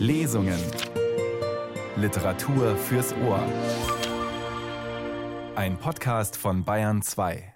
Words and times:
Lesungen. 0.00 0.58
Literatur 1.94 2.74
fürs 2.74 3.12
Ohr. 3.22 3.44
Ein 5.54 5.76
Podcast 5.76 6.38
von 6.38 6.64
Bayern 6.64 7.02
2. 7.02 7.52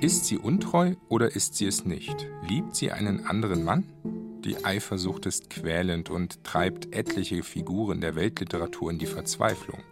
Ist 0.00 0.24
sie 0.24 0.38
untreu 0.38 0.94
oder 1.10 1.36
ist 1.36 1.56
sie 1.56 1.66
es 1.66 1.84
nicht? 1.84 2.26
Liebt 2.48 2.74
sie 2.74 2.90
einen 2.90 3.26
anderen 3.26 3.62
Mann? 3.62 3.84
Die 4.48 4.64
Eifersucht 4.64 5.26
ist 5.26 5.50
quälend 5.50 6.08
und 6.08 6.42
treibt 6.42 6.94
etliche 6.94 7.42
Figuren 7.42 8.00
der 8.00 8.14
Weltliteratur 8.14 8.90
in 8.90 8.98
die 8.98 9.04
Verzweiflung. 9.04 9.82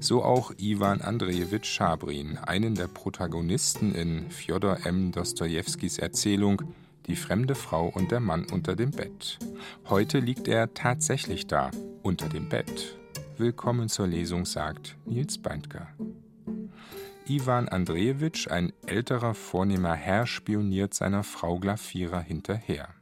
So 0.00 0.24
auch 0.24 0.52
Iwan 0.58 1.02
Andrejewitsch 1.02 1.68
Schabrin, 1.68 2.36
einen 2.36 2.74
der 2.74 2.88
Protagonisten 2.88 3.94
in 3.94 4.28
Fjodor 4.32 4.84
M. 4.84 5.12
Dostojewskis 5.12 5.98
Erzählung 5.98 6.62
Die 7.06 7.14
fremde 7.14 7.54
Frau 7.54 7.86
und 7.86 8.10
der 8.10 8.18
Mann 8.18 8.46
unter 8.50 8.74
dem 8.74 8.90
Bett. 8.90 9.38
Heute 9.88 10.18
liegt 10.18 10.48
er 10.48 10.74
tatsächlich 10.74 11.46
da, 11.46 11.70
unter 12.02 12.28
dem 12.28 12.48
Bett. 12.48 12.98
Willkommen 13.38 13.88
zur 13.88 14.08
Lesung, 14.08 14.46
sagt 14.46 14.96
Nils 15.06 15.38
Beindker. 15.38 15.86
Iwan 17.28 17.68
Andrejewitsch, 17.68 18.48
ein 18.48 18.72
älterer, 18.84 19.34
vornehmer 19.34 19.94
Herr, 19.94 20.26
spioniert 20.26 20.92
seiner 20.92 21.22
Frau 21.22 21.60
Glafira 21.60 22.18
hinterher. 22.18 22.95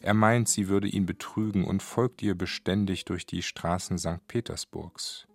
Er 0.00 0.14
meint, 0.14 0.48
sie 0.48 0.68
würde 0.68 0.88
ihn 0.88 1.06
betrügen 1.06 1.64
und 1.64 1.82
folgt 1.82 2.22
ihr 2.22 2.34
beständig 2.34 3.04
durch 3.04 3.26
die 3.26 3.42
Straßen 3.42 3.98
St. 3.98 4.26
Petersburgs. 4.26 5.26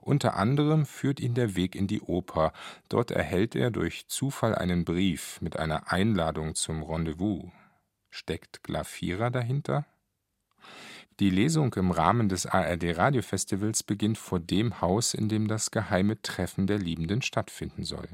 Unter 0.00 0.36
anderem 0.36 0.86
führt 0.86 1.20
ihn 1.20 1.34
der 1.34 1.56
Weg 1.56 1.74
in 1.74 1.86
die 1.86 2.00
Oper. 2.00 2.52
Dort 2.88 3.10
erhält 3.10 3.54
er 3.54 3.70
durch 3.70 4.06
Zufall 4.06 4.54
einen 4.54 4.84
Brief 4.84 5.40
mit 5.40 5.58
einer 5.58 5.92
Einladung 5.92 6.54
zum 6.54 6.82
Rendezvous. 6.82 7.50
Steckt 8.10 8.62
Glafira 8.62 9.30
dahinter? 9.30 9.86
Die 11.18 11.30
Lesung 11.30 11.72
im 11.74 11.90
Rahmen 11.90 12.28
des 12.28 12.46
ARD 12.46 12.96
Radiofestivals 12.96 13.82
beginnt 13.82 14.18
vor 14.18 14.38
dem 14.38 14.80
Haus, 14.80 15.14
in 15.14 15.28
dem 15.28 15.48
das 15.48 15.70
geheime 15.70 16.20
Treffen 16.20 16.66
der 16.66 16.78
Liebenden 16.78 17.22
stattfinden 17.22 17.84
soll. 17.84 18.08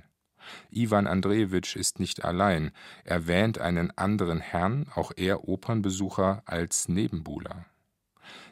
Iwan 0.70 1.06
Andrejewitsch 1.06 1.76
ist 1.76 2.00
nicht 2.00 2.24
allein, 2.24 2.72
er 3.04 3.26
wähnt 3.26 3.58
einen 3.58 3.96
anderen 3.96 4.40
Herrn, 4.40 4.86
auch 4.94 5.12
er 5.16 5.48
Opernbesucher, 5.48 6.42
als 6.46 6.88
Nebenbuhler. 6.88 7.66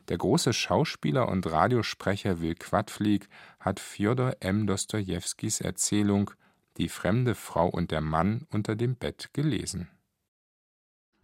Der 0.08 0.19
große 0.19 0.52
Schauspieler 0.52 1.28
und 1.28 1.47
Radiosprecher 1.47 2.41
Will 2.41 2.55
Quadflieg 2.55 3.28
hat 3.60 3.78
Fjodor 3.78 4.36
M. 4.41 4.66
Dostojewskis 4.66 5.60
Erzählung 5.60 6.32
Die 6.77 6.88
fremde 6.88 7.34
Frau 7.34 7.69
und 7.69 7.91
der 7.91 8.00
Mann 8.00 8.47
unter 8.50 8.75
dem 8.75 8.97
Bett 8.97 9.30
gelesen. 9.32 9.88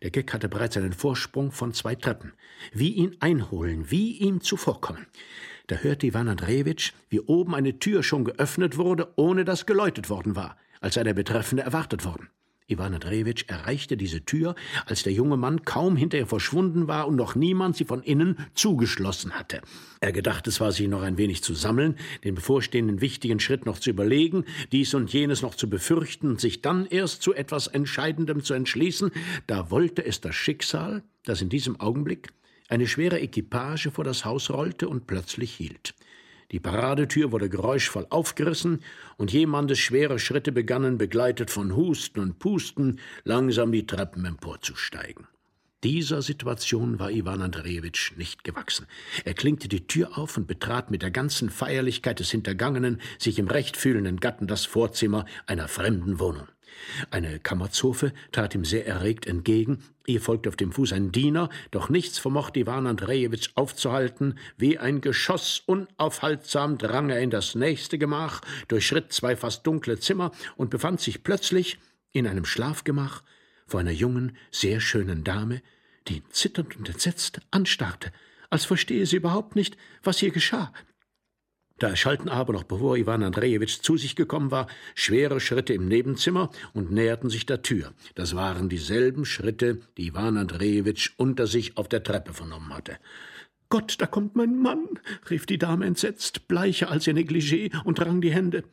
Der 0.02 0.10
Geck 0.10 0.34
hatte 0.34 0.48
bereits 0.48 0.76
einen 0.76 0.92
Vorsprung 0.92 1.52
von 1.52 1.72
zwei 1.72 1.94
Treppen. 1.94 2.34
Wie 2.72 2.92
ihn 2.92 3.16
einholen, 3.20 3.90
wie 3.90 4.18
ihm 4.18 4.42
zuvorkommen. 4.42 5.06
Da 5.68 5.76
hörte 5.76 6.06
Iwan 6.06 6.28
Andrejewitsch, 6.28 6.92
wie 7.08 7.20
oben 7.20 7.54
eine 7.54 7.78
Tür 7.80 8.04
schon 8.04 8.24
geöffnet 8.24 8.76
wurde, 8.76 9.12
ohne 9.16 9.44
dass 9.44 9.66
geläutet 9.66 10.08
worden 10.08 10.36
war, 10.36 10.56
als 10.80 10.94
sei 10.94 11.02
der 11.02 11.14
Betreffende 11.14 11.64
erwartet 11.64 12.04
worden. 12.04 12.28
Iwan 12.68 12.94
Andrejewitsch 12.94 13.44
erreichte 13.48 13.96
diese 13.96 14.24
Tür, 14.24 14.54
als 14.86 15.02
der 15.04 15.12
junge 15.12 15.36
Mann 15.36 15.64
kaum 15.64 15.96
hinter 15.96 16.18
ihr 16.18 16.26
verschwunden 16.26 16.88
war 16.88 17.06
und 17.06 17.16
noch 17.16 17.34
niemand 17.36 17.76
sie 17.76 17.84
von 17.84 18.02
innen 18.02 18.38
zugeschlossen 18.54 19.32
hatte. 19.32 19.60
Er 20.00 20.12
gedachte 20.12 20.50
zwar, 20.50 20.72
sich 20.72 20.88
noch 20.88 21.02
ein 21.02 21.18
wenig 21.18 21.42
zu 21.42 21.54
sammeln, 21.54 21.96
den 22.24 22.34
bevorstehenden 22.34 23.00
wichtigen 23.00 23.38
Schritt 23.38 23.66
noch 23.66 23.78
zu 23.78 23.90
überlegen, 23.90 24.44
dies 24.72 24.94
und 24.94 25.12
jenes 25.12 25.42
noch 25.42 25.54
zu 25.54 25.70
befürchten 25.70 26.28
und 26.28 26.40
sich 26.40 26.60
dann 26.60 26.86
erst 26.86 27.22
zu 27.22 27.34
etwas 27.34 27.68
Entscheidendem 27.68 28.42
zu 28.42 28.54
entschließen, 28.54 29.12
da 29.46 29.70
wollte 29.70 30.04
es 30.04 30.20
das 30.20 30.34
Schicksal, 30.34 31.04
das 31.24 31.42
in 31.42 31.48
diesem 31.48 31.78
Augenblick 31.80 32.32
eine 32.68 32.86
schwere 32.86 33.20
Equipage 33.20 33.90
vor 33.90 34.04
das 34.04 34.24
Haus 34.24 34.50
rollte 34.50 34.88
und 34.88 35.06
plötzlich 35.06 35.52
hielt. 35.52 35.94
Die 36.52 36.60
Paradetür 36.60 37.32
wurde 37.32 37.48
geräuschvoll 37.48 38.06
aufgerissen 38.10 38.80
und 39.16 39.32
jemandes 39.32 39.78
schwere 39.78 40.18
Schritte 40.18 40.52
begannen, 40.52 40.96
begleitet 40.96 41.50
von 41.50 41.74
Husten 41.74 42.20
und 42.20 42.38
Pusten, 42.38 43.00
langsam 43.24 43.72
die 43.72 43.86
Treppen 43.86 44.24
emporzusteigen. 44.24 45.26
Dieser 45.82 46.22
Situation 46.22 46.98
war 46.98 47.10
Iwan 47.10 47.42
Andrejewitsch 47.42 48.16
nicht 48.16 48.44
gewachsen. 48.44 48.86
Er 49.24 49.34
klinkte 49.34 49.68
die 49.68 49.86
Tür 49.86 50.16
auf 50.18 50.36
und 50.36 50.46
betrat 50.46 50.90
mit 50.90 51.02
der 51.02 51.10
ganzen 51.10 51.50
Feierlichkeit 51.50 52.18
des 52.18 52.30
Hintergangenen, 52.30 53.00
sich 53.18 53.38
im 53.38 53.48
Recht 53.48 53.76
fühlenden 53.76 54.18
Gatten 54.18 54.46
das 54.46 54.64
Vorzimmer 54.64 55.26
einer 55.46 55.68
fremden 55.68 56.18
Wohnung. 56.18 56.48
Eine 57.10 57.38
Kammerzofe 57.38 58.12
trat 58.32 58.54
ihm 58.54 58.64
sehr 58.64 58.86
erregt 58.86 59.26
entgegen, 59.26 59.82
ihr 60.06 60.20
folgte 60.20 60.48
auf 60.48 60.56
dem 60.56 60.72
Fuß 60.72 60.92
ein 60.92 61.12
Diener, 61.12 61.48
doch 61.70 61.88
nichts 61.88 62.18
vermochte 62.18 62.60
Iwan 62.60 62.86
Andrejewitsch 62.86 63.50
aufzuhalten, 63.54 64.38
wie 64.56 64.78
ein 64.78 65.00
Geschoss 65.00 65.62
unaufhaltsam 65.66 66.78
drang 66.78 67.10
er 67.10 67.20
in 67.20 67.30
das 67.30 67.54
nächste 67.54 67.98
Gemach, 67.98 68.40
durchschritt 68.68 69.12
zwei 69.12 69.36
fast 69.36 69.66
dunkle 69.66 69.98
Zimmer 69.98 70.32
und 70.56 70.70
befand 70.70 71.00
sich 71.00 71.22
plötzlich 71.22 71.78
in 72.12 72.26
einem 72.26 72.44
Schlafgemach 72.44 73.22
vor 73.66 73.80
einer 73.80 73.90
jungen, 73.90 74.36
sehr 74.50 74.80
schönen 74.80 75.24
Dame, 75.24 75.62
die 76.08 76.16
ihn 76.16 76.24
zitternd 76.30 76.76
und 76.76 76.88
entsetzt 76.88 77.40
anstarrte, 77.50 78.12
als 78.48 78.64
verstehe 78.64 79.06
sie 79.06 79.16
überhaupt 79.16 79.56
nicht, 79.56 79.76
was 80.02 80.18
hier 80.18 80.30
geschah. 80.30 80.72
Da 81.78 81.88
erschallten 81.88 82.30
aber, 82.30 82.54
noch 82.54 82.62
bevor 82.62 82.96
Iwan 82.96 83.22
Andrejewitsch 83.22 83.80
zu 83.82 83.98
sich 83.98 84.16
gekommen 84.16 84.50
war, 84.50 84.66
schwere 84.94 85.40
Schritte 85.40 85.74
im 85.74 85.88
Nebenzimmer 85.88 86.50
und 86.72 86.90
näherten 86.90 87.28
sich 87.28 87.44
der 87.44 87.60
Tür. 87.60 87.92
Das 88.14 88.34
waren 88.34 88.70
dieselben 88.70 89.26
Schritte, 89.26 89.80
die 89.98 90.06
Iwan 90.06 90.38
Andrejewitsch 90.38 91.12
unter 91.18 91.46
sich 91.46 91.76
auf 91.76 91.88
der 91.88 92.02
Treppe 92.02 92.32
vernommen 92.32 92.72
hatte. 92.74 92.96
Gott, 93.68 93.96
da 93.98 94.06
kommt 94.06 94.36
mein 94.36 94.56
Mann, 94.56 94.86
rief 95.28 95.44
die 95.44 95.58
Dame 95.58 95.84
entsetzt, 95.84 96.48
bleicher 96.48 96.90
als 96.90 97.06
ihr 97.06 97.14
Negligé 97.14 97.70
und 97.84 98.00
rang 98.00 98.20
die 98.20 98.32
Hände. 98.32 98.64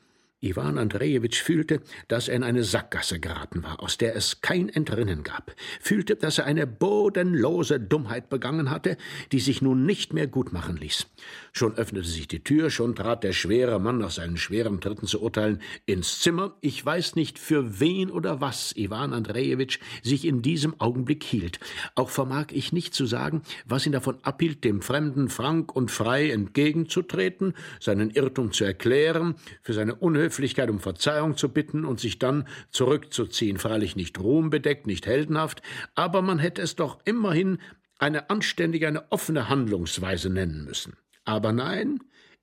Iwan 0.44 0.78
Andrejewitsch 0.78 1.42
fühlte, 1.42 1.82
dass 2.10 2.28
er 2.28 2.36
in 2.36 2.44
eine 2.44 2.66
Sackgasse 2.66 3.20
geraten 3.20 3.64
war, 3.64 3.82
aus 3.82 3.98
der 3.98 4.16
es 4.16 4.42
kein 4.42 4.68
Entrinnen 4.68 5.24
gab, 5.24 5.56
fühlte, 5.80 6.18
dass 6.18 6.38
er 6.38 6.46
eine 6.46 6.68
bodenlose 6.68 7.80
Dummheit 7.80 8.30
begangen 8.30 8.70
hatte, 8.70 8.98
die 9.32 9.40
sich 9.40 9.62
nun 9.62 9.86
nicht 9.86 10.14
mehr 10.14 10.28
gutmachen 10.28 10.76
ließ. 10.76 11.08
Schon 11.54 11.76
öffnete 11.76 12.08
sich 12.08 12.28
die 12.28 12.44
Tür, 12.44 12.70
schon 12.70 12.96
trat 12.96 13.24
der 13.24 13.32
schwere 13.32 13.80
Mann 13.80 14.00
nach 14.00 14.12
seinen 14.12 14.38
schweren 14.38 14.82
Tritten 14.82 15.08
zu 15.08 15.22
urteilen 15.22 15.62
ins 15.86 16.20
Zimmer. 16.20 16.58
Ich 16.60 16.86
weiß 16.86 17.16
nicht, 17.16 17.40
für 17.40 17.80
wen 17.80 18.12
oder 18.12 18.42
was 18.42 18.76
Iwan 18.76 19.14
Andrejewitsch 19.14 19.80
sich 20.02 20.26
in 20.26 20.42
diesem 20.42 20.80
Augenblick 20.82 21.24
hielt. 21.24 21.60
Auch 21.96 22.10
vermag 22.10 22.48
ich 22.52 22.74
nicht 22.74 22.94
zu 22.94 23.06
sagen, 23.06 23.44
was 23.66 23.86
ihn 23.86 23.94
davon 23.94 24.18
abhielt, 24.24 24.66
dem 24.66 24.82
Fremden 24.82 25.30
frank 25.30 25.74
und 25.74 25.90
frei 25.90 26.32
entgegenzutreten, 26.32 27.54
seinen 27.80 28.10
Irrtum 28.10 28.52
zu 28.52 28.66
erklären, 28.66 29.36
für 29.62 29.74
seine 29.74 29.96
Unhöflichkeit 30.34 30.72
um 30.72 30.80
Verzeihung 30.80 31.38
zu 31.38 31.50
bitten 31.50 31.86
und 31.86 32.00
sich 32.00 32.18
dann 32.18 32.48
zurückzuziehen. 32.72 33.60
Freilich 33.60 33.96
nicht 33.96 34.20
ruhmbedeckt, 34.20 34.88
nicht 34.88 35.06
heldenhaft, 35.06 35.62
aber 35.94 36.24
man 36.24 36.40
hätte 36.40 36.64
es 36.64 36.76
doch 36.76 37.00
immerhin 37.06 37.60
eine 38.00 38.32
anständige, 38.32 38.88
eine 38.88 39.12
offene 39.12 39.48
Handlungsweise 39.48 40.32
nennen 40.32 40.66
müssen. 40.66 40.98
Aber 41.24 41.54
nein, 41.54 42.00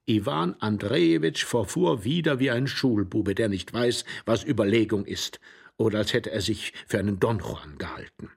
Iwan 0.06 0.54
Andrejewitsch 0.60 1.44
verfuhr 1.44 2.04
wieder 2.04 2.38
wie 2.38 2.52
ein 2.52 2.68
Schulbube, 2.68 3.34
der 3.34 3.48
nicht 3.48 3.72
weiß, 3.72 4.04
was 4.24 4.44
Überlegung 4.44 5.04
ist, 5.04 5.40
oder 5.76 5.98
als 5.98 6.12
hätte 6.12 6.30
er 6.30 6.42
sich 6.42 6.72
für 6.86 7.00
einen 7.00 7.18
Don 7.18 7.40
Juan 7.40 7.76
gehalten. 7.76 8.30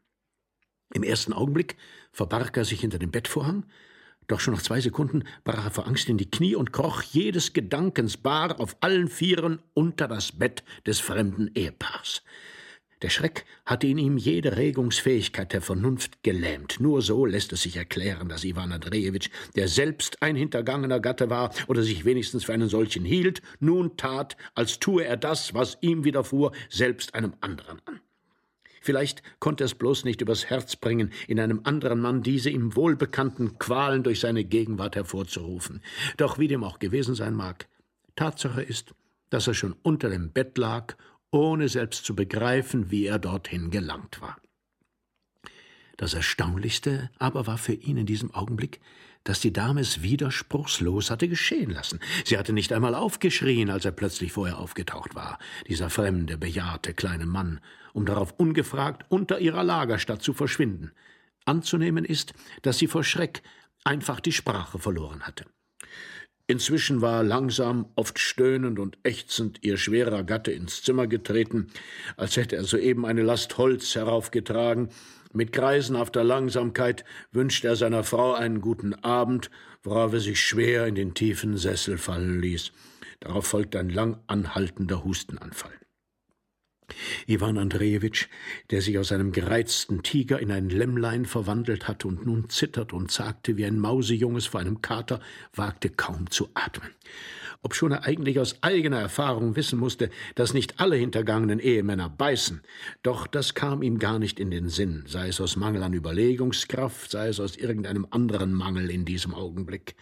Im 0.95 1.03
ersten 1.03 1.31
Augenblick 1.31 1.77
verbarg 2.11 2.57
er 2.57 2.65
sich 2.65 2.81
hinter 2.81 2.97
dem 2.97 3.11
Bettvorhang, 3.11 3.65
doch 4.27 4.39
schon 4.39 4.53
nach 4.53 4.61
zwei 4.61 4.81
Sekunden 4.81 5.23
brach 5.43 5.65
er 5.65 5.71
vor 5.71 5.87
Angst 5.87 6.09
in 6.09 6.17
die 6.17 6.29
Knie 6.29 6.55
und 6.55 6.73
kroch 6.73 7.01
jedes 7.01 7.53
Gedankens 7.53 8.17
bar 8.17 8.59
auf 8.59 8.77
allen 8.81 9.07
Vieren 9.07 9.59
unter 9.73 10.07
das 10.07 10.31
Bett 10.31 10.63
des 10.85 10.99
fremden 10.99 11.51
Ehepaars. 11.55 12.23
Der 13.03 13.09
Schreck 13.09 13.43
hatte 13.65 13.85
in 13.85 13.97
ihm 13.97 14.17
jede 14.17 14.55
Regungsfähigkeit 14.55 15.51
der 15.51 15.61
Vernunft 15.61 16.23
gelähmt. 16.23 16.79
Nur 16.79 17.01
so 17.01 17.25
lässt 17.25 17.51
es 17.51 17.63
sich 17.63 17.75
erklären, 17.75 18.29
dass 18.29 18.45
Iwan 18.45 18.71
Andrejewitsch, 18.71 19.29
der 19.57 19.67
selbst 19.67 20.21
ein 20.21 20.37
hintergangener 20.37 21.01
Gatte 21.01 21.29
war 21.29 21.53
oder 21.67 21.83
sich 21.83 22.05
wenigstens 22.05 22.45
für 22.45 22.53
einen 22.53 22.69
solchen 22.69 23.03
hielt, 23.03 23.41
nun 23.59 23.97
tat, 23.97 24.37
als 24.55 24.79
tue 24.79 25.03
er 25.03 25.17
das, 25.17 25.53
was 25.53 25.77
ihm 25.81 26.05
widerfuhr, 26.05 26.53
selbst 26.69 27.13
einem 27.13 27.33
anderen 27.41 27.81
an. 27.83 27.99
Vielleicht 28.83 29.23
konnte 29.39 29.63
es 29.63 29.75
bloß 29.75 30.03
nicht 30.03 30.19
übers 30.19 30.49
Herz 30.49 30.75
bringen, 30.75 31.13
in 31.29 31.39
einem 31.39 31.61
anderen 31.63 32.01
Mann 32.01 32.21
diese 32.21 32.49
ihm 32.49 32.75
wohlbekannten 32.75 33.57
Qualen 33.57 34.03
durch 34.03 34.19
seine 34.19 34.43
Gegenwart 34.43 34.97
hervorzurufen. 34.97 35.81
Doch 36.17 36.37
wie 36.37 36.49
dem 36.49 36.65
auch 36.65 36.79
gewesen 36.79 37.15
sein 37.15 37.33
mag, 37.33 37.69
Tatsache 38.17 38.61
ist, 38.61 38.93
dass 39.29 39.47
er 39.47 39.53
schon 39.53 39.73
unter 39.83 40.09
dem 40.09 40.31
Bett 40.31 40.57
lag 40.57 40.97
ohne 41.31 41.69
selbst 41.69 42.03
zu 42.03 42.13
begreifen, 42.13 42.91
wie 42.91 43.05
er 43.05 43.19
dorthin 43.19 43.71
gelangt 43.71 44.19
war. 44.19 44.35
Das 45.95 46.13
Erstaunlichste 46.13 47.09
aber 47.17 47.47
war 47.47 47.57
für 47.57 47.73
ihn 47.73 47.95
in 47.95 48.05
diesem 48.05 48.33
Augenblick, 48.33 48.81
dass 49.23 49.39
die 49.39 49.53
Dame 49.53 49.81
es 49.81 50.01
widerspruchslos 50.01 51.09
hatte 51.09 51.27
geschehen 51.27 51.69
lassen. 51.69 51.99
Sie 52.25 52.37
hatte 52.37 52.53
nicht 52.53 52.73
einmal 52.73 52.95
aufgeschrien, 52.95 53.69
als 53.69 53.85
er 53.85 53.91
plötzlich 53.91 54.33
vor 54.33 54.47
ihr 54.47 54.57
aufgetaucht 54.57 55.15
war, 55.15 55.39
dieser 55.67 55.89
fremde, 55.89 56.37
bejahrte 56.37 56.93
kleine 56.93 57.25
Mann, 57.25 57.61
um 57.93 58.05
darauf 58.05 58.33
ungefragt 58.37 59.05
unter 59.09 59.39
ihrer 59.39 59.63
Lagerstatt 59.63 60.21
zu 60.21 60.33
verschwinden. 60.33 60.91
Anzunehmen 61.45 62.05
ist, 62.05 62.33
dass 62.61 62.77
sie 62.77 62.87
vor 62.87 63.03
Schreck 63.03 63.43
einfach 63.83 64.19
die 64.19 64.31
Sprache 64.31 64.79
verloren 64.79 65.23
hatte. 65.23 65.45
Inzwischen 66.45 66.99
war 67.01 67.23
langsam, 67.23 67.87
oft 67.95 68.19
stöhnend 68.19 68.77
und 68.77 68.97
ächzend 69.03 69.59
ihr 69.61 69.77
schwerer 69.77 70.23
Gatte 70.23 70.51
ins 70.51 70.81
Zimmer 70.83 71.07
getreten, 71.07 71.69
als 72.17 72.35
hätte 72.35 72.57
er 72.57 72.65
soeben 72.65 73.05
eine 73.05 73.23
Last 73.23 73.57
Holz 73.57 73.95
heraufgetragen. 73.95 74.89
Mit 75.35 75.51
greisenhafter 75.51 76.23
Langsamkeit 76.23 77.03
wünschte 77.31 77.67
er 77.67 77.75
seiner 77.75 78.03
Frau 78.03 78.33
einen 78.33 78.61
guten 78.61 78.93
Abend, 78.93 79.49
worauf 79.81 80.13
er 80.13 80.19
sich 80.19 80.39
schwer 80.39 80.85
in 80.85 80.93
den 80.93 81.15
tiefen 81.15 81.57
Sessel 81.57 81.97
fallen 81.97 82.39
ließ. 82.39 82.71
Darauf 83.19 83.47
folgte 83.47 83.79
ein 83.79 83.89
lang 83.89 84.19
anhaltender 84.27 85.03
Hustenanfall. 85.03 85.73
Iwan 87.25 87.57
Andrejewitsch, 87.57 88.27
der 88.69 88.81
sich 88.81 88.99
aus 88.99 89.11
einem 89.11 89.31
gereizten 89.31 90.03
Tiger 90.03 90.39
in 90.39 90.51
ein 90.51 90.69
Lämmlein 90.69 91.25
verwandelt 91.25 91.87
hatte 91.87 92.07
und 92.07 92.25
nun 92.25 92.49
zittert 92.49 92.93
und 92.93 93.09
zagte 93.09 93.57
wie 93.57 93.65
ein 93.65 93.79
Mausejunges 93.79 94.45
vor 94.45 94.59
einem 94.59 94.81
Kater, 94.81 95.19
wagte 95.55 95.89
kaum 95.89 96.29
zu 96.29 96.49
atmen. 96.53 96.91
Obschon 97.63 97.91
er 97.91 98.03
eigentlich 98.03 98.39
aus 98.39 98.61
eigener 98.61 98.99
Erfahrung 98.99 99.55
wissen 99.55 99.79
musste, 99.79 100.09
dass 100.35 100.53
nicht 100.53 100.79
alle 100.79 100.97
hintergangenen 100.97 101.59
Ehemänner 101.59 102.09
beißen, 102.09 102.61
doch 103.01 103.25
das 103.25 103.53
kam 103.53 103.81
ihm 103.81 103.99
gar 103.99 104.19
nicht 104.19 104.39
in 104.39 104.51
den 104.51 104.69
Sinn, 104.69 105.05
sei 105.07 105.29
es 105.29 105.41
aus 105.41 105.55
Mangel 105.55 105.81
an 105.81 105.93
Überlegungskraft, 105.93 107.09
sei 107.09 107.29
es 107.29 107.39
aus 107.39 107.55
irgendeinem 107.55 108.05
anderen 108.11 108.53
Mangel 108.53 108.91
in 108.91 109.05
diesem 109.05 109.33
Augenblick. 109.33 109.95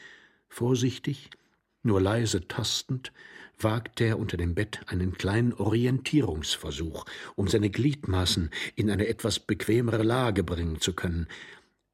Vorsichtig, 0.50 1.30
nur 1.84 2.02
leise 2.02 2.48
tastend, 2.48 3.14
wagte 3.58 4.06
er 4.06 4.20
unter 4.20 4.38
dem 4.38 4.56
Bett 4.56 4.82
einen 4.88 5.14
kleinen 5.14 5.54
Orientierungsversuch, 5.54 7.06
um 7.36 7.48
seine 7.48 7.70
Gliedmaßen 7.70 8.50
in 8.76 8.90
eine 8.90 9.08
etwas 9.08 9.40
bequemere 9.40 10.04
Lage 10.04 10.44
bringen 10.44 10.82
zu 10.82 10.94
können. 10.94 11.28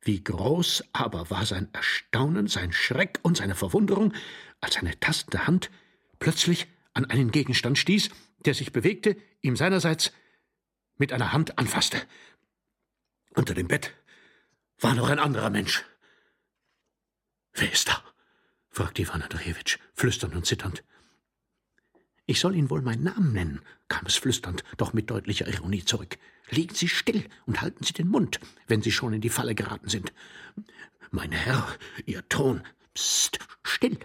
Wie 0.02 0.24
groß 0.24 0.86
aber 0.94 1.30
war 1.30 1.46
sein 1.46 1.68
Erstaunen, 1.74 2.48
sein 2.48 2.72
Schreck 2.72 3.20
und 3.24 3.38
seine 3.38 3.56
Verwunderung, 3.56 4.14
als 4.62 4.76
seine 4.76 5.00
tastende 5.00 5.48
Hand 5.48 5.70
plötzlich 6.20 6.68
an 6.94 7.06
einen 7.06 7.32
Gegenstand 7.32 7.78
stieß, 7.78 8.10
der 8.46 8.54
sich 8.54 8.72
bewegte, 8.72 9.18
ihm 9.42 9.56
seinerseits 9.56 10.12
mit 10.98 11.14
einer 11.14 11.34
Hand 11.34 11.58
anfasste. 11.58 12.02
Unter 13.36 13.54
dem 13.54 13.68
Bett 13.68 13.94
war 14.80 14.96
noch 14.96 15.10
ein 15.10 15.20
anderer 15.20 15.50
Mensch. 15.50 15.84
Wer 17.54 17.72
ist 17.72 17.88
da? 17.88 18.04
fragte 18.70 19.02
Ivan 19.02 19.22
Andrejewitsch, 19.22 19.80
flüsternd 19.94 20.36
und 20.36 20.46
zitternd. 20.46 20.84
Ich 22.30 22.40
soll 22.40 22.56
Ihnen 22.56 22.70
wohl 22.70 22.82
meinen 22.82 23.04
Namen 23.04 23.32
nennen, 23.32 23.62
kam 23.88 24.06
es 24.06 24.18
flüsternd, 24.18 24.64
doch 24.76 24.94
mit 24.94 25.10
deutlicher 25.10 25.48
Ironie 25.48 25.86
zurück. 25.86 26.18
Liegen 26.50 26.76
Sie 26.76 26.90
still 26.90 27.28
und 27.46 27.62
halten 27.62 27.84
Sie 27.84 27.94
den 27.94 28.10
Mund, 28.10 28.40
wenn 28.68 28.82
Sie 28.82 28.92
schon 28.92 29.14
in 29.14 29.22
die 29.22 29.30
Falle 29.30 29.56
geraten 29.56 29.88
sind. 29.88 30.14
Mein 31.10 31.32
Herr, 31.32 31.66
Ihr 32.06 32.28
Ton. 32.28 32.64
Psst, 32.94 33.40
still. 33.64 33.98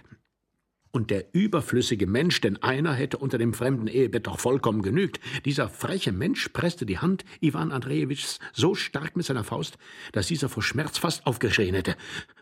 Und 0.92 1.10
der 1.10 1.34
überflüssige 1.34 2.06
Mensch, 2.06 2.42
denn 2.42 2.62
einer 2.62 2.92
hätte 2.92 3.16
unter 3.16 3.38
dem 3.38 3.54
fremden 3.54 3.86
Ehebett 3.86 4.26
doch 4.26 4.38
vollkommen 4.38 4.82
genügt. 4.82 5.20
Dieser 5.46 5.70
freche 5.70 6.12
Mensch 6.12 6.48
presste 6.50 6.84
die 6.84 6.98
Hand 6.98 7.24
Iwan 7.40 7.72
Andrejewitschs 7.72 8.38
so 8.52 8.74
stark 8.74 9.16
mit 9.16 9.24
seiner 9.24 9.42
Faust, 9.42 9.78
dass 10.12 10.26
dieser 10.26 10.50
vor 10.50 10.62
Schmerz 10.62 10.98
fast 10.98 11.26
aufgeschrien 11.26 11.74
hätte. 11.74 11.96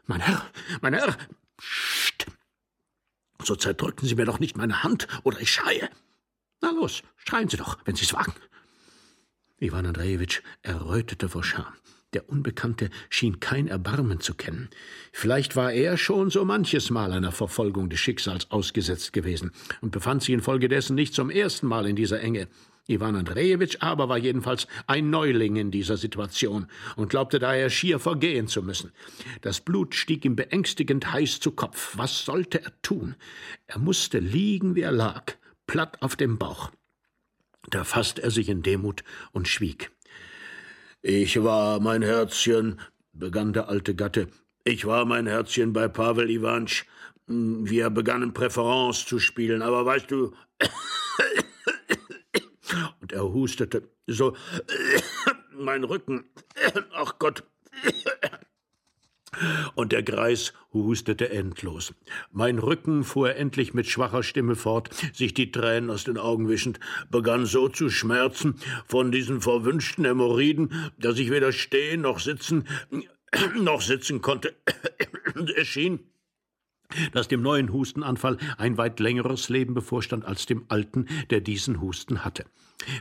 Mein 0.06 0.20
Herr, 0.20 0.44
mein 0.80 0.94
Herr, 0.94 1.16
Psst. 1.60 2.26
So 3.42 3.54
zerdrücken 3.54 4.06
Sie 4.06 4.14
mir 4.14 4.24
doch 4.24 4.40
nicht 4.40 4.56
meine 4.56 4.82
Hand, 4.82 5.06
oder 5.22 5.40
ich 5.40 5.52
schreie. 5.52 5.88
Na 6.60 6.70
los, 6.70 7.02
schreien 7.16 7.48
Sie 7.48 7.56
doch, 7.56 7.78
wenn 7.84 7.96
Sie's 7.96 8.12
wagen. 8.12 8.34
Iwan 9.58 9.86
Andrejewitsch 9.86 10.42
errötete 10.62 11.28
vor 11.28 11.44
Scham. 11.44 11.72
Der 12.12 12.28
Unbekannte 12.28 12.90
schien 13.08 13.38
kein 13.38 13.68
Erbarmen 13.68 14.18
zu 14.18 14.34
kennen. 14.34 14.68
Vielleicht 15.12 15.54
war 15.54 15.72
er 15.72 15.96
schon 15.96 16.28
so 16.30 16.44
manches 16.44 16.90
Mal 16.90 17.12
einer 17.12 17.30
Verfolgung 17.30 17.88
des 17.88 18.00
Schicksals 18.00 18.50
ausgesetzt 18.50 19.12
gewesen 19.12 19.52
und 19.80 19.92
befand 19.92 20.22
sich 20.22 20.34
infolgedessen 20.34 20.96
nicht 20.96 21.14
zum 21.14 21.30
ersten 21.30 21.68
Mal 21.68 21.86
in 21.86 21.94
dieser 21.94 22.20
Enge. 22.20 22.48
Iwan 22.88 23.14
Andrejewitsch 23.14 23.76
aber 23.78 24.08
war 24.08 24.18
jedenfalls 24.18 24.66
ein 24.88 25.10
Neuling 25.10 25.54
in 25.54 25.70
dieser 25.70 25.96
Situation 25.96 26.66
und 26.96 27.10
glaubte 27.10 27.38
daher 27.38 27.70
schier 27.70 28.00
vergehen 28.00 28.48
zu 28.48 28.64
müssen. 28.64 28.90
Das 29.42 29.60
Blut 29.60 29.94
stieg 29.94 30.24
ihm 30.24 30.34
beängstigend 30.34 31.12
heiß 31.12 31.38
zu 31.38 31.52
Kopf. 31.52 31.96
Was 31.96 32.24
sollte 32.24 32.64
er 32.64 32.72
tun? 32.82 33.14
Er 33.68 33.78
musste 33.78 34.18
liegen, 34.18 34.74
wie 34.74 34.80
er 34.80 34.90
lag, 34.90 35.34
platt 35.68 36.02
auf 36.02 36.16
dem 36.16 36.38
Bauch. 36.38 36.72
Da 37.68 37.84
fasste 37.84 38.24
er 38.24 38.32
sich 38.32 38.48
in 38.48 38.62
Demut 38.62 39.04
und 39.30 39.46
schwieg. 39.46 39.92
Ich 41.02 41.42
war, 41.42 41.80
mein 41.80 42.02
Herzchen, 42.02 42.78
begann 43.14 43.54
der 43.54 43.70
alte 43.70 43.94
Gatte, 43.94 44.28
ich 44.64 44.84
war, 44.84 45.06
mein 45.06 45.26
Herzchen, 45.26 45.72
bei 45.72 45.88
Pavel 45.88 46.28
Iwansch. 46.28 46.84
Wir 47.26 47.88
begannen 47.88 48.34
Präferenz 48.34 49.06
zu 49.06 49.18
spielen, 49.18 49.62
aber 49.62 49.86
weißt 49.86 50.10
du, 50.10 50.34
und 53.00 53.12
er 53.12 53.22
hustete. 53.22 53.88
So, 54.06 54.36
mein 55.52 55.84
Rücken. 55.84 56.28
Ach 56.92 57.18
Gott. 57.18 57.44
Und 59.74 59.92
der 59.92 60.02
Greis 60.02 60.52
hustete 60.72 61.30
endlos. 61.30 61.94
Mein 62.32 62.58
Rücken, 62.58 63.04
fuhr 63.04 63.30
er 63.30 63.36
endlich 63.36 63.74
mit 63.74 63.86
schwacher 63.86 64.22
Stimme 64.22 64.56
fort, 64.56 64.90
sich 65.12 65.34
die 65.34 65.52
Tränen 65.52 65.90
aus 65.90 66.04
den 66.04 66.18
Augen 66.18 66.48
wischend, 66.48 66.80
begann 67.10 67.46
so 67.46 67.68
zu 67.68 67.90
schmerzen 67.90 68.56
von 68.86 69.12
diesen 69.12 69.40
verwünschten 69.40 70.04
Hämorrhoiden, 70.04 70.92
dass 70.98 71.18
ich 71.18 71.30
weder 71.30 71.52
stehen 71.52 72.00
noch 72.00 72.18
sitzen 72.18 72.64
noch 73.60 73.80
sitzen 73.80 74.20
konnte. 74.20 74.54
Es 75.56 75.68
schien, 75.68 76.00
dass 77.12 77.28
dem 77.28 77.40
neuen 77.42 77.72
Hustenanfall 77.72 78.36
ein 78.58 78.76
weit 78.78 78.98
längeres 79.00 79.48
Leben 79.48 79.74
bevorstand 79.74 80.24
als 80.24 80.46
dem 80.46 80.64
alten, 80.68 81.06
der 81.30 81.40
diesen 81.40 81.80
Husten 81.80 82.24
hatte. 82.24 82.44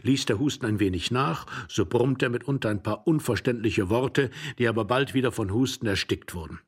Ließ 0.03 0.25
der 0.25 0.39
Husten 0.39 0.65
ein 0.65 0.79
wenig 0.79 1.11
nach, 1.11 1.45
so 1.67 1.85
brummte 1.85 2.25
er 2.25 2.29
mitunter 2.29 2.69
ein 2.69 2.83
paar 2.83 3.07
unverständliche 3.07 3.89
Worte, 3.89 4.29
die 4.57 4.67
aber 4.67 4.85
bald 4.85 5.13
wieder 5.13 5.31
von 5.31 5.51
Husten 5.51 5.87
erstickt 5.87 6.33
wurden. 6.33 6.59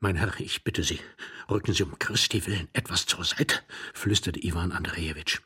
Mein 0.00 0.16
Herr, 0.16 0.38
ich 0.38 0.62
bitte 0.62 0.84
Sie, 0.84 1.00
rücken 1.50 1.72
Sie 1.72 1.82
um 1.82 1.98
Christi 1.98 2.46
willen 2.46 2.68
etwas 2.72 3.06
zur 3.06 3.24
Seite, 3.24 3.56
flüsterte 3.94 4.42
Iwan 4.44 4.70
Andrejewitsch. 4.72 5.40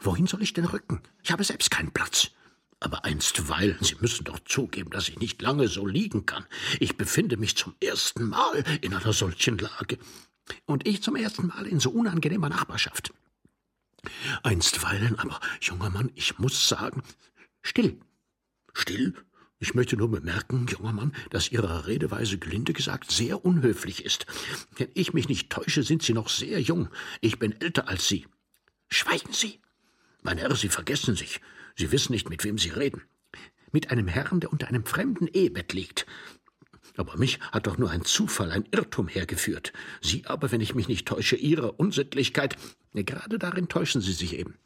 Wohin 0.00 0.26
soll 0.26 0.42
ich 0.42 0.52
denn 0.52 0.64
rücken? 0.64 1.00
Ich 1.22 1.30
habe 1.30 1.44
selbst 1.44 1.70
keinen 1.70 1.92
Platz. 1.92 2.32
Aber 2.80 3.04
einstweilen, 3.04 3.78
Sie 3.80 3.94
müssen 4.00 4.24
doch 4.24 4.40
zugeben, 4.40 4.90
dass 4.90 5.08
ich 5.08 5.20
nicht 5.20 5.40
lange 5.40 5.68
so 5.68 5.86
liegen 5.86 6.26
kann. 6.26 6.44
Ich 6.80 6.96
befinde 6.96 7.36
mich 7.36 7.56
zum 7.56 7.76
ersten 7.80 8.24
Mal 8.28 8.64
in 8.80 8.92
einer 8.92 9.12
solchen 9.12 9.56
Lage. 9.58 9.98
Und 10.66 10.88
ich 10.88 11.00
zum 11.00 11.14
ersten 11.14 11.46
Mal 11.46 11.68
in 11.68 11.78
so 11.78 11.90
unangenehmer 11.90 12.48
Nachbarschaft. 12.48 13.14
Einstweilen 14.42 15.18
aber, 15.18 15.40
junger 15.60 15.90
Mann, 15.90 16.10
ich 16.14 16.38
muss 16.38 16.68
sagen, 16.68 17.02
still. 17.62 18.00
Still? 18.72 19.14
Ich 19.58 19.74
möchte 19.74 19.96
nur 19.96 20.10
bemerken, 20.10 20.66
junger 20.66 20.92
Mann, 20.92 21.14
dass 21.30 21.52
Ihre 21.52 21.86
Redeweise 21.86 22.36
gelinde 22.36 22.72
gesagt 22.72 23.12
sehr 23.12 23.44
unhöflich 23.44 24.04
ist. 24.04 24.26
Wenn 24.76 24.88
ich 24.94 25.12
mich 25.12 25.28
nicht 25.28 25.50
täusche, 25.50 25.84
sind 25.84 26.02
Sie 26.02 26.14
noch 26.14 26.28
sehr 26.28 26.60
jung. 26.60 26.88
Ich 27.20 27.38
bin 27.38 27.60
älter 27.60 27.88
als 27.88 28.08
Sie. 28.08 28.26
Schweigen 28.88 29.32
Sie. 29.32 29.60
Mein 30.22 30.38
Herr, 30.38 30.54
Sie 30.56 30.68
vergessen 30.68 31.14
sich. 31.14 31.40
Sie 31.76 31.92
wissen 31.92 32.12
nicht, 32.12 32.28
mit 32.28 32.42
wem 32.42 32.58
Sie 32.58 32.70
reden. 32.70 33.02
Mit 33.70 33.90
einem 33.92 34.08
Herrn, 34.08 34.40
der 34.40 34.52
unter 34.52 34.66
einem 34.66 34.84
fremden 34.84 35.28
Ehebett 35.28 35.72
liegt. 35.72 36.06
Aber 36.96 37.16
mich 37.16 37.40
hat 37.52 37.66
doch 37.66 37.78
nur 37.78 37.90
ein 37.90 38.04
Zufall, 38.04 38.50
ein 38.50 38.68
Irrtum 38.70 39.08
hergeführt. 39.08 39.72
Sie 40.00 40.26
aber, 40.26 40.52
wenn 40.52 40.60
ich 40.60 40.74
mich 40.74 40.88
nicht 40.88 41.06
täusche, 41.08 41.36
Ihre 41.36 41.72
Unsittlichkeit, 41.72 42.56
gerade 42.92 43.38
darin 43.38 43.68
täuschen 43.68 44.00
Sie 44.00 44.12
sich 44.12 44.36
eben. 44.36 44.56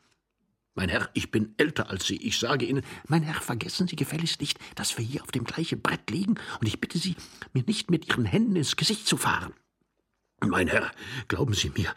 Mein 0.75 0.91
Herr, 0.91 1.09
ich 1.15 1.31
bin 1.31 1.55
älter 1.57 1.89
als 1.89 2.07
Sie. 2.07 2.17
Ich 2.17 2.39
sage 2.39 2.67
Ihnen, 2.67 2.85
mein 3.09 3.23
Herr, 3.23 3.41
vergessen 3.41 3.89
Sie 3.89 3.97
gefälligst 3.97 4.41
nicht, 4.41 4.59
dass 4.75 4.99
wir 4.99 5.05
hier 5.05 5.23
auf 5.23 5.31
dem 5.31 5.45
gleichen 5.45 5.81
Brett 5.81 6.11
liegen, 6.11 6.35
und 6.61 6.67
ich 6.67 6.81
bitte 6.81 6.99
Sie, 6.99 7.17
mir 7.55 7.65
nicht 7.67 7.91
mit 7.91 8.07
Ihren 8.09 8.27
Händen 8.27 8.57
ins 8.57 8.77
Gesicht 8.77 9.07
zu 9.07 9.17
fahren. 9.17 9.55
Mein 10.41 10.69
Herr, 10.69 10.93
glauben 11.29 11.55
Sie 11.55 11.71
mir, 11.71 11.95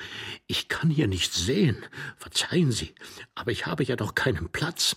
ich 0.47 0.69
kann 0.69 0.89
hier 0.89 1.07
nichts 1.07 1.43
sehen. 1.45 1.83
Verzeihen 2.15 2.71
Sie, 2.71 2.95
aber 3.35 3.51
ich 3.51 3.65
habe 3.65 3.83
ja 3.83 3.97
doch 3.97 4.15
keinen 4.15 4.47
Platz. 4.49 4.95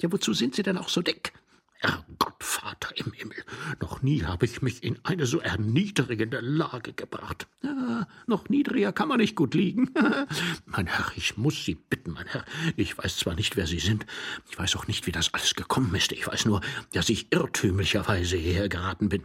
Ja, 0.00 0.12
wozu 0.12 0.32
sind 0.32 0.54
Sie 0.54 0.62
denn 0.62 0.78
auch 0.78 0.88
so 0.88 1.02
dick? 1.02 1.32
Herrgott, 1.78 2.42
Vater 2.42 2.96
im 2.96 3.12
Himmel, 3.12 3.36
noch 3.80 4.02
nie 4.02 4.24
habe 4.24 4.46
ich 4.46 4.62
mich 4.62 4.82
in 4.82 4.98
eine 5.04 5.26
so 5.26 5.40
erniedrigende 5.40 6.40
Lage 6.40 6.92
gebracht. 6.92 7.46
Ja, 7.62 8.08
noch 8.26 8.48
niedriger 8.48 8.92
kann 8.92 9.08
man 9.08 9.18
nicht 9.18 9.36
gut 9.36 9.54
liegen. 9.54 9.90
mein 10.66 10.86
Herr, 10.86 11.12
ich 11.16 11.36
muss 11.36 11.64
Sie 11.64 11.74
bitten, 11.74 12.12
mein 12.12 12.26
Herr. 12.26 12.44
Ich 12.76 12.96
weiß 12.96 13.18
zwar 13.18 13.34
nicht, 13.34 13.56
wer 13.56 13.66
Sie 13.66 13.78
sind, 13.78 14.06
ich 14.50 14.58
weiß 14.58 14.76
auch 14.76 14.86
nicht, 14.86 15.06
wie 15.06 15.12
das 15.12 15.34
alles 15.34 15.54
gekommen 15.54 15.94
ist. 15.94 16.12
Ich 16.12 16.26
weiß 16.26 16.46
nur, 16.46 16.60
dass 16.92 17.08
ich 17.08 17.32
irrtümlicherweise 17.32 18.36
hierher 18.36 18.68
geraten 18.68 19.08
bin. 19.08 19.24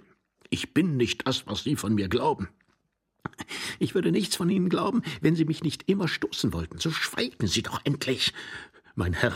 Ich 0.50 0.74
bin 0.74 0.98
nicht 0.98 1.27
das, 1.27 1.48
was 1.48 1.63
Sie 1.63 1.75
von 1.75 1.96
mir 1.96 2.10
glauben. 2.10 2.50
Ich 3.79 3.96
würde 3.96 4.12
nichts 4.12 4.36
von 4.36 4.50
Ihnen 4.50 4.70
glauben, 4.70 5.01
wenn 5.22 5.36
Sie 5.36 5.46
mich 5.46 5.63
nicht 5.63 5.89
immer 5.89 6.08
stoßen 6.08 6.53
wollten. 6.53 6.79
So 6.79 6.91
schweigen 6.91 7.48
Sie 7.48 7.63
doch 7.63 7.81
endlich. 7.84 8.34
Mein 8.96 9.14
Herr, 9.14 9.34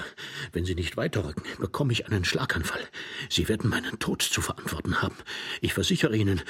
wenn 0.51 0.65
Sie 0.65 0.75
nicht 0.75 0.97
weiterrücken, 0.97 1.43
bekomme 1.59 1.93
ich 1.93 2.07
einen 2.07 2.25
Schlaganfall. 2.25 2.81
Sie 3.29 3.47
werden 3.47 3.69
meinen 3.69 3.99
Tod 3.99 4.21
zu 4.21 4.41
verantworten 4.41 5.01
haben. 5.01 5.15
Ich 5.61 5.73
versichere 5.73 6.15
Ihnen, 6.15 6.41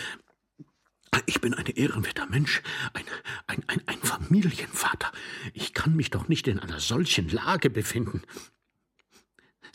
ich 1.25 1.39
bin 1.39 1.53
ein 1.53 1.65
ehrenwerter 1.65 2.25
Mensch, 2.25 2.61
ein, 2.93 3.05
ein, 3.47 3.63
ein, 3.67 3.81
ein 3.85 3.97
Familienvater. 3.99 5.11
Ich 5.53 5.73
kann 5.73 5.95
mich 5.95 6.09
doch 6.09 6.27
nicht 6.27 6.47
in 6.47 6.59
einer 6.59 6.79
solchen 6.79 7.29
Lage 7.29 7.69
befinden. 7.69 8.23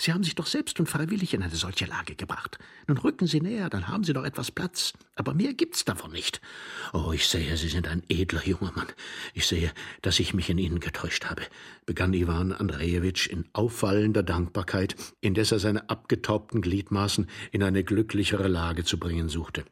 Sie 0.01 0.15
haben 0.15 0.25
sich 0.25 0.35
doch 0.35 0.47
selbst 0.47 0.81
und 0.81 0.87
freiwillig 0.87 1.35
in 1.35 1.43
eine 1.43 1.55
solche 1.55 1.85
Lage 1.85 2.15
gebracht. 2.15 2.59
Nun 2.87 2.97
rücken 2.97 3.27
Sie 3.27 3.43
näher, 3.43 3.69
dann 3.69 3.87
haben 3.87 4.03
Sie 4.03 4.15
doch 4.15 4.25
etwas 4.25 4.51
Platz. 4.51 4.95
Aber 5.15 5.35
mehr 5.35 5.53
gibt's 5.53 5.85
davon 5.85 6.11
nicht. 6.11 6.41
Oh, 6.95 7.13
ich 7.13 7.29
sehe, 7.29 7.55
Sie 7.59 7.69
sind 7.69 7.87
ein 7.87 8.03
edler 8.09 8.43
junger 8.47 8.73
Mann. 8.75 8.87
Ich 9.35 9.47
sehe, 9.47 9.71
dass 10.01 10.19
ich 10.19 10.33
mich 10.33 10.49
in 10.49 10.57
Ihnen 10.57 10.81
getäuscht 10.81 11.27
habe, 11.27 11.43
begann 11.85 12.15
Iwan 12.15 12.53
Andrejewitsch 12.53 13.27
in 13.27 13.45
auffallender 13.53 14.23
Dankbarkeit, 14.23 14.97
indes 15.21 15.53
er 15.53 15.59
seine 15.59 15.91
abgetaubten 15.91 16.63
Gliedmaßen 16.63 17.29
in 17.53 17.63
eine 17.63 17.85
glücklichere 17.85 18.49
Lage 18.49 18.85
zu 18.85 18.99
bringen 18.99 19.29
suchte. 19.29 19.67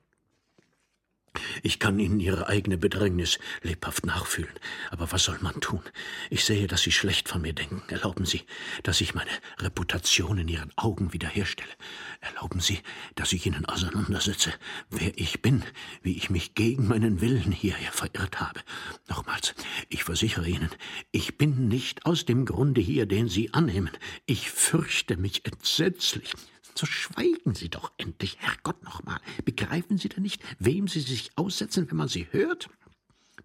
Ich 1.63 1.79
kann 1.79 1.99
Ihnen 1.99 2.21
Ihre 2.21 2.49
eigene 2.49 2.79
Bedrängnis 2.79 3.39
lebhaft 3.63 4.07
nachfühlen. 4.07 4.53
Aber 4.91 5.11
was 5.13 5.25
soll 5.25 5.39
man 5.41 5.61
tun? 5.61 5.83
Ich 6.31 6.45
sehe, 6.45 6.67
dass 6.67 6.83
Sie 6.83 6.93
schlecht 6.93 7.29
von 7.29 7.43
mir 7.43 7.53
denken. 7.53 7.83
Erlauben 7.89 8.25
Sie, 8.25 8.43
dass 8.83 9.01
ich 9.01 9.15
meine 9.15 9.31
Reputation 9.59 10.39
in 10.39 10.49
Ihren 10.49 10.73
Augen 10.77 11.13
wiederherstelle. 11.13 11.73
Erlauben 12.21 12.61
Sie, 12.61 12.81
dass 13.15 13.33
ich 13.33 13.47
Ihnen 13.47 13.65
auseinandersetze, 13.67 14.53
wer 14.91 15.17
ich 15.19 15.43
bin, 15.43 15.65
wie 16.03 16.17
ich 16.17 16.31
mich 16.31 16.55
gegen 16.55 16.89
meinen 16.89 17.21
Willen 17.21 17.53
hierher 17.53 17.93
verirrt 17.93 18.41
habe. 18.41 18.61
Nochmals, 19.09 19.55
ich 19.89 20.05
versichere 20.05 20.49
Ihnen, 20.49 20.71
ich 21.13 21.39
bin 21.39 21.69
nicht 21.69 22.07
aus 22.07 22.25
dem 22.25 22.45
Grunde 22.45 22.81
hier, 22.81 23.07
den 23.07 23.29
Sie 23.29 23.53
annehmen. 23.55 23.91
Ich 24.27 24.51
fürchte 24.51 25.17
mich 25.17 25.45
entsetzlich. 25.45 26.33
So 26.79 26.87
schweigen 26.87 27.57
Sie 27.57 27.69
doch 27.69 27.91
endlich, 27.97 28.37
Herrgott 28.39 28.85
nochmal. 28.85 29.19
Begreifen 29.45 29.99
Sie 29.99 30.09
denn 30.09 30.23
nicht, 30.23 30.41
wem 30.61 30.87
Sie 30.87 31.01
sich 31.01 31.33
aussetzen, 31.35 31.91
wenn 31.91 31.97
man 31.97 32.07
Sie 32.07 32.29
hört? 32.31 32.71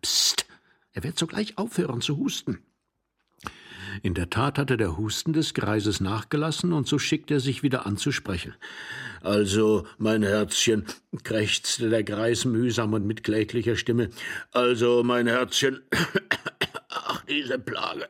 Psst, 0.04 0.46
er 0.92 1.04
wird 1.04 1.18
sogleich 1.18 1.58
aufhören 1.58 2.02
zu 2.02 2.18
husten. 2.18 2.60
In 4.04 4.14
der 4.14 4.30
Tat 4.30 4.60
hatte 4.60 4.78
der 4.78 4.98
Husten 5.00 5.34
des 5.34 5.56
Greises 5.56 6.00
nachgelassen, 6.00 6.74
und 6.74 6.88
so 6.88 7.00
schickte 7.00 7.34
er 7.34 7.40
sich 7.40 7.64
wieder 7.64 7.88
an 7.88 7.98
zu 7.98 8.12
sprechen. 8.12 8.54
Also, 9.24 9.88
mein 9.98 10.22
Herzchen, 10.22 10.86
krächzte 11.24 11.90
der 11.90 12.04
Greis 12.04 12.46
mühsam 12.46 12.94
und 12.94 13.08
mit 13.08 13.24
kläglicher 13.24 13.78
Stimme, 13.78 14.12
also, 14.52 15.02
mein 15.04 15.26
Herzchen, 15.26 15.82
ach, 16.90 17.26
diese 17.26 17.58
Plage. 17.58 18.08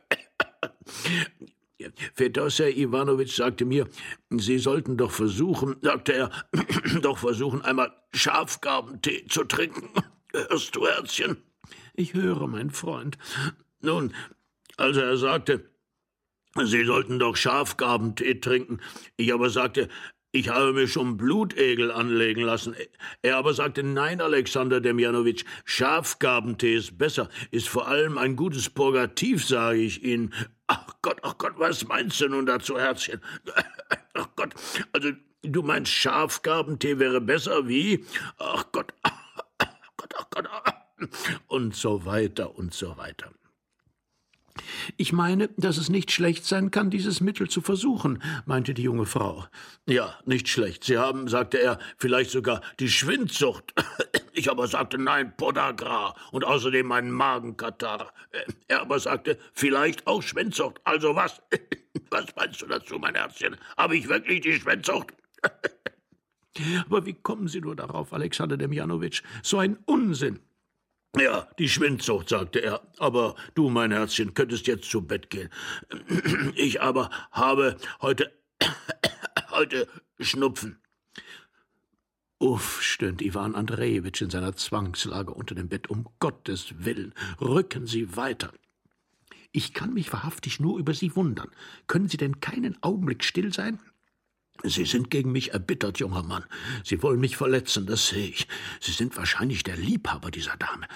Fedosser 2.14 2.68
Iwanowitsch 2.68 3.36
sagte 3.36 3.64
mir, 3.64 3.88
Sie 4.30 4.58
sollten 4.58 4.96
doch 4.96 5.10
versuchen, 5.10 5.76
sagte 5.82 6.12
er, 6.12 6.30
doch 7.02 7.18
versuchen, 7.18 7.62
einmal 7.62 7.92
Schafgarbentee 8.12 9.26
zu 9.28 9.44
trinken. 9.44 9.90
Hörst 10.32 10.76
du, 10.76 10.86
Herzchen? 10.86 11.36
Ich 11.94 12.14
höre, 12.14 12.46
mein 12.46 12.70
Freund. 12.70 13.18
Nun, 13.80 14.14
also 14.76 15.00
er 15.00 15.16
sagte, 15.16 15.68
Sie 16.62 16.84
sollten 16.84 17.18
doch 17.18 17.36
Schafgarbentee 17.36 18.34
trinken. 18.34 18.80
Ich 19.16 19.32
aber 19.32 19.50
sagte, 19.50 19.88
ich 20.34 20.48
habe 20.48 20.72
mir 20.72 20.88
schon 20.88 21.16
Blutegel 21.16 21.92
anlegen 21.92 22.42
lassen. 22.42 22.74
Er 23.22 23.36
aber 23.36 23.54
sagte, 23.54 23.84
nein, 23.84 24.20
Alexander 24.20 24.80
Demjanowitsch, 24.80 25.44
Schafgabentee 25.64 26.74
ist 26.74 26.98
besser, 26.98 27.28
ist 27.52 27.68
vor 27.68 27.86
allem 27.86 28.18
ein 28.18 28.34
gutes 28.34 28.68
Purgativ, 28.68 29.46
sage 29.46 29.78
ich 29.78 30.02
Ihnen. 30.02 30.34
Ach 30.66 30.96
Gott, 31.02 31.18
ach 31.22 31.38
Gott, 31.38 31.52
was 31.58 31.86
meinst 31.86 32.20
du 32.20 32.28
nun 32.28 32.46
dazu, 32.46 32.76
Herzchen? 32.76 33.20
Ach 34.14 34.28
Gott, 34.36 34.54
also 34.92 35.10
du 35.42 35.62
meinst 35.62 35.92
Schafgabentee 35.92 36.98
wäre 36.98 37.20
besser 37.20 37.68
wie? 37.68 38.04
Ach 38.38 38.64
Gott, 38.72 38.92
ach 39.02 39.12
Gott, 39.96 40.14
ach 40.16 40.26
Gott, 40.30 40.48
und 41.48 41.74
so 41.74 42.04
weiter 42.06 42.56
und 42.56 42.72
so 42.72 42.96
weiter. 42.96 43.30
Ich 44.96 45.12
meine, 45.12 45.48
dass 45.56 45.76
es 45.76 45.88
nicht 45.88 46.12
schlecht 46.12 46.44
sein 46.44 46.70
kann, 46.70 46.90
dieses 46.90 47.20
Mittel 47.20 47.48
zu 47.48 47.60
versuchen, 47.60 48.22
meinte 48.46 48.74
die 48.74 48.82
junge 48.82 49.06
Frau. 49.06 49.46
Ja, 49.86 50.18
nicht 50.24 50.48
schlecht. 50.48 50.84
Sie 50.84 50.98
haben, 50.98 51.28
sagte 51.28 51.58
er, 51.58 51.78
vielleicht 51.96 52.30
sogar 52.30 52.60
die 52.80 52.88
Schwindsucht. 52.88 53.74
Ich 54.36 54.50
aber 54.50 54.66
sagte 54.66 54.98
nein, 54.98 55.32
Podagra 55.36 56.12
und 56.32 56.44
außerdem 56.44 56.90
einen 56.90 57.12
Magenkatar. 57.12 58.12
Er 58.66 58.80
aber 58.80 58.98
sagte, 58.98 59.38
vielleicht 59.52 60.08
auch 60.08 60.22
Schwindsucht. 60.22 60.80
Also 60.82 61.14
was? 61.14 61.40
Was 62.10 62.26
meinst 62.34 62.60
du 62.60 62.66
dazu, 62.66 62.98
mein 62.98 63.14
Herzchen? 63.14 63.56
Habe 63.76 63.96
ich 63.96 64.08
wirklich 64.08 64.40
die 64.40 64.54
Schwindsucht? 64.54 65.14
Aber 66.86 67.06
wie 67.06 67.14
kommen 67.14 67.46
Sie 67.46 67.60
nur 67.60 67.76
darauf, 67.76 68.12
Alexander 68.12 68.56
Demjanowitsch? 68.56 69.22
So 69.42 69.58
ein 69.58 69.78
Unsinn. 69.86 70.40
Ja, 71.18 71.48
die 71.58 71.68
Schwindsucht, 71.68 72.28
sagte 72.28 72.60
er. 72.60 72.82
Aber 72.98 73.36
du, 73.54 73.70
mein 73.70 73.92
Herzchen, 73.92 74.34
könntest 74.34 74.66
jetzt 74.66 74.90
zu 74.90 75.02
Bett 75.02 75.30
gehen. 75.30 75.50
Ich 76.56 76.80
aber 76.82 77.10
habe 77.30 77.76
heute, 78.00 78.32
heute 79.50 79.88
Schnupfen. 80.18 80.78
Uff, 82.38 82.82
stöhnt 82.82 83.22
Iwan 83.22 83.54
Andrejewitsch 83.54 84.22
in 84.22 84.30
seiner 84.30 84.54
Zwangslage 84.56 85.32
unter 85.32 85.54
dem 85.54 85.68
Bett. 85.68 85.88
Um 85.88 86.08
Gottes 86.18 86.74
Willen, 86.84 87.14
rücken 87.40 87.86
Sie 87.86 88.16
weiter. 88.16 88.52
Ich 89.52 89.72
kann 89.72 89.94
mich 89.94 90.12
wahrhaftig 90.12 90.58
nur 90.58 90.78
über 90.78 90.94
Sie 90.94 91.14
wundern. 91.14 91.50
Können 91.86 92.08
Sie 92.08 92.16
denn 92.16 92.40
keinen 92.40 92.82
Augenblick 92.82 93.22
still 93.22 93.52
sein? 93.52 93.78
Sie 94.62 94.84
sind 94.84 95.10
gegen 95.10 95.32
mich 95.32 95.52
erbittert, 95.52 95.98
junger 95.98 96.22
Mann. 96.22 96.44
Sie 96.84 97.02
wollen 97.02 97.20
mich 97.20 97.36
verletzen, 97.36 97.86
das 97.86 98.08
sehe 98.08 98.28
ich. 98.28 98.46
Sie 98.80 98.92
sind 98.92 99.16
wahrscheinlich 99.16 99.62
der 99.62 99.76
Liebhaber 99.76 100.30
dieser 100.30 100.56
Dame. 100.56 100.86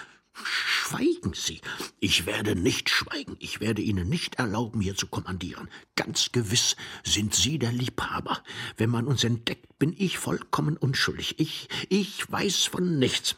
Schweigen 0.45 1.35
Sie. 1.35 1.61
Ich 2.00 2.25
werde 2.25 2.55
nicht 2.55 2.88
schweigen. 2.88 3.37
Ich 3.41 3.61
werde 3.61 3.83
Ihnen 3.83 4.09
nicht 4.09 4.37
erlauben, 4.37 4.81
hier 4.81 4.95
zu 4.95 5.07
kommandieren. 5.07 5.69
Ganz 5.97 6.31
gewiss 6.33 6.77
sind 7.05 7.35
Sie 7.35 7.59
der 7.59 7.73
Liebhaber. 7.73 8.43
Wenn 8.77 8.91
man 8.91 9.07
uns 9.07 9.25
entdeckt, 9.25 9.79
bin 9.79 9.95
ich 9.99 10.19
vollkommen 10.19 10.77
unschuldig. 10.77 11.38
Ich, 11.38 11.69
ich 11.88 12.31
weiß 12.31 12.65
von 12.65 12.99
nichts. 12.99 13.37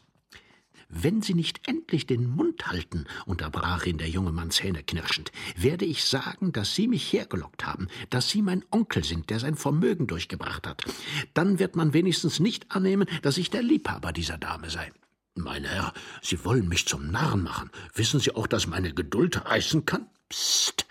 Wenn 0.92 1.22
Sie 1.22 1.34
nicht 1.34 1.68
endlich 1.68 2.06
den 2.06 2.28
Mund 2.28 2.66
halten, 2.66 3.04
unterbrach 3.24 3.86
ihn 3.86 3.98
der 3.98 4.08
junge 4.08 4.32
Mann 4.32 4.50
zähneknirschend, 4.50 5.30
werde 5.56 5.84
ich 5.84 6.04
sagen, 6.04 6.52
dass 6.52 6.74
Sie 6.74 6.88
mich 6.88 7.12
hergelockt 7.12 7.64
haben, 7.64 7.86
dass 8.10 8.28
Sie 8.28 8.42
mein 8.42 8.64
Onkel 8.72 9.04
sind, 9.04 9.30
der 9.30 9.38
sein 9.38 9.54
Vermögen 9.54 10.08
durchgebracht 10.08 10.66
hat. 10.66 10.82
Dann 11.32 11.60
wird 11.60 11.76
man 11.76 11.92
wenigstens 11.92 12.40
nicht 12.40 12.72
annehmen, 12.72 13.06
dass 13.22 13.38
ich 13.38 13.50
der 13.50 13.62
Liebhaber 13.62 14.12
dieser 14.12 14.36
Dame 14.36 14.68
sei. 14.68 14.90
Mein 15.36 15.64
Herr, 15.64 15.94
Sie 16.22 16.44
wollen 16.44 16.68
mich 16.68 16.86
zum 16.86 17.08
Narren 17.12 17.44
machen. 17.44 17.70
Wissen 17.94 18.18
Sie 18.18 18.34
auch, 18.34 18.48
dass 18.48 18.66
meine 18.66 18.92
Geduld 18.92 19.44
reißen 19.46 19.86
kann? 19.86 20.08
Psst. 20.28 20.86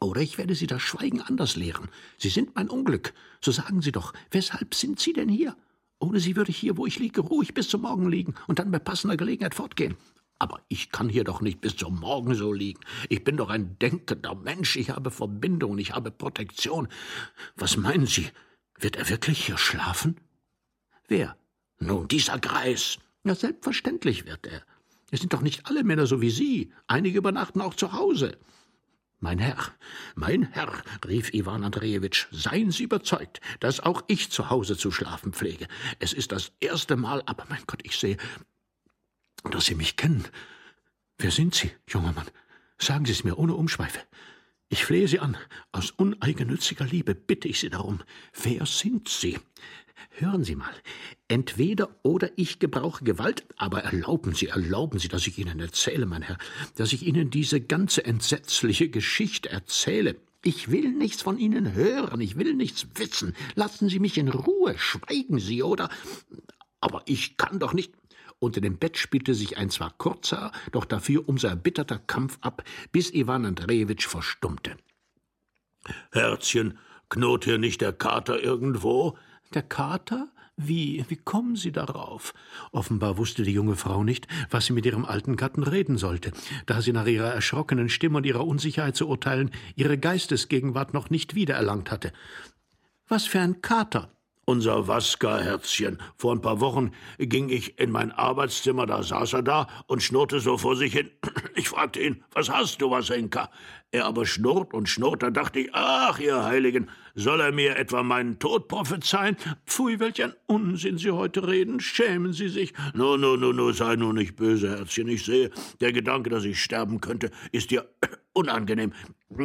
Oder 0.00 0.22
ich 0.22 0.38
werde 0.38 0.54
Sie 0.54 0.66
das 0.66 0.80
Schweigen 0.80 1.20
anders 1.20 1.56
lehren. 1.56 1.88
Sie 2.16 2.30
sind 2.30 2.54
mein 2.54 2.70
Unglück. 2.70 3.12
So 3.42 3.52
sagen 3.52 3.82
Sie 3.82 3.92
doch, 3.92 4.14
weshalb 4.30 4.74
sind 4.74 4.98
Sie 4.98 5.12
denn 5.12 5.28
hier? 5.28 5.56
Ohne 5.98 6.20
sie 6.20 6.36
würde 6.36 6.50
ich 6.50 6.58
hier, 6.58 6.76
wo 6.76 6.86
ich 6.86 6.98
liege, 6.98 7.20
ruhig 7.20 7.54
bis 7.54 7.68
zum 7.68 7.82
Morgen 7.82 8.08
liegen 8.08 8.34
und 8.46 8.58
dann 8.58 8.70
bei 8.70 8.78
passender 8.78 9.16
Gelegenheit 9.16 9.54
fortgehen. 9.54 9.96
Aber 10.38 10.60
ich 10.68 10.90
kann 10.90 11.08
hier 11.08 11.24
doch 11.24 11.40
nicht 11.40 11.60
bis 11.60 11.76
zum 11.76 12.00
Morgen 12.00 12.34
so 12.34 12.52
liegen. 12.52 12.80
Ich 13.08 13.24
bin 13.24 13.36
doch 13.36 13.50
ein 13.50 13.78
denkender 13.78 14.34
Mensch. 14.34 14.76
Ich 14.76 14.90
habe 14.90 15.10
Verbindung, 15.10 15.78
ich 15.78 15.92
habe 15.94 16.10
Protektion. 16.10 16.88
Was 17.56 17.76
meinen 17.76 18.06
Sie? 18.06 18.28
Wird 18.78 18.96
er 18.96 19.08
wirklich 19.08 19.46
hier 19.46 19.56
schlafen? 19.56 20.20
Wer? 21.06 21.36
Nun, 21.78 22.08
dieser 22.08 22.38
Greis. 22.38 22.98
Ja, 23.24 23.34
selbstverständlich 23.34 24.26
wird 24.26 24.46
er. 24.46 24.62
Es 25.10 25.20
sind 25.20 25.32
doch 25.32 25.42
nicht 25.42 25.66
alle 25.66 25.84
Männer 25.84 26.06
so 26.06 26.20
wie 26.20 26.30
Sie. 26.30 26.72
Einige 26.88 27.18
übernachten 27.18 27.60
auch 27.60 27.74
zu 27.74 27.92
Hause. 27.92 28.36
Mein 29.20 29.38
Herr, 29.38 29.72
mein 30.16 30.42
Herr, 30.52 30.82
rief 31.06 31.32
Iwan 31.32 31.64
Andrejewitsch, 31.64 32.26
seien 32.30 32.70
Sie 32.70 32.82
überzeugt, 32.82 33.40
dass 33.60 33.80
auch 33.80 34.02
ich 34.06 34.30
zu 34.30 34.50
Hause 34.50 34.76
zu 34.76 34.90
schlafen 34.90 35.32
pflege. 35.32 35.66
Es 35.98 36.12
ist 36.12 36.32
das 36.32 36.52
erste 36.60 36.96
Mal, 36.96 37.22
aber 37.26 37.46
mein 37.48 37.62
Gott, 37.66 37.80
ich 37.84 37.96
sehe, 37.96 38.18
dass 39.50 39.66
Sie 39.66 39.74
mich 39.74 39.96
kennen. 39.96 40.24
Wer 41.18 41.30
sind 41.30 41.54
Sie, 41.54 41.70
junger 41.88 42.12
Mann? 42.12 42.26
Sagen 42.78 43.06
Sie 43.06 43.12
es 43.12 43.24
mir 43.24 43.38
ohne 43.38 43.54
Umschweife. 43.54 44.00
Ich 44.68 44.84
flehe 44.84 45.08
Sie 45.08 45.20
an, 45.20 45.36
aus 45.72 45.90
uneigennütziger 45.92 46.84
Liebe 46.84 47.14
bitte 47.14 47.48
ich 47.48 47.60
Sie 47.60 47.70
darum. 47.70 48.02
Wer 48.42 48.66
sind 48.66 49.08
Sie? 49.08 49.38
Hören 50.10 50.44
Sie 50.44 50.56
mal, 50.56 50.74
entweder 51.28 51.96
oder 52.02 52.30
ich 52.36 52.58
gebrauche 52.58 53.04
Gewalt, 53.04 53.44
aber 53.56 53.82
erlauben 53.84 54.34
Sie, 54.34 54.48
erlauben 54.48 54.98
Sie, 54.98 55.08
dass 55.08 55.26
ich 55.26 55.38
Ihnen 55.38 55.60
erzähle, 55.60 56.06
mein 56.06 56.22
Herr, 56.22 56.38
dass 56.76 56.92
ich 56.92 57.04
Ihnen 57.04 57.30
diese 57.30 57.60
ganze 57.60 58.04
entsetzliche 58.04 58.88
Geschichte 58.88 59.50
erzähle. 59.50 60.16
Ich 60.42 60.70
will 60.70 60.90
nichts 60.90 61.22
von 61.22 61.38
Ihnen 61.38 61.74
hören, 61.74 62.20
ich 62.20 62.36
will 62.36 62.54
nichts 62.54 62.86
wissen. 62.96 63.34
Lassen 63.54 63.88
Sie 63.88 63.98
mich 63.98 64.18
in 64.18 64.28
Ruhe, 64.28 64.74
schweigen 64.78 65.38
Sie, 65.38 65.62
oder 65.62 65.88
aber 66.80 67.02
ich 67.06 67.38
kann 67.38 67.58
doch 67.58 67.72
nicht. 67.72 67.94
Unter 68.38 68.60
dem 68.60 68.76
Bett 68.76 68.98
spielte 68.98 69.32
sich 69.32 69.56
ein 69.56 69.70
zwar 69.70 69.90
kurzer, 69.96 70.52
doch 70.70 70.84
dafür 70.84 71.26
umso 71.26 71.46
erbitterter 71.46 71.98
Kampf 71.98 72.36
ab, 72.42 72.62
bis 72.92 73.10
Iwan 73.10 73.46
Andrejewitsch 73.46 74.06
verstummte. 74.06 74.76
Herzchen, 76.12 76.78
knurrt 77.08 77.44
hier 77.44 77.56
nicht 77.56 77.80
der 77.80 77.94
Kater 77.94 78.42
irgendwo? 78.42 79.16
Der 79.54 79.62
Kater? 79.62 80.28
Wie, 80.56 81.04
wie 81.08 81.16
kommen 81.16 81.56
Sie 81.56 81.72
darauf? 81.72 82.32
Offenbar 82.70 83.18
wusste 83.18 83.42
die 83.42 83.52
junge 83.52 83.76
Frau 83.76 84.04
nicht, 84.04 84.28
was 84.50 84.66
sie 84.66 84.72
mit 84.72 84.86
ihrem 84.86 85.04
alten 85.04 85.36
Gatten 85.36 85.64
reden 85.64 85.96
sollte, 85.96 86.32
da 86.66 86.80
sie 86.80 86.92
nach 86.92 87.06
ihrer 87.06 87.32
erschrockenen 87.32 87.88
Stimme 87.88 88.18
und 88.18 88.26
ihrer 88.26 88.46
Unsicherheit 88.46 88.94
zu 88.94 89.08
urteilen 89.08 89.50
ihre 89.74 89.98
Geistesgegenwart 89.98 90.94
noch 90.94 91.10
nicht 91.10 91.34
wiedererlangt 91.34 91.90
hatte. 91.90 92.12
Was 93.08 93.26
für 93.26 93.40
ein 93.40 93.62
Kater? 93.62 94.13
Unser 94.46 94.86
Waska-Herzchen. 94.86 95.98
Vor 96.16 96.34
ein 96.34 96.40
paar 96.40 96.60
Wochen 96.60 96.92
ging 97.18 97.48
ich 97.48 97.78
in 97.78 97.90
mein 97.90 98.12
Arbeitszimmer, 98.12 98.86
da 98.86 99.02
saß 99.02 99.32
er 99.34 99.42
da 99.42 99.66
und 99.86 100.02
schnurrte 100.02 100.40
so 100.40 100.58
vor 100.58 100.76
sich 100.76 100.92
hin. 100.92 101.10
Ich 101.56 101.68
fragte 101.68 102.00
ihn, 102.00 102.24
was 102.32 102.50
hast 102.50 102.82
du, 102.82 102.90
Wasenka? 102.90 103.48
Er 103.92 104.06
aber 104.06 104.26
schnurrt 104.26 104.74
und 104.74 104.88
schnurrt, 104.88 105.22
da 105.22 105.30
dachte 105.30 105.60
ich, 105.60 105.70
ach, 105.72 106.18
ihr 106.18 106.42
Heiligen, 106.44 106.90
soll 107.14 107.40
er 107.40 107.52
mir 107.52 107.76
etwa 107.76 108.02
meinen 108.02 108.40
Tod 108.40 108.66
prophezeien? 108.66 109.36
Pfui, 109.66 110.00
welch 110.00 110.22
ein 110.22 110.34
Unsinn 110.46 110.98
Sie 110.98 111.12
heute 111.12 111.46
reden, 111.46 111.78
schämen 111.78 112.32
Sie 112.32 112.48
sich. 112.48 112.74
No, 112.92 113.16
no, 113.16 113.36
no, 113.36 113.52
no, 113.52 113.70
sei 113.70 113.94
nur 113.94 114.12
nicht 114.12 114.34
böse, 114.34 114.70
Herzchen, 114.70 115.06
ich 115.06 115.24
sehe, 115.24 115.52
der 115.80 115.92
Gedanke, 115.92 116.28
dass 116.28 116.44
ich 116.44 116.60
sterben 116.60 117.00
könnte, 117.00 117.30
ist 117.52 117.70
dir 117.70 117.88
unangenehm. 118.32 118.92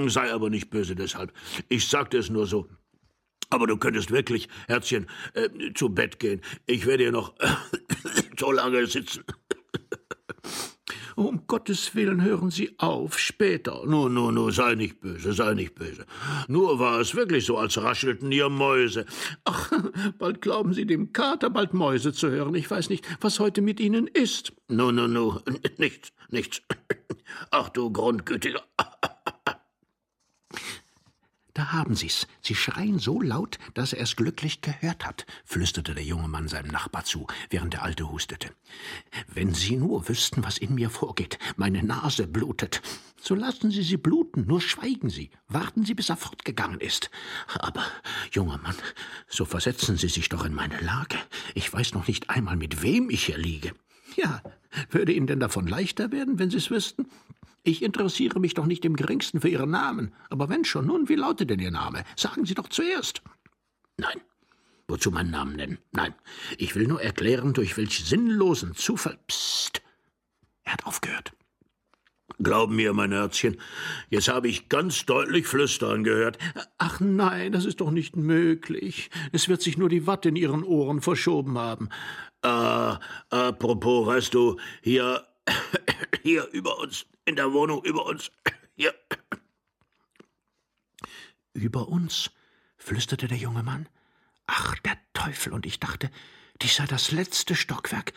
Sei 0.07 0.33
aber 0.33 0.49
nicht 0.49 0.71
böse 0.71 0.95
deshalb. 0.95 1.31
Ich 1.67 1.87
sagte 1.87 2.17
es 2.17 2.31
nur 2.31 2.47
so. 2.47 2.67
Aber 3.49 3.67
du 3.67 3.77
könntest 3.77 4.11
wirklich, 4.11 4.47
Herzchen, 4.67 5.07
äh, 5.33 5.49
zu 5.73 5.89
Bett 5.89 6.19
gehen. 6.19 6.41
Ich 6.65 6.85
werde 6.85 7.03
hier 7.03 7.11
noch 7.11 7.33
so 8.37 8.51
lange 8.51 8.85
sitzen. 8.85 9.23
Um 11.19 11.45
Gottes 11.47 11.95
Willen 11.95 12.23
hören 12.23 12.49
Sie 12.49 12.75
auf, 12.77 13.19
später. 13.19 13.81
Nun, 13.85 14.13
nun, 14.13 14.35
nun, 14.35 14.51
sei 14.53 14.75
nicht 14.75 15.01
böse, 15.01 15.33
sei 15.33 15.53
nicht 15.53 15.75
böse. 15.75 16.05
Nur 16.47 16.79
war 16.79 17.01
es 17.01 17.13
wirklich 17.13 17.45
so, 17.45 17.57
als 17.57 17.77
raschelten 17.77 18.31
ihr 18.31 18.47
Mäuse. 18.47 19.05
Ach, 19.43 19.69
bald 20.17 20.41
glauben 20.41 20.73
Sie 20.73 20.85
dem 20.85 21.11
Kater 21.11 21.49
bald 21.49 21.73
Mäuse 21.73 22.13
zu 22.13 22.29
hören. 22.29 22.55
Ich 22.55 22.71
weiß 22.71 22.89
nicht, 22.89 23.05
was 23.19 23.41
heute 23.41 23.61
mit 23.61 23.81
Ihnen 23.81 24.07
ist. 24.07 24.53
Nun, 24.69 24.95
nun, 24.95 25.11
nun, 25.11 25.41
nichts, 25.77 26.13
nichts. 26.29 26.61
Ach 27.51 27.67
du 27.67 27.91
Grundgütiger. 27.91 28.63
Da 31.59 31.73
haben 31.73 31.93
Sie's. 31.93 32.25
Sie 32.41 32.55
schreien 32.55 32.99
so 32.99 33.21
laut, 33.21 33.59
dass 33.73 33.91
er 33.91 34.03
es 34.03 34.15
glücklich 34.15 34.61
gehört 34.61 35.05
hat, 35.05 35.25
flüsterte 35.43 35.93
der 35.93 36.05
junge 36.05 36.29
Mann 36.29 36.47
seinem 36.47 36.71
Nachbar 36.71 37.03
zu, 37.03 37.27
während 37.49 37.73
der 37.73 37.83
Alte 37.83 38.09
hustete. 38.09 38.51
Wenn 39.27 39.53
Sie 39.53 39.75
nur 39.75 40.07
wüssten, 40.07 40.41
was 40.41 40.57
in 40.57 40.73
mir 40.73 40.89
vorgeht. 40.89 41.37
Meine 41.57 41.83
Nase 41.83 42.27
blutet. 42.27 42.81
So 43.19 43.35
lassen 43.35 43.71
Sie 43.71 43.83
sie 43.83 43.97
bluten, 43.97 44.45
nur 44.47 44.61
schweigen 44.61 45.09
Sie. 45.09 45.31
Warten 45.49 45.83
Sie, 45.83 45.95
bis 45.95 46.07
er 46.07 46.15
fortgegangen 46.15 46.79
ist. 46.79 47.11
Aber, 47.55 47.83
junger 48.31 48.59
Mann, 48.59 48.77
so 49.27 49.43
versetzen 49.43 49.97
Sie 49.97 50.07
sich 50.07 50.29
doch 50.29 50.45
in 50.45 50.53
meine 50.53 50.79
Lage. 50.79 51.17
Ich 51.55 51.73
weiß 51.73 51.93
noch 51.93 52.07
nicht 52.07 52.29
einmal, 52.29 52.55
mit 52.55 52.83
wem 52.83 53.09
ich 53.09 53.25
hier 53.25 53.37
liege. 53.37 53.73
Ja, 54.15 54.41
würde 54.89 55.13
Ihnen 55.13 55.27
denn 55.27 55.39
davon 55.39 55.67
leichter 55.67 56.11
werden, 56.11 56.39
wenn 56.39 56.49
Sie 56.49 56.57
es 56.57 56.71
wüssten? 56.71 57.07
Ich 57.63 57.83
interessiere 57.83 58.39
mich 58.39 58.53
doch 58.53 58.65
nicht 58.65 58.85
im 58.85 58.95
geringsten 58.95 59.41
für 59.41 59.49
Ihren 59.49 59.69
Namen. 59.69 60.13
Aber 60.29 60.49
wenn 60.49 60.65
schon, 60.65 60.87
nun, 60.87 61.09
wie 61.09 61.15
lautet 61.15 61.49
denn 61.49 61.59
Ihr 61.59 61.71
Name? 61.71 62.03
Sagen 62.15 62.45
Sie 62.45 62.53
doch 62.53 62.69
zuerst. 62.69 63.21
Nein. 63.97 64.21
Wozu 64.87 65.11
meinen 65.11 65.31
Namen 65.31 65.55
nennen? 65.55 65.77
Nein. 65.91 66.15
Ich 66.57 66.75
will 66.75 66.87
nur 66.87 67.01
erklären, 67.01 67.53
durch 67.53 67.77
welch 67.77 68.03
sinnlosen 68.05 68.73
Zufall. 68.75 69.19
Psst. 69.27 69.81
Er 70.63 70.73
hat 70.73 70.85
aufgehört. 70.85 71.33
Glauben 72.41 72.77
mir, 72.77 72.93
mein 72.93 73.11
Herzchen, 73.11 73.57
jetzt 74.09 74.29
habe 74.29 74.47
ich 74.47 74.69
ganz 74.69 75.05
deutlich 75.05 75.45
Flüstern 75.45 76.05
gehört. 76.05 76.37
Ach 76.77 77.01
nein, 77.01 77.51
das 77.51 77.65
ist 77.65 77.81
doch 77.81 77.91
nicht 77.91 78.15
möglich. 78.15 79.09
Es 79.33 79.49
wird 79.49 79.61
sich 79.61 79.77
nur 79.77 79.89
die 79.89 80.07
Watte 80.07 80.29
in 80.29 80.37
Ihren 80.37 80.63
Ohren 80.63 81.01
verschoben 81.01 81.57
haben. 81.57 81.89
Äh, 82.41 82.95
apropos, 83.29 84.07
weißt 84.07 84.33
du, 84.33 84.57
hier, 84.81 85.27
hier 86.23 86.47
über 86.53 86.79
uns, 86.79 87.05
in 87.25 87.35
der 87.35 87.51
Wohnung 87.51 87.83
über 87.83 88.05
uns, 88.05 88.31
hier. 88.75 88.93
Über 91.53 91.89
uns? 91.89 92.31
flüsterte 92.77 93.27
der 93.27 93.37
junge 93.37 93.63
Mann. 93.63 93.89
Ach, 94.47 94.79
der 94.79 94.97
Teufel, 95.13 95.51
und 95.51 95.65
ich 95.65 95.81
dachte, 95.81 96.09
dies 96.61 96.77
sei 96.77 96.85
das 96.85 97.11
letzte 97.11 97.53
Stockwerk. 97.53 98.13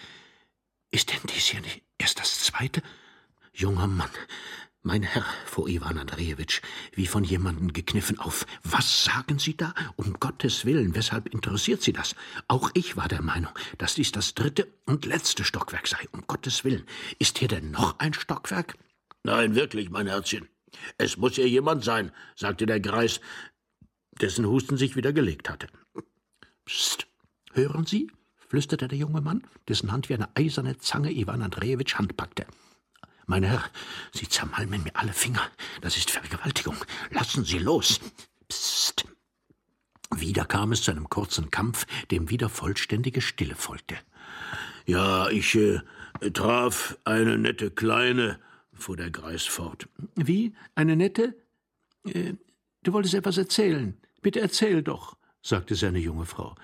Ist 0.93 1.11
denn 1.11 1.21
dies 1.35 1.47
hier 1.47 1.61
nicht 1.61 1.83
erst 1.99 2.21
das 2.21 2.45
zweite? 2.45 2.83
Junger 3.55 3.87
Mann, 3.87 4.11
mein 4.83 5.03
Herr, 5.03 5.25
fuhr 5.45 5.69
Iwan 5.69 5.99
Andrejewitsch, 5.99 6.63
wie 6.95 7.07
von 7.07 7.23
jemandem 7.23 7.73
gekniffen 7.73 8.19
auf. 8.19 8.47
Was 8.65 9.05
sagen 9.05 9.39
Sie 9.39 9.57
da? 9.57 9.75
Um 9.97 10.15
Gottes 10.15 10.65
Willen, 10.65 10.95
weshalb 10.95 11.33
interessiert 11.33 11.83
Sie 11.83 11.93
das? 11.93 12.17
Auch 12.49 12.71
ich 12.73 12.97
war 12.97 13.09
der 13.09 13.21
Meinung, 13.21 13.53
dass 13.77 13.95
dies 13.95 14.11
das 14.11 14.35
dritte 14.35 14.67
und 14.87 15.05
letzte 15.05 15.45
Stockwerk 15.45 15.87
sei. 15.87 15.99
Um 16.13 16.27
Gottes 16.27 16.65
Willen. 16.65 16.87
Ist 17.19 17.39
hier 17.39 17.49
denn 17.49 17.71
noch 17.71 17.99
ein 17.99 18.15
Stockwerk? 18.15 18.77
Nein, 19.23 19.55
wirklich, 19.55 19.91
mein 19.91 20.07
Herzchen. 20.07 20.49
Es 20.97 21.19
muss 21.19 21.35
hier 21.35 21.49
jemand 21.49 21.85
sein, 21.85 22.11
sagte 22.35 22.65
der 22.65 22.81
Greis, 22.81 23.21
dessen 24.21 24.47
Husten 24.47 24.79
sich 24.79 24.97
wieder 24.97 25.13
gelegt 25.13 25.51
hatte. 25.51 25.69
Psst, 26.65 27.07
hören 27.53 27.85
Sie? 27.85 28.11
flüsterte 28.49 28.89
der 28.89 28.99
junge 28.99 29.21
Mann, 29.21 29.47
dessen 29.69 29.93
Hand 29.93 30.09
wie 30.09 30.15
eine 30.15 30.35
eiserne 30.37 30.79
Zange 30.79 31.13
Iwan 31.13 31.43
Andrejewitsch 31.43 31.95
Hand 31.95 32.17
packte. 32.17 32.47
Mein 33.27 33.43
Herr, 33.43 33.65
Sie 34.13 34.29
zermalmen 34.29 34.83
mir 34.83 34.95
alle 34.95 35.13
Finger. 35.13 35.43
Das 35.81 35.97
ist 35.97 36.11
Vergewaltigung. 36.11 36.77
Lassen 37.11 37.45
Sie 37.45 37.59
los. 37.59 38.01
Psst. 38.49 39.05
Wieder 40.15 40.45
kam 40.45 40.73
es 40.73 40.83
zu 40.83 40.91
einem 40.91 41.09
kurzen 41.09 41.51
Kampf, 41.51 41.87
dem 42.11 42.29
wieder 42.31 42.49
vollständige 42.49 43.21
Stille 43.21 43.55
folgte. 43.55 43.97
Ja, 44.87 45.29
ich 45.31 45.55
äh, 45.55 45.81
traf 46.33 46.99
eine 47.05 47.39
nette 47.39 47.71
Kleine, 47.71 48.39
fuhr 48.73 48.97
der 48.97 49.11
Greis 49.11 49.45
fort. 49.45 49.89
Wie? 50.17 50.55
Eine 50.75 50.97
nette? 50.97 51.35
Äh, 52.05 52.35
du 52.83 52.93
wolltest 52.93 53.15
etwas 53.15 53.39
erzählen. 53.39 53.97
Bitte 54.21 54.41
erzähl 54.41 54.83
doch, 54.83 55.17
sagte 55.43 55.75
seine 55.75 55.99
junge 55.99 56.27
Frau. 56.27 56.55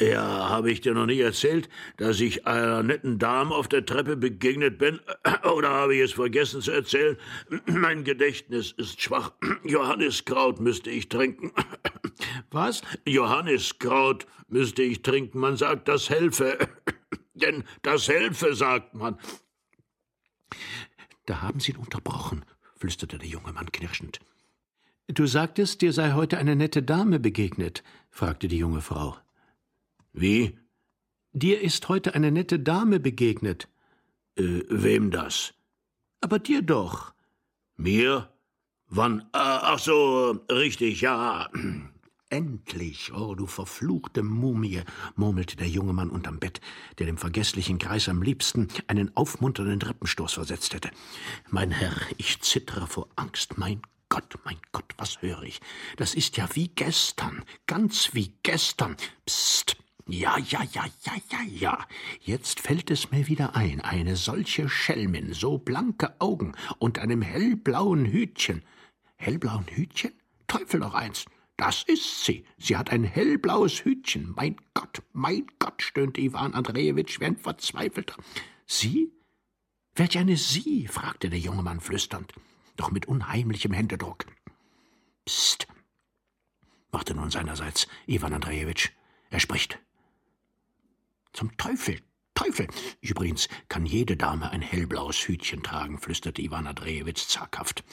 Ja, 0.00 0.48
habe 0.48 0.70
ich 0.70 0.80
dir 0.80 0.94
noch 0.94 1.06
nicht 1.06 1.20
erzählt, 1.20 1.68
dass 1.96 2.18
ich 2.20 2.46
einer 2.46 2.82
netten 2.82 3.18
Dame 3.18 3.54
auf 3.54 3.68
der 3.68 3.84
Treppe 3.84 4.16
begegnet 4.16 4.78
bin? 4.78 5.00
Oder 5.54 5.70
habe 5.70 5.94
ich 5.94 6.00
es 6.00 6.12
vergessen 6.12 6.60
zu 6.60 6.72
erzählen? 6.72 7.16
Mein 7.66 8.02
Gedächtnis 8.02 8.72
ist 8.72 9.00
schwach. 9.00 9.32
Johanniskraut 9.64 10.60
müsste 10.60 10.90
ich 10.90 11.08
trinken. 11.08 11.52
Was? 12.50 12.82
Johanniskraut 13.06 14.26
müsste 14.48 14.82
ich 14.82 15.02
trinken. 15.02 15.38
Man 15.38 15.56
sagt, 15.56 15.88
das 15.88 16.10
helfe. 16.10 16.58
Denn 17.34 17.64
das 17.82 18.08
helfe, 18.08 18.54
sagt 18.54 18.94
man. 18.94 19.18
Da 21.26 21.42
haben 21.42 21.60
Sie 21.60 21.72
ihn 21.72 21.78
unterbrochen, 21.78 22.44
flüsterte 22.76 23.18
der 23.18 23.28
junge 23.28 23.52
Mann 23.52 23.70
knirschend. 23.70 24.20
Du 25.08 25.26
sagtest, 25.26 25.82
dir 25.82 25.92
sei 25.92 26.12
heute 26.12 26.38
eine 26.38 26.56
nette 26.56 26.82
Dame 26.82 27.20
begegnet, 27.20 27.82
fragte 28.10 28.48
die 28.48 28.58
junge 28.58 28.80
Frau. 28.80 29.16
Wie? 30.12 30.58
Dir 31.32 31.60
ist 31.60 31.88
heute 31.88 32.14
eine 32.14 32.30
nette 32.30 32.58
Dame 32.58 33.00
begegnet. 33.00 33.68
Äh, 34.36 34.62
wem 34.68 35.10
das? 35.10 35.54
Aber 36.20 36.38
dir 36.38 36.62
doch. 36.62 37.14
Mir? 37.76 38.28
Wann? 38.88 39.26
ach 39.32 39.78
so, 39.78 40.44
richtig, 40.50 41.00
ja. 41.00 41.48
Endlich, 42.28 43.12
oh 43.14 43.34
du 43.34 43.46
verfluchte 43.46 44.22
Mumie, 44.22 44.82
murmelte 45.16 45.56
der 45.56 45.68
junge 45.68 45.92
Mann 45.92 46.08
unterm 46.08 46.38
Bett, 46.38 46.62
der 46.98 47.06
dem 47.06 47.18
vergesslichen 47.18 47.78
Kreis 47.78 48.08
am 48.08 48.22
liebsten 48.22 48.68
einen 48.86 49.14
aufmunternden 49.16 49.80
Treppenstoß 49.80 50.34
versetzt 50.34 50.72
hätte. 50.72 50.90
Mein 51.50 51.70
Herr, 51.70 51.94
ich 52.16 52.40
zittere 52.40 52.86
vor 52.86 53.08
Angst, 53.16 53.58
mein 53.58 53.82
Gott, 54.08 54.38
mein 54.44 54.58
Gott, 54.72 54.92
was 54.96 55.20
höre 55.20 55.42
ich? 55.42 55.60
Das 55.96 56.14
ist 56.14 56.36
ja 56.36 56.48
wie 56.54 56.68
gestern, 56.68 57.44
ganz 57.66 58.10
wie 58.12 58.34
gestern. 58.42 58.96
Psst, 59.26 59.76
ja, 60.08 60.38
ja, 60.38 60.62
ja, 60.72 60.84
ja, 61.04 61.12
ja, 61.30 61.42
ja. 61.48 61.86
Jetzt 62.20 62.60
fällt 62.60 62.90
es 62.90 63.10
mir 63.10 63.28
wieder 63.28 63.54
ein. 63.54 63.80
Eine 63.80 64.16
solche 64.16 64.68
Schelmin, 64.68 65.32
so 65.32 65.58
blanke 65.58 66.20
Augen 66.20 66.54
und 66.78 66.98
einem 66.98 67.22
hellblauen 67.22 68.06
Hütchen. 68.06 68.62
Hellblauen 69.16 69.66
Hütchen? 69.68 70.12
Teufel 70.48 70.80
noch 70.80 70.94
eins. 70.94 71.24
Das 71.56 71.84
ist 71.84 72.24
sie. 72.24 72.44
Sie 72.58 72.76
hat 72.76 72.90
ein 72.90 73.04
hellblaues 73.04 73.84
Hütchen. 73.84 74.32
Mein 74.34 74.56
Gott, 74.74 75.02
mein 75.12 75.46
Gott, 75.58 75.80
stöhnte 75.82 76.20
Iwan 76.20 76.54
Andrejewitsch 76.54 77.20
wie 77.20 77.26
ein 77.26 77.36
Verzweifelter. 77.36 78.16
Sie? 78.66 79.12
Welch 79.94 80.18
eine 80.18 80.36
Sie? 80.36 80.88
fragte 80.88 81.30
der 81.30 81.38
junge 81.38 81.62
Mann 81.62 81.80
flüsternd, 81.80 82.32
doch 82.76 82.90
mit 82.90 83.06
unheimlichem 83.06 83.72
Händedruck. 83.72 84.24
Psst, 85.26 85.68
machte 86.90 87.14
nun 87.14 87.30
seinerseits 87.30 87.86
Iwan 88.06 88.32
Andrejewitsch. 88.32 88.90
Er 89.30 89.40
spricht. 89.40 89.78
Zum 91.32 91.56
Teufel, 91.56 91.98
Teufel! 92.34 92.66
Übrigens 93.00 93.48
kann 93.68 93.86
jede 93.86 94.16
Dame 94.16 94.50
ein 94.50 94.60
hellblaues 94.60 95.16
Hütchen 95.28 95.62
tragen, 95.62 95.98
flüsterte 95.98 96.42
Iwan 96.42 96.66
Andrejewitsch 96.66 97.26
zaghaft. 97.26 97.84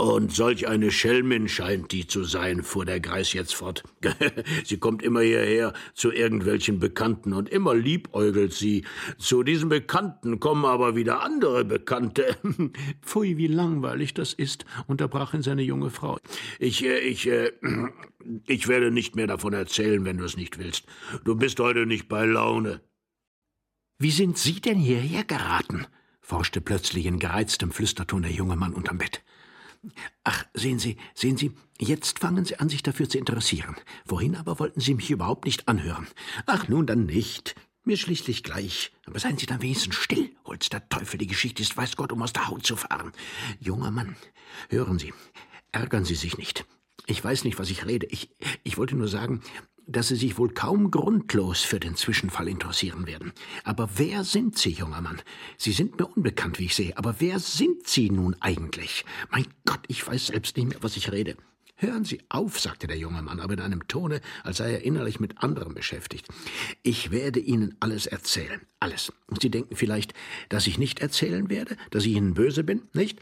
Und 0.00 0.32
solch 0.32 0.66
eine 0.66 0.90
Schelmin 0.90 1.46
scheint 1.46 1.92
die 1.92 2.06
zu 2.06 2.24
sein, 2.24 2.62
fuhr 2.62 2.86
der 2.86 3.00
Greis 3.00 3.34
jetzt 3.34 3.54
fort. 3.54 3.82
sie 4.64 4.78
kommt 4.78 5.02
immer 5.02 5.20
hierher 5.20 5.74
zu 5.92 6.10
irgendwelchen 6.10 6.78
Bekannten 6.78 7.34
und 7.34 7.50
immer 7.50 7.74
liebäugelt 7.74 8.54
sie. 8.54 8.86
Zu 9.18 9.42
diesen 9.42 9.68
Bekannten 9.68 10.40
kommen 10.40 10.64
aber 10.64 10.96
wieder 10.96 11.20
andere 11.20 11.66
Bekannte. 11.66 12.34
Pfui, 13.02 13.36
wie 13.36 13.46
langweilig 13.46 14.14
das 14.14 14.32
ist, 14.32 14.64
unterbrach 14.86 15.34
ihn 15.34 15.42
seine 15.42 15.60
junge 15.60 15.90
Frau. 15.90 16.16
Ich, 16.58 16.82
äh, 16.82 17.00
ich, 17.00 17.28
äh, 17.28 17.52
ich 18.46 18.68
werde 18.68 18.90
nicht 18.90 19.16
mehr 19.16 19.26
davon 19.26 19.52
erzählen, 19.52 20.02
wenn 20.06 20.16
du 20.16 20.24
es 20.24 20.34
nicht 20.34 20.58
willst. 20.58 20.86
Du 21.24 21.34
bist 21.34 21.60
heute 21.60 21.84
nicht 21.84 22.08
bei 22.08 22.24
Laune. 22.24 22.80
Wie 23.98 24.12
sind 24.12 24.38
Sie 24.38 24.62
denn 24.62 24.78
hierher 24.78 25.24
geraten? 25.24 25.86
forschte 26.22 26.62
plötzlich 26.62 27.04
in 27.04 27.18
gereiztem 27.18 27.70
Flüsterton 27.70 28.22
der 28.22 28.32
junge 28.32 28.56
Mann 28.56 28.72
unterm 28.72 28.96
Bett. 28.96 29.22
Ach, 30.24 30.44
sehen 30.54 30.78
Sie, 30.78 30.96
sehen 31.14 31.36
Sie, 31.36 31.52
jetzt 31.78 32.18
fangen 32.18 32.44
Sie 32.44 32.58
an, 32.58 32.68
sich 32.68 32.82
dafür 32.82 33.08
zu 33.08 33.18
interessieren. 33.18 33.76
Vorhin 34.06 34.36
aber 34.36 34.58
wollten 34.58 34.80
Sie 34.80 34.94
mich 34.94 35.10
überhaupt 35.10 35.46
nicht 35.46 35.68
anhören. 35.68 36.06
Ach, 36.46 36.68
nun 36.68 36.86
dann 36.86 37.06
nicht. 37.06 37.54
Mir 37.84 37.96
schließlich 37.96 38.42
gleich. 38.42 38.92
Aber 39.06 39.18
seien 39.18 39.38
Sie 39.38 39.46
dann 39.46 39.62
wenigstens 39.62 39.94
still. 39.94 40.30
Holz 40.44 40.68
der 40.68 40.86
Teufel, 40.90 41.16
die 41.18 41.26
Geschichte 41.26 41.62
ist, 41.62 41.76
weiß 41.76 41.96
Gott, 41.96 42.12
um 42.12 42.22
aus 42.22 42.34
der 42.34 42.48
Haut 42.48 42.66
zu 42.66 42.76
fahren. 42.76 43.12
Junger 43.58 43.90
Mann, 43.90 44.16
hören 44.68 44.98
Sie, 44.98 45.14
ärgern 45.72 46.04
Sie 46.04 46.14
sich 46.14 46.36
nicht. 46.36 46.66
Ich 47.06 47.24
weiß 47.24 47.44
nicht, 47.44 47.58
was 47.58 47.70
ich 47.70 47.86
rede. 47.86 48.06
Ich, 48.06 48.30
ich 48.62 48.76
wollte 48.76 48.96
nur 48.96 49.08
sagen, 49.08 49.40
dass 49.90 50.08
Sie 50.08 50.16
sich 50.16 50.38
wohl 50.38 50.50
kaum 50.50 50.90
grundlos 50.90 51.62
für 51.62 51.80
den 51.80 51.96
Zwischenfall 51.96 52.48
interessieren 52.48 53.06
werden. 53.06 53.32
Aber 53.64 53.88
wer 53.96 54.24
sind 54.24 54.56
Sie, 54.58 54.70
junger 54.70 55.00
Mann? 55.00 55.20
Sie 55.56 55.72
sind 55.72 55.98
mir 55.98 56.06
unbekannt, 56.06 56.58
wie 56.58 56.66
ich 56.66 56.74
sehe, 56.74 56.96
aber 56.96 57.16
wer 57.18 57.38
sind 57.38 57.86
Sie 57.86 58.10
nun 58.10 58.36
eigentlich? 58.40 59.04
Mein 59.30 59.46
Gott, 59.64 59.80
ich 59.88 60.06
weiß 60.06 60.28
selbst 60.28 60.56
nicht 60.56 60.68
mehr, 60.68 60.82
was 60.82 60.96
ich 60.96 61.12
rede. 61.12 61.36
Hören 61.82 62.04
Sie 62.04 62.20
auf, 62.28 62.60
sagte 62.60 62.86
der 62.86 62.98
junge 62.98 63.22
Mann, 63.22 63.40
aber 63.40 63.54
in 63.54 63.60
einem 63.60 63.88
Tone, 63.88 64.20
als 64.44 64.58
sei 64.58 64.70
er 64.70 64.84
innerlich 64.84 65.18
mit 65.18 65.42
anderem 65.42 65.72
beschäftigt. 65.72 66.28
Ich 66.82 67.10
werde 67.10 67.40
Ihnen 67.40 67.74
alles 67.80 68.04
erzählen. 68.04 68.60
Alles. 68.80 69.14
Und 69.28 69.40
Sie 69.40 69.50
denken 69.50 69.76
vielleicht, 69.76 70.12
dass 70.50 70.66
ich 70.66 70.78
nicht 70.78 71.00
erzählen 71.00 71.48
werde, 71.48 71.78
dass 71.90 72.04
ich 72.04 72.12
Ihnen 72.12 72.34
böse 72.34 72.64
bin, 72.64 72.82
nicht? 72.92 73.18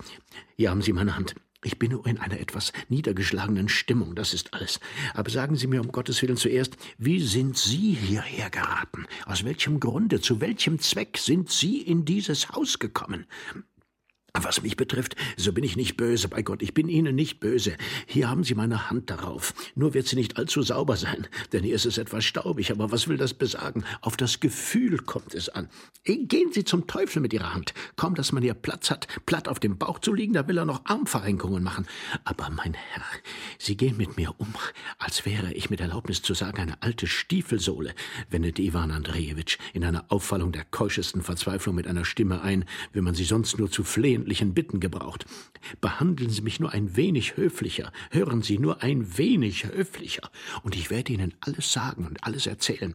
Hier 0.57 0.71
haben 0.71 0.83
Sie 0.83 0.93
meine 0.93 1.15
Hand. 1.15 1.37
Ich 1.65 1.79
bin 1.79 1.91
nur 1.91 2.07
in 2.07 2.19
einer 2.19 2.39
etwas 2.39 2.73
niedergeschlagenen 2.89 3.69
Stimmung, 3.69 4.15
das 4.15 4.33
ist 4.33 4.55
alles. 4.55 4.79
Aber 5.15 5.29
sagen 5.29 5.57
Sie 5.57 5.67
mir 5.67 5.81
um 5.81 5.91
Gottes 5.91 6.23
Willen 6.23 6.37
zuerst, 6.37 6.77
wie 6.99 7.21
sind 7.21 7.59
Sie 7.59 7.95
hierher 7.95 8.49
geraten? 8.49 9.07
Aus 9.27 9.45
welchem 9.45 9.81
Grunde, 9.81 10.21
zu 10.21 10.41
welchem 10.41 10.79
Zweck 10.79 11.19
sind 11.19 11.51
Sie 11.51 11.81
in 11.81 12.05
dieses 12.05 12.51
Haus 12.51 12.79
gekommen? 12.79 13.27
Was 14.43 14.63
mich 14.63 14.77
betrifft, 14.77 15.17
so 15.37 15.53
bin 15.53 15.65
ich 15.65 15.77
nicht 15.77 15.97
böse, 15.97 16.29
bei 16.29 16.43
Gott, 16.43 16.63
ich 16.63 16.75
bin 16.75 16.89
Ihnen 16.89 17.15
nicht 17.15 17.41
böse. 17.41 17.77
Hier 18.07 18.31
haben 18.31 18.45
Sie 18.45 18.55
meine 18.55 18.91
Hand 18.91 19.11
darauf. 19.11 19.55
Nur 19.75 19.95
wird 19.95 20.07
sie 20.07 20.17
nicht 20.17 20.37
allzu 20.37 20.63
sauber 20.63 20.97
sein, 20.97 21.27
denn 21.53 21.65
hier 21.65 21.75
ist 21.75 21.87
es 21.87 21.99
etwas 21.99 22.25
staubig, 22.25 22.71
aber 22.71 22.93
was 22.93 23.09
will 23.09 23.17
das 23.17 23.35
besagen? 23.35 23.85
Auf 24.01 24.17
das 24.17 24.41
Gefühl 24.41 24.99
kommt 24.99 25.35
es 25.35 25.49
an. 25.49 25.69
Gehen 26.05 26.53
Sie 26.53 26.65
zum 26.65 26.87
Teufel 26.87 27.21
mit 27.21 27.33
Ihrer 27.33 27.55
Hand. 27.55 27.75
Kaum, 27.97 28.15
dass 28.15 28.33
man 28.33 28.43
hier 28.43 28.55
Platz 28.55 28.91
hat, 28.91 29.09
platt 29.27 29.49
auf 29.49 29.61
dem 29.61 29.77
Bauch 29.77 29.99
zu 29.99 30.15
liegen, 30.15 30.35
da 30.35 30.47
will 30.49 30.59
er 30.59 30.65
noch 30.65 30.85
Armverrenkungen 30.85 31.63
machen. 31.63 31.87
Aber 32.25 32.49
mein 32.51 32.75
Herr, 32.75 33.03
Sie 33.59 33.77
gehen 33.77 33.97
mit 33.97 34.17
mir 34.17 34.35
um, 34.39 34.55
als 34.99 35.27
wäre 35.27 35.53
ich 35.53 35.71
mit 35.71 35.81
Erlaubnis 35.81 36.23
zu 36.23 36.35
sagen 36.35 36.61
eine 36.61 36.83
alte 36.83 37.07
Stiefelsohle, 37.07 37.95
wendete 38.31 38.63
Iwan 38.63 38.91
Andrejewitsch 38.91 39.59
in 39.73 39.85
einer 39.85 40.05
Auffallung 40.09 40.53
der 40.53 40.65
keuschesten 40.65 41.23
Verzweiflung 41.23 41.75
mit 41.75 41.87
einer 41.87 42.05
Stimme 42.05 42.43
ein, 42.43 42.65
wenn 42.93 43.05
man 43.05 43.15
sie 43.15 43.25
sonst 43.25 43.59
nur 43.59 43.71
zu 43.71 43.85
flehen 43.85 44.25
freundlichen 44.29 44.53
Bitten 44.53 44.79
gebraucht. 44.79 45.25
Behandeln 45.81 46.29
Sie 46.29 46.43
mich 46.43 46.61
nur 46.61 46.73
ein 46.73 46.97
wenig 46.97 47.39
höflicher, 47.39 47.93
hören 48.11 48.43
Sie 48.43 48.59
nur 48.59 48.83
ein 48.83 49.17
wenig 49.17 49.65
höflicher, 49.65 50.31
und 50.63 50.77
ich 50.77 50.91
werde 50.91 51.15
Ihnen 51.15 51.33
alles 51.41 51.73
sagen 51.73 52.07
und 52.07 52.23
alles 52.25 52.47
erzählen. 52.47 52.95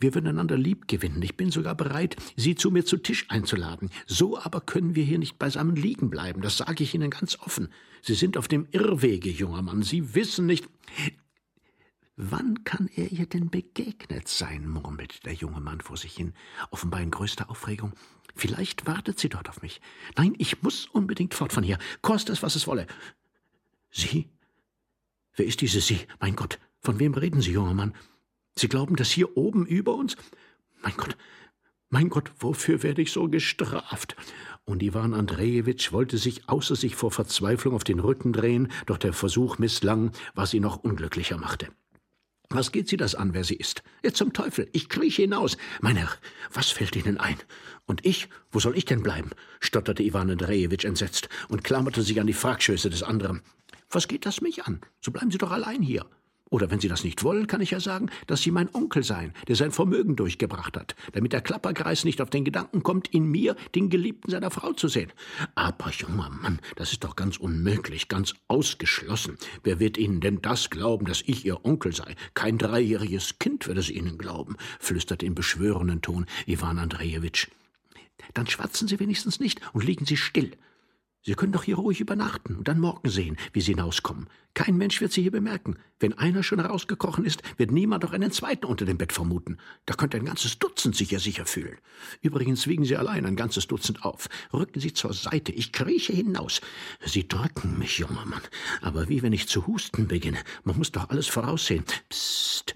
Wir 0.00 0.14
würden 0.14 0.26
einander 0.26 0.56
lieb 0.56 0.88
gewinnen. 0.88 1.22
Ich 1.22 1.36
bin 1.36 1.52
sogar 1.52 1.76
bereit, 1.76 2.16
Sie 2.36 2.56
zu 2.56 2.72
mir 2.72 2.84
zu 2.84 2.96
Tisch 2.96 3.26
einzuladen. 3.28 3.90
So 4.06 4.36
aber 4.36 4.60
können 4.60 4.96
wir 4.96 5.04
hier 5.04 5.18
nicht 5.18 5.38
beisammen 5.38 5.76
liegen 5.76 6.10
bleiben. 6.10 6.42
Das 6.42 6.56
sage 6.56 6.82
ich 6.82 6.92
Ihnen 6.92 7.10
ganz 7.10 7.38
offen. 7.38 7.68
Sie 8.02 8.14
sind 8.14 8.36
auf 8.36 8.48
dem 8.48 8.66
Irrwege, 8.72 9.30
junger 9.30 9.62
Mann. 9.62 9.82
Sie 9.82 10.16
wissen 10.16 10.46
nicht. 10.46 10.68
Wann 12.16 12.64
kann 12.64 12.90
er 12.96 13.12
ihr 13.12 13.26
denn 13.26 13.48
begegnet 13.48 14.26
sein? 14.26 14.68
murmelte 14.68 15.20
der 15.24 15.34
junge 15.34 15.60
Mann 15.60 15.80
vor 15.80 15.96
sich 15.96 16.16
hin, 16.16 16.34
offenbar 16.72 17.00
in 17.00 17.12
größter 17.12 17.48
Aufregung. 17.48 17.92
Vielleicht 18.38 18.86
wartet 18.86 19.18
sie 19.18 19.28
dort 19.28 19.48
auf 19.48 19.62
mich. 19.62 19.80
Nein, 20.16 20.34
ich 20.38 20.62
muss 20.62 20.86
unbedingt 20.86 21.34
fort 21.34 21.52
von 21.52 21.64
hier, 21.64 21.76
koste 22.02 22.32
es, 22.32 22.40
was 22.40 22.54
es 22.54 22.68
wolle. 22.68 22.86
Sie? 23.90 24.28
Wer 25.34 25.46
ist 25.46 25.60
diese 25.60 25.80
Sie? 25.80 26.06
Mein 26.20 26.36
Gott, 26.36 26.60
von 26.80 27.00
wem 27.00 27.14
reden 27.14 27.42
Sie, 27.42 27.50
junger 27.50 27.74
Mann? 27.74 27.96
Sie 28.56 28.68
glauben, 28.68 28.94
dass 28.94 29.10
hier 29.10 29.36
oben 29.36 29.66
über 29.66 29.96
uns? 29.96 30.16
Mein 30.82 30.96
Gott, 30.96 31.16
mein 31.88 32.10
Gott, 32.10 32.30
wofür 32.38 32.84
werde 32.84 33.02
ich 33.02 33.10
so 33.10 33.28
gestraft? 33.28 34.14
Und 34.64 34.84
Iwan 34.84 35.14
Andrejewitsch 35.14 35.90
wollte 35.90 36.16
sich 36.16 36.48
außer 36.48 36.76
sich 36.76 36.94
vor 36.94 37.10
Verzweiflung 37.10 37.74
auf 37.74 37.82
den 37.82 37.98
Rücken 37.98 38.32
drehen, 38.32 38.70
doch 38.86 38.98
der 38.98 39.14
Versuch 39.14 39.58
misslang, 39.58 40.12
was 40.34 40.54
ihn 40.54 40.62
noch 40.62 40.76
unglücklicher 40.76 41.38
machte. 41.38 41.72
Was 42.50 42.72
geht 42.72 42.88
Sie 42.88 42.96
das 42.96 43.14
an, 43.14 43.34
wer 43.34 43.44
sie 43.44 43.56
ist? 43.56 43.82
Jetzt 44.02 44.16
zum 44.16 44.32
Teufel, 44.32 44.70
ich 44.72 44.88
krieche 44.88 45.22
hinaus. 45.22 45.58
Mein 45.80 45.96
Herr, 45.96 46.10
was 46.52 46.70
fällt 46.70 46.96
Ihnen 46.96 47.18
ein? 47.18 47.36
Und 47.88 48.06
ich, 48.06 48.28
wo 48.52 48.60
soll 48.60 48.76
ich 48.76 48.84
denn 48.84 49.02
bleiben? 49.02 49.30
stotterte 49.58 50.04
Iwan 50.04 50.30
Andrejewitsch 50.30 50.84
entsetzt 50.84 51.28
und 51.48 51.64
klammerte 51.64 52.02
sich 52.02 52.20
an 52.20 52.28
die 52.28 52.34
Fragschöße 52.34 52.90
des 52.90 53.02
anderen. 53.02 53.42
Was 53.90 54.06
geht 54.06 54.26
das 54.26 54.42
mich 54.42 54.64
an? 54.64 54.80
So 55.00 55.10
bleiben 55.10 55.30
Sie 55.30 55.38
doch 55.38 55.50
allein 55.50 55.82
hier. 55.82 56.06
Oder 56.50 56.70
wenn 56.70 56.80
Sie 56.80 56.88
das 56.88 57.04
nicht 57.04 57.24
wollen, 57.24 57.46
kann 57.46 57.60
ich 57.60 57.72
ja 57.72 57.80
sagen, 57.80 58.10
dass 58.26 58.42
Sie 58.42 58.50
mein 58.50 58.74
Onkel 58.74 59.02
seien, 59.02 59.34
der 59.48 59.56
sein 59.56 59.70
Vermögen 59.70 60.16
durchgebracht 60.16 60.76
hat, 60.76 60.94
damit 61.12 61.32
der 61.32 61.42
Klapperkreis 61.42 62.04
nicht 62.04 62.22
auf 62.22 62.30
den 62.30 62.44
Gedanken 62.44 62.82
kommt, 62.82 63.08
in 63.08 63.24
mir 63.24 63.54
den 63.74 63.90
Geliebten 63.90 64.30
seiner 64.30 64.50
Frau 64.50 64.72
zu 64.72 64.88
sehen. 64.88 65.12
Aber, 65.54 65.90
junger 65.90 66.30
Mann, 66.30 66.60
das 66.76 66.92
ist 66.92 67.04
doch 67.04 67.16
ganz 67.16 67.36
unmöglich, 67.36 68.08
ganz 68.08 68.34
ausgeschlossen. 68.48 69.36
Wer 69.62 69.78
wird 69.78 69.98
Ihnen 69.98 70.20
denn 70.20 70.40
das 70.40 70.70
glauben, 70.70 71.06
dass 71.06 71.22
ich 71.22 71.44
Ihr 71.44 71.64
Onkel 71.64 71.94
sei? 71.94 72.14
Kein 72.34 72.56
dreijähriges 72.56 73.38
Kind 73.38 73.66
wird 73.66 73.78
es 73.78 73.90
Ihnen 73.90 74.16
glauben, 74.16 74.56
flüsterte 74.78 75.26
im 75.26 75.34
beschwörenden 75.34 76.00
Ton 76.00 76.26
Iwan 76.46 76.78
Andrejewitsch. 76.78 77.48
Dann 78.34 78.46
schwatzen 78.46 78.88
Sie 78.88 79.00
wenigstens 79.00 79.40
nicht 79.40 79.60
und 79.72 79.84
liegen 79.84 80.06
Sie 80.06 80.16
still. 80.16 80.52
Sie 81.28 81.34
können 81.34 81.52
doch 81.52 81.64
hier 81.64 81.76
ruhig 81.76 82.00
übernachten 82.00 82.56
und 82.56 82.68
dann 82.68 82.78
morgen 82.78 83.10
sehen, 83.10 83.36
wie 83.52 83.60
Sie 83.60 83.72
hinauskommen. 83.72 84.28
Kein 84.54 84.78
Mensch 84.78 85.00
wird 85.00 85.12
Sie 85.12 85.20
hier 85.20 85.30
bemerken. 85.30 85.76
Wenn 86.00 86.14
einer 86.14 86.42
schon 86.42 86.60
herausgekrochen 86.60 87.24
ist, 87.24 87.42
wird 87.58 87.70
niemand 87.70 88.04
auch 88.04 88.12
einen 88.12 88.30
zweiten 88.30 88.66
unter 88.66 88.84
dem 88.84 88.98
Bett 88.98 89.12
vermuten. 89.12 89.58
Da 89.84 89.94
könnte 89.94 90.16
ein 90.16 90.24
ganzes 90.24 90.58
Dutzend 90.58 90.96
sich 90.96 91.10
ja 91.10 91.18
sicher 91.18 91.44
fühlen. 91.44 91.76
Übrigens 92.22 92.66
wiegen 92.66 92.84
Sie 92.84 92.96
allein 92.96 93.26
ein 93.26 93.36
ganzes 93.36 93.66
Dutzend 93.66 94.04
auf. 94.04 94.28
Rücken 94.52 94.80
Sie 94.80 94.94
zur 94.94 95.12
Seite, 95.12 95.52
ich 95.52 95.72
krieche 95.72 96.12
hinaus. 96.12 96.60
Sie 97.04 97.28
drücken 97.28 97.78
mich, 97.78 97.98
junger 97.98 98.24
Mann. 98.24 98.42
Aber 98.80 99.08
wie 99.08 99.22
wenn 99.22 99.32
ich 99.32 99.48
zu 99.48 99.66
husten 99.66 100.08
beginne. 100.08 100.42
Man 100.64 100.78
muss 100.78 100.92
doch 100.92 101.10
alles 101.10 101.26
voraussehen. 101.26 101.84
Psst. 102.08 102.74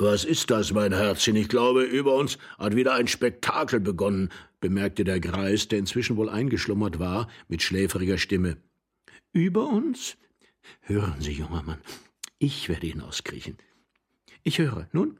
Was 0.00 0.22
ist 0.22 0.52
das, 0.52 0.72
mein 0.72 0.92
Herzchen? 0.92 1.34
Ich 1.34 1.48
glaube, 1.48 1.82
über 1.82 2.14
uns 2.14 2.38
hat 2.56 2.76
wieder 2.76 2.94
ein 2.94 3.08
Spektakel 3.08 3.80
begonnen, 3.80 4.30
bemerkte 4.60 5.02
der 5.02 5.18
Greis, 5.18 5.66
der 5.66 5.80
inzwischen 5.80 6.16
wohl 6.16 6.28
eingeschlummert 6.28 7.00
war, 7.00 7.26
mit 7.48 7.62
schläfriger 7.62 8.16
Stimme. 8.16 8.58
Über 9.32 9.66
uns? 9.66 10.16
Hören 10.82 11.20
Sie, 11.20 11.32
junger 11.32 11.64
Mann, 11.64 11.80
ich 12.38 12.68
werde 12.68 12.86
hinauskriechen. 12.86 13.58
Ich 14.44 14.58
höre. 14.58 14.86
Nun? 14.92 15.18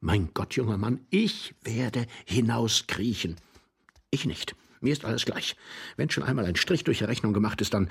Mein 0.00 0.30
Gott, 0.32 0.54
junger 0.54 0.78
Mann, 0.78 1.04
ich 1.10 1.54
werde 1.62 2.06
hinauskriechen. 2.24 3.36
Ich 4.10 4.24
nicht. 4.24 4.56
Mir 4.80 4.94
ist 4.94 5.04
alles 5.04 5.26
gleich. 5.26 5.56
Wenn 5.98 6.08
schon 6.08 6.24
einmal 6.24 6.46
ein 6.46 6.56
Strich 6.56 6.84
durch 6.84 6.98
die 6.98 7.04
Rechnung 7.04 7.34
gemacht 7.34 7.60
ist, 7.60 7.74
dann. 7.74 7.90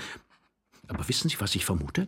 Aber 0.88 1.08
wissen 1.08 1.30
Sie, 1.30 1.39
was 1.39 1.54
ich 1.54 1.65
vermute? 1.65 2.08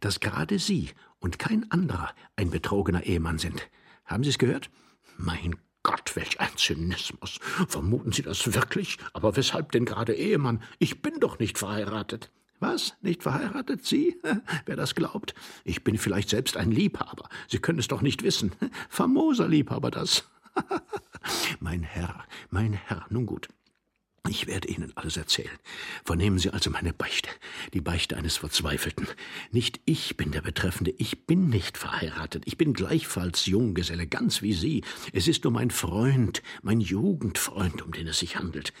Dass 0.00 0.18
gerade 0.18 0.58
Sie 0.58 0.88
und 1.20 1.38
kein 1.38 1.70
anderer 1.70 2.10
ein 2.36 2.50
betrogener 2.50 3.04
Ehemann 3.04 3.38
sind. 3.38 3.68
Haben 4.04 4.24
Sie 4.24 4.30
es 4.30 4.38
gehört? 4.38 4.70
Mein 5.16 5.56
Gott, 5.82 6.16
welch 6.16 6.40
ein 6.40 6.56
Zynismus. 6.56 7.38
Vermuten 7.68 8.12
Sie 8.12 8.22
das 8.22 8.52
wirklich? 8.54 8.98
Aber 9.12 9.36
weshalb 9.36 9.72
denn 9.72 9.84
gerade 9.84 10.14
Ehemann? 10.14 10.62
Ich 10.78 11.00
bin 11.00 11.20
doch 11.20 11.38
nicht 11.38 11.58
verheiratet. 11.58 12.30
Was? 12.58 12.94
Nicht 13.00 13.22
verheiratet? 13.22 13.86
Sie? 13.86 14.20
Wer 14.66 14.76
das 14.76 14.94
glaubt? 14.94 15.34
Ich 15.64 15.82
bin 15.82 15.96
vielleicht 15.96 16.28
selbst 16.28 16.56
ein 16.56 16.70
Liebhaber. 16.70 17.28
Sie 17.48 17.58
können 17.58 17.78
es 17.78 17.88
doch 17.88 18.02
nicht 18.02 18.22
wissen. 18.22 18.52
Famoser 18.90 19.48
Liebhaber 19.48 19.90
das. 19.90 20.28
mein 21.60 21.82
Herr, 21.82 22.24
mein 22.50 22.74
Herr, 22.74 23.06
nun 23.08 23.24
gut. 23.24 23.48
Ich 24.28 24.46
werde 24.46 24.68
Ihnen 24.68 24.92
alles 24.96 25.16
erzählen. 25.16 25.58
Vernehmen 26.04 26.38
Sie 26.38 26.50
also 26.50 26.70
meine 26.70 26.92
Beichte, 26.92 27.30
die 27.72 27.80
Beichte 27.80 28.16
eines 28.16 28.36
Verzweifelten. 28.36 29.08
Nicht 29.50 29.80
ich 29.86 30.16
bin 30.16 30.30
der 30.30 30.42
Betreffende, 30.42 30.92
ich 30.98 31.26
bin 31.26 31.48
nicht 31.48 31.78
verheiratet, 31.78 32.44
ich 32.46 32.58
bin 32.58 32.74
gleichfalls 32.74 33.46
Junggeselle, 33.46 34.06
ganz 34.06 34.42
wie 34.42 34.52
Sie. 34.52 34.84
Es 35.12 35.26
ist 35.26 35.44
nur 35.44 35.52
mein 35.52 35.70
Freund, 35.70 36.42
mein 36.62 36.80
Jugendfreund, 36.80 37.82
um 37.82 37.92
den 37.92 38.08
es 38.08 38.18
sich 38.18 38.36
handelt. 38.36 38.72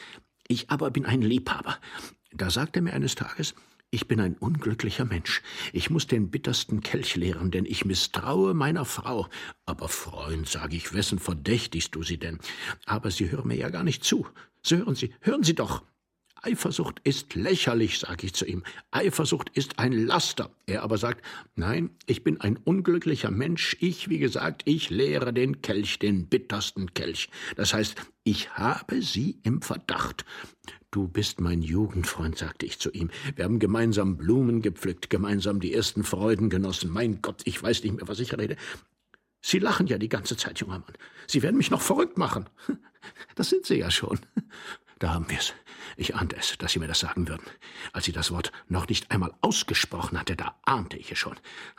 Ich 0.46 0.70
aber 0.70 0.90
bin 0.90 1.06
ein 1.06 1.22
Liebhaber. 1.22 1.78
Da 2.32 2.50
sagt 2.50 2.76
er 2.76 2.82
mir 2.82 2.92
eines 2.92 3.14
Tages, 3.14 3.54
ich 3.92 4.06
bin 4.06 4.20
ein 4.20 4.36
unglücklicher 4.36 5.04
Mensch. 5.04 5.42
Ich 5.72 5.90
muss 5.90 6.06
den 6.06 6.30
bittersten 6.30 6.80
Kelch 6.80 7.16
leeren, 7.16 7.50
denn 7.50 7.64
ich 7.64 7.84
misstraue 7.84 8.54
meiner 8.54 8.84
Frau. 8.84 9.26
Aber 9.66 9.88
Freund, 9.88 10.48
sage 10.48 10.76
ich, 10.76 10.94
wessen 10.94 11.18
verdächtigst 11.18 11.94
du 11.96 12.04
sie 12.04 12.18
denn? 12.18 12.38
Aber 12.86 13.10
Sie 13.10 13.32
hören 13.32 13.48
mir 13.48 13.56
ja 13.56 13.68
gar 13.68 13.82
nicht 13.82 14.04
zu. 14.04 14.28
So 14.62 14.76
hören 14.76 14.94
Sie, 14.94 15.14
hören 15.20 15.42
Sie 15.42 15.54
doch. 15.54 15.82
Eifersucht 16.42 17.00
ist 17.04 17.34
lächerlich, 17.34 17.98
sage 17.98 18.26
ich 18.26 18.32
zu 18.32 18.46
ihm. 18.46 18.62
Eifersucht 18.90 19.50
ist 19.50 19.78
ein 19.78 19.92
Laster. 19.92 20.50
Er 20.66 20.82
aber 20.82 20.96
sagt, 20.96 21.22
nein, 21.54 21.90
ich 22.06 22.24
bin 22.24 22.40
ein 22.40 22.56
unglücklicher 22.56 23.30
Mensch. 23.30 23.76
Ich, 23.80 24.08
wie 24.08 24.18
gesagt, 24.18 24.62
ich 24.64 24.88
lehre 24.88 25.34
den 25.34 25.60
Kelch, 25.60 25.98
den 25.98 26.28
bittersten 26.28 26.94
Kelch. 26.94 27.28
Das 27.56 27.74
heißt, 27.74 27.94
ich 28.24 28.54
habe 28.54 29.02
sie 29.02 29.38
im 29.42 29.60
Verdacht. 29.60 30.24
Du 30.90 31.08
bist 31.08 31.40
mein 31.40 31.62
Jugendfreund, 31.62 32.38
sagte 32.38 32.64
ich 32.64 32.78
zu 32.78 32.90
ihm. 32.90 33.10
Wir 33.36 33.44
haben 33.44 33.58
gemeinsam 33.58 34.16
Blumen 34.16 34.62
gepflückt, 34.62 35.10
gemeinsam 35.10 35.60
die 35.60 35.74
ersten 35.74 36.04
Freuden 36.04 36.48
genossen. 36.48 36.90
Mein 36.90 37.20
Gott, 37.20 37.42
ich 37.44 37.62
weiß 37.62 37.84
nicht 37.84 37.96
mehr, 37.96 38.08
was 38.08 38.18
ich 38.18 38.36
rede. 38.36 38.56
Sie 39.42 39.58
lachen 39.58 39.86
ja 39.86 39.98
die 39.98 40.08
ganze 40.08 40.36
Zeit, 40.36 40.58
junger 40.58 40.78
Mann. 40.78 40.94
Sie 41.26 41.42
werden 41.42 41.56
mich 41.56 41.70
noch 41.70 41.82
verrückt 41.82 42.18
machen. 42.18 42.48
Das 43.34 43.48
sind 43.48 43.66
Sie 43.66 43.76
ja 43.76 43.90
schon. 43.90 44.18
Da 44.98 45.14
haben 45.14 45.30
wir's. 45.30 45.54
Ich 45.96 46.14
ahnte 46.14 46.36
es, 46.36 46.56
dass 46.58 46.72
Sie 46.72 46.78
mir 46.78 46.86
das 46.86 47.00
sagen 47.00 47.26
würden. 47.26 47.44
Als 47.92 48.04
sie 48.04 48.12
das 48.12 48.30
Wort 48.30 48.52
noch 48.68 48.86
nicht 48.88 49.10
einmal 49.10 49.32
ausgesprochen 49.40 50.18
hatte, 50.18 50.36
da 50.36 50.54
ahnte 50.64 50.96
ich 50.96 51.10
es 51.10 51.18
schon. 51.18 51.36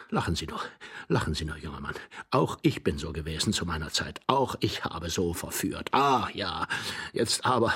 Lachen 0.09 0.35
Sie 0.35 0.47
nur, 0.47 0.59
lachen 1.07 1.33
Sie 1.33 1.45
nur, 1.45 1.57
junger 1.57 1.79
Mann. 1.81 1.95
Auch 2.31 2.57
ich 2.63 2.83
bin 2.83 2.97
so 2.97 3.13
gewesen 3.13 3.53
zu 3.53 3.65
meiner 3.65 3.91
Zeit. 3.91 4.19
Auch 4.27 4.55
ich 4.59 4.83
habe 4.83 5.09
so 5.09 5.33
verführt. 5.33 5.93
Ah, 5.93 6.29
ja. 6.33 6.67
Jetzt 7.13 7.45
aber, 7.45 7.73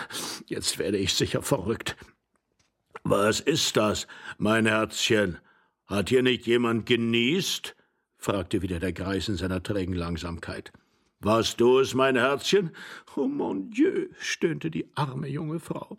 jetzt 0.48 0.80
werde 0.80 0.98
ich 0.98 1.14
sicher 1.14 1.44
verrückt. 1.44 1.96
Was 3.04 3.40
ist 3.40 3.78
das, 3.78 4.08
mein 4.38 4.66
Herzchen? 4.66 5.38
Hat 5.86 6.10
hier 6.10 6.24
nicht 6.24 6.48
jemand 6.48 6.88
genießt? 6.88 7.76
fragte 8.18 8.64
wieder 8.64 8.80
der 8.80 8.94
Greis 8.94 9.28
in 9.28 9.38
seiner 9.38 9.62
trägen 9.62 9.94
Langsamkeit. 9.94 10.74
Warst 11.26 11.60
du 11.60 11.80
es, 11.80 11.96
mein 11.96 12.18
Herzchen? 12.18 12.70
Oh 13.16 13.28
mon 13.28 13.72
Dieu, 13.72 14.10
stöhnte 14.20 14.70
die 14.70 14.92
arme 14.94 15.28
junge 15.28 15.60
Frau. 15.60 15.98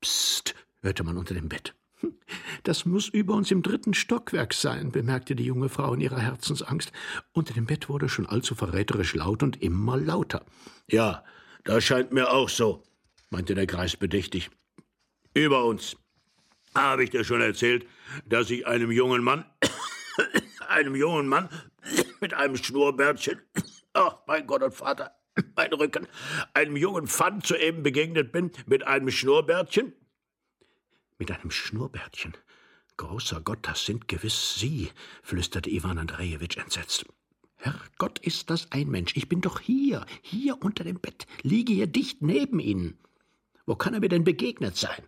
Psst, 0.00 0.54
hörte 0.80 1.02
man 1.02 1.16
unter 1.16 1.34
dem 1.34 1.48
Bett. 1.48 1.74
Hm, 1.98 2.14
das 2.62 2.86
muss 2.86 3.08
über 3.08 3.34
uns 3.34 3.50
im 3.50 3.64
dritten 3.64 3.94
Stockwerk 3.94 4.54
sein, 4.54 4.92
bemerkte 4.92 5.34
die 5.34 5.44
junge 5.44 5.70
Frau 5.70 5.92
in 5.94 6.00
ihrer 6.00 6.20
Herzensangst. 6.20 6.92
Unter 7.32 7.52
dem 7.52 7.66
Bett 7.66 7.88
wurde 7.88 8.08
schon 8.08 8.26
allzu 8.26 8.54
verräterisch 8.54 9.16
laut 9.16 9.42
und 9.42 9.60
immer 9.60 9.96
lauter. 9.96 10.46
Ja, 10.88 11.24
das 11.64 11.82
scheint 11.82 12.12
mir 12.12 12.30
auch 12.30 12.48
so, 12.48 12.84
meinte 13.28 13.56
der 13.56 13.66
Greis 13.66 13.96
bedächtig. 13.96 14.50
Über 15.34 15.64
uns. 15.64 15.96
Habe 16.76 17.02
ich 17.02 17.10
dir 17.10 17.24
schon 17.24 17.40
erzählt, 17.40 17.88
dass 18.24 18.48
ich 18.50 18.68
einem 18.68 18.92
jungen 18.92 19.24
Mann, 19.24 19.44
einem 20.68 20.94
jungen 20.94 21.26
Mann 21.26 21.48
mit 22.20 22.34
einem 22.34 22.56
Schnurrbärtchen, 22.56 23.40
ach, 23.92 24.18
mein 24.26 24.46
Gott 24.46 24.62
und 24.62 24.74
Vater, 24.74 25.14
mein 25.56 25.72
Rücken, 25.72 26.06
einem 26.54 26.76
jungen 26.76 27.06
Pfand 27.06 27.46
soeben 27.46 27.82
begegnet 27.82 28.32
bin 28.32 28.50
mit 28.66 28.86
einem 28.86 29.10
Schnurrbärtchen? 29.10 29.92
Mit 31.18 31.30
einem 31.30 31.50
Schnurrbärtchen? 31.50 32.34
Großer 32.96 33.40
Gott, 33.40 33.60
das 33.62 33.86
sind 33.86 34.08
gewiss 34.08 34.56
Sie, 34.58 34.90
flüsterte 35.22 35.70
Iwan 35.70 35.98
Andrejewitsch 35.98 36.58
entsetzt. 36.58 37.06
Herrgott, 37.56 38.18
ist 38.18 38.50
das 38.50 38.72
ein 38.72 38.88
Mensch. 38.88 39.16
Ich 39.16 39.28
bin 39.28 39.40
doch 39.42 39.60
hier, 39.60 40.04
hier 40.22 40.62
unter 40.62 40.84
dem 40.84 40.98
Bett, 40.98 41.26
liege 41.42 41.72
hier 41.72 41.86
dicht 41.86 42.22
neben 42.22 42.58
Ihnen. 42.58 42.98
Wo 43.66 43.74
kann 43.74 43.94
er 43.94 44.00
mir 44.00 44.08
denn 44.08 44.24
begegnet 44.24 44.76
sein? 44.76 45.02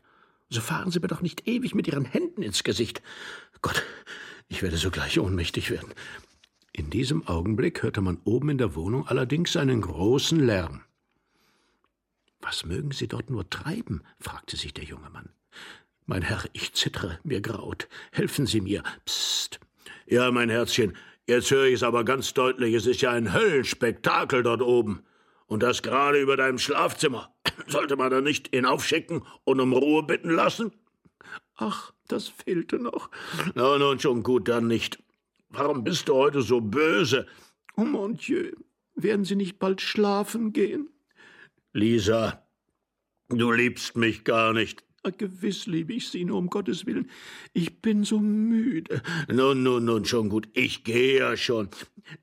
So 0.50 0.60
fahren 0.60 0.90
Sie 0.90 1.00
mir 1.00 1.08
doch 1.08 1.22
nicht 1.22 1.48
ewig 1.48 1.74
mit 1.74 1.86
Ihren 1.86 2.04
Händen 2.04 2.42
ins 2.42 2.62
Gesicht. 2.62 3.02
Gott, 3.62 3.82
ich 4.48 4.62
werde 4.62 4.76
sogleich 4.76 5.18
ohnmächtig 5.18 5.70
werden. 5.70 5.94
In 6.74 6.88
diesem 6.88 7.26
Augenblick 7.26 7.82
hörte 7.82 8.00
man 8.00 8.18
oben 8.24 8.48
in 8.48 8.58
der 8.58 8.74
Wohnung 8.74 9.06
allerdings 9.06 9.56
einen 9.56 9.82
großen 9.82 10.40
Lärm. 10.40 10.82
Was 12.40 12.64
mögen 12.64 12.92
Sie 12.92 13.08
dort 13.08 13.28
nur 13.28 13.48
treiben? 13.48 14.02
fragte 14.18 14.56
sich 14.56 14.72
der 14.72 14.84
junge 14.84 15.10
Mann. 15.10 15.28
Mein 16.06 16.22
Herr, 16.22 16.42
ich 16.54 16.72
zittere, 16.72 17.18
mir 17.24 17.40
graut. 17.40 17.88
Helfen 18.10 18.46
Sie 18.46 18.60
mir. 18.60 18.82
Psst. 19.04 19.60
Ja, 20.06 20.30
mein 20.30 20.48
Herzchen, 20.48 20.96
jetzt 21.26 21.50
höre 21.50 21.66
ich 21.66 21.74
es 21.74 21.82
aber 21.82 22.04
ganz 22.04 22.32
deutlich. 22.32 22.74
Es 22.74 22.86
ist 22.86 23.02
ja 23.02 23.10
ein 23.12 23.32
Höllenspektakel 23.32 24.42
dort 24.42 24.62
oben. 24.62 25.02
Und 25.46 25.62
das 25.62 25.82
gerade 25.82 26.20
über 26.20 26.38
deinem 26.38 26.58
Schlafzimmer. 26.58 27.32
Sollte 27.66 27.96
man 27.96 28.10
da 28.10 28.22
nicht 28.22 28.48
hinaufschicken 28.48 29.22
und 29.44 29.60
um 29.60 29.74
Ruhe 29.74 30.02
bitten 30.02 30.30
lassen? 30.30 30.72
Ach, 31.56 31.92
das 32.08 32.28
fehlte 32.28 32.78
noch. 32.78 33.10
Na, 33.54 33.76
nun 33.76 34.00
schon 34.00 34.22
gut, 34.22 34.48
dann 34.48 34.66
nicht. 34.66 34.98
Warum 35.52 35.84
bist 35.84 36.08
du 36.08 36.14
heute 36.14 36.40
so 36.40 36.60
böse? 36.60 37.26
Oh 37.76 37.84
mon 37.84 38.16
Dieu, 38.16 38.52
werden 38.94 39.24
Sie 39.24 39.36
nicht 39.36 39.58
bald 39.58 39.82
schlafen 39.82 40.52
gehen? 40.52 40.88
Lisa, 41.74 42.46
du 43.28 43.52
liebst 43.52 43.96
mich 43.96 44.24
gar 44.24 44.54
nicht. 44.54 44.82
Ah, 45.04 45.10
gewiss 45.10 45.66
liebe 45.66 45.92
ich 45.92 46.08
Sie, 46.08 46.24
nur 46.24 46.38
um 46.38 46.48
Gottes 46.48 46.86
Willen. 46.86 47.10
Ich 47.52 47.82
bin 47.82 48.04
so 48.04 48.18
müde. 48.20 49.02
Nun, 49.28 49.62
nun, 49.62 49.84
nun, 49.84 50.04
schon 50.04 50.28
gut. 50.28 50.48
Ich 50.54 50.84
gehe 50.84 51.18
ja 51.18 51.36
schon. 51.36 51.68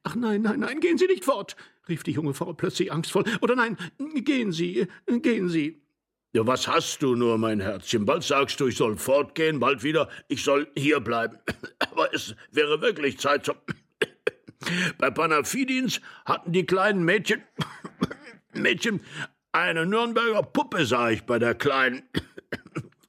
Ach 0.04 0.16
nein, 0.16 0.42
nein, 0.42 0.62
nein, 0.62 0.80
gehen 0.80 0.98
Sie 0.98 1.08
nicht 1.08 1.26
fort, 1.26 1.56
rief 1.88 2.04
die 2.04 2.12
junge 2.12 2.34
Frau 2.34 2.54
plötzlich 2.54 2.92
angstvoll. 2.92 3.26
Oder 3.42 3.56
nein, 3.56 3.78
gehen 4.24 4.52
Sie, 4.52 4.88
gehen 5.08 5.50
Sie. 5.50 5.82
Ja, 6.32 6.46
was 6.46 6.68
hast 6.68 7.02
du 7.02 7.16
nur, 7.16 7.40
mein 7.40 7.60
Herzchen? 7.60 8.06
Bald 8.06 8.24
sagst 8.24 8.60
du, 8.60 8.68
ich 8.68 8.78
soll 8.78 8.98
fortgehen, 8.98 9.60
bald 9.60 9.82
wieder, 9.82 10.10
ich 10.28 10.44
soll 10.44 10.68
hier 10.76 11.00
bleiben. 11.00 11.40
Aber 11.80 12.14
es 12.14 12.36
wäre 12.52 12.82
wirklich 12.82 13.18
Zeit 13.18 13.46
zum. 13.46 13.56
Bei 15.00 15.10
Panafidins 15.10 16.02
hatten 16.26 16.52
die 16.52 16.66
kleinen 16.66 17.04
Mädchen. 17.04 17.42
Mädchen 18.54 19.02
eine 19.52 19.88
Nürnberger 19.88 20.44
Puppe, 20.44 20.86
sah 20.86 21.10
ich 21.10 21.24
bei 21.24 21.40
der 21.40 21.56
Kleinen. 21.56 22.04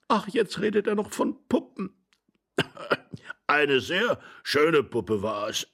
Ach, 0.09 0.27
jetzt 0.29 0.61
redet 0.61 0.87
er 0.87 0.95
noch 0.95 1.13
von 1.13 1.37
Puppen. 1.49 1.91
Eine 3.47 3.81
sehr 3.81 4.19
schöne 4.43 4.83
Puppe 4.83 5.23
war 5.23 5.49
es. 5.49 5.67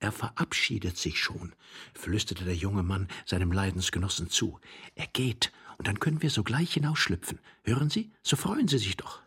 Er 0.00 0.12
verabschiedet 0.12 0.96
sich 0.96 1.18
schon, 1.18 1.54
flüsterte 1.94 2.44
der 2.44 2.54
junge 2.54 2.82
Mann 2.82 3.08
seinem 3.26 3.50
Leidensgenossen 3.50 4.30
zu. 4.30 4.60
Er 4.94 5.08
geht, 5.08 5.52
und 5.76 5.88
dann 5.88 5.98
können 5.98 6.22
wir 6.22 6.30
sogleich 6.30 6.74
hinausschlüpfen. 6.74 7.40
Hören 7.64 7.90
Sie? 7.90 8.12
So 8.22 8.36
freuen 8.36 8.68
Sie 8.68 8.78
sich 8.78 8.96
doch. 8.96 9.20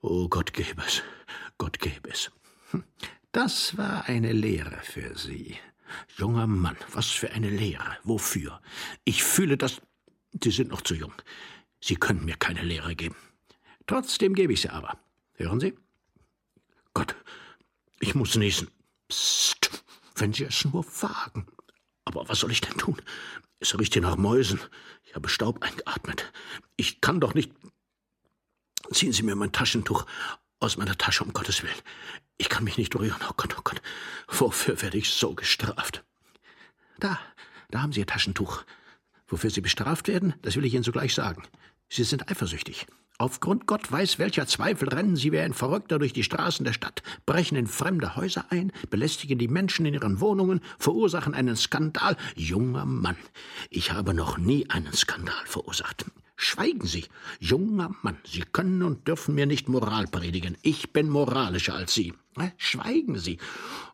Oh, 0.00 0.28
Gott 0.28 0.52
gebe 0.52 0.82
es, 0.86 1.02
Gott 1.56 1.78
gebe 1.78 2.10
es. 2.10 2.30
Hm, 2.70 2.84
das 3.32 3.76
war 3.76 4.06
eine 4.08 4.32
Lehre 4.32 4.78
für 4.82 5.16
Sie. 5.16 5.56
Junger 6.16 6.46
Mann, 6.46 6.76
was 6.92 7.06
für 7.06 7.30
eine 7.30 7.48
Lehre. 7.48 7.96
Wofür? 8.04 8.60
Ich 9.04 9.24
fühle 9.24 9.56
das. 9.56 9.80
Sie 10.42 10.50
sind 10.50 10.70
noch 10.70 10.82
zu 10.82 10.94
jung. 10.94 11.14
Sie 11.80 11.96
können 11.96 12.24
mir 12.24 12.36
keine 12.36 12.62
Lehre 12.62 12.94
geben. 12.94 13.16
Trotzdem 13.86 14.34
gebe 14.34 14.52
ich 14.52 14.60
sie 14.60 14.68
aber. 14.68 14.98
Hören 15.34 15.60
Sie? 15.60 15.74
Gott, 16.92 17.16
ich 18.00 18.14
muss 18.14 18.36
niesen. 18.36 18.68
Psst, 19.08 19.70
wenn 20.16 20.32
Sie 20.32 20.44
es 20.44 20.64
nur 20.64 20.84
wagen. 21.02 21.46
Aber 22.04 22.28
was 22.28 22.40
soll 22.40 22.52
ich 22.52 22.60
denn 22.60 22.78
tun? 22.78 23.00
Es 23.60 23.78
riecht 23.78 23.94
hier 23.94 24.02
nach 24.02 24.16
Mäusen. 24.16 24.60
Ich 25.04 25.14
habe 25.14 25.28
Staub 25.28 25.62
eingeatmet. 25.62 26.32
Ich 26.76 27.00
kann 27.00 27.20
doch 27.20 27.34
nicht. 27.34 27.52
Ziehen 28.92 29.12
Sie 29.12 29.22
mir 29.22 29.34
mein 29.34 29.52
Taschentuch 29.52 30.06
aus 30.60 30.76
meiner 30.76 30.96
Tasche, 30.96 31.24
um 31.24 31.32
Gottes 31.32 31.62
Willen. 31.62 31.74
Ich 32.36 32.48
kann 32.48 32.64
mich 32.64 32.78
nicht 32.78 32.94
rühren. 32.94 33.20
Oh 33.28 33.34
Gott, 33.36 33.56
oh 33.58 33.62
Gott. 33.62 33.82
Wofür 34.28 34.80
werde 34.80 34.98
ich 34.98 35.10
so 35.10 35.34
gestraft? 35.34 36.04
Da, 36.98 37.18
da 37.70 37.82
haben 37.82 37.92
Sie 37.92 38.00
Ihr 38.00 38.06
Taschentuch. 38.06 38.64
Wofür 39.26 39.50
Sie 39.50 39.60
bestraft 39.60 40.08
werden, 40.08 40.34
das 40.42 40.56
will 40.56 40.64
ich 40.64 40.74
Ihnen 40.74 40.84
sogleich 40.84 41.14
sagen. 41.14 41.46
Sie 41.88 42.04
sind 42.04 42.30
eifersüchtig. 42.30 42.86
Aufgrund 43.20 43.66
Gott 43.66 43.90
weiß 43.90 44.20
welcher 44.20 44.46
Zweifel 44.46 44.88
rennen 44.88 45.16
sie 45.16 45.32
wie 45.32 45.40
ein 45.40 45.52
Verrückter 45.52 45.98
durch 45.98 46.12
die 46.12 46.22
Straßen 46.22 46.64
der 46.64 46.72
Stadt, 46.72 47.02
brechen 47.26 47.56
in 47.56 47.66
fremde 47.66 48.14
Häuser 48.14 48.46
ein, 48.50 48.72
belästigen 48.90 49.38
die 49.38 49.48
Menschen 49.48 49.86
in 49.86 49.94
ihren 49.94 50.20
Wohnungen, 50.20 50.60
verursachen 50.78 51.34
einen 51.34 51.56
Skandal. 51.56 52.16
Junger 52.36 52.86
Mann, 52.86 53.16
ich 53.70 53.90
habe 53.92 54.14
noch 54.14 54.38
nie 54.38 54.70
einen 54.70 54.92
Skandal 54.92 55.44
verursacht. 55.46 56.04
Schweigen 56.36 56.86
Sie, 56.86 57.06
junger 57.40 57.90
Mann, 58.02 58.18
Sie 58.24 58.42
können 58.42 58.84
und 58.84 59.08
dürfen 59.08 59.34
mir 59.34 59.46
nicht 59.46 59.68
Moral 59.68 60.06
predigen. 60.06 60.56
Ich 60.62 60.92
bin 60.92 61.10
moralischer 61.10 61.74
als 61.74 61.94
Sie. 61.94 62.14
Schweigen 62.56 63.18
Sie. 63.18 63.38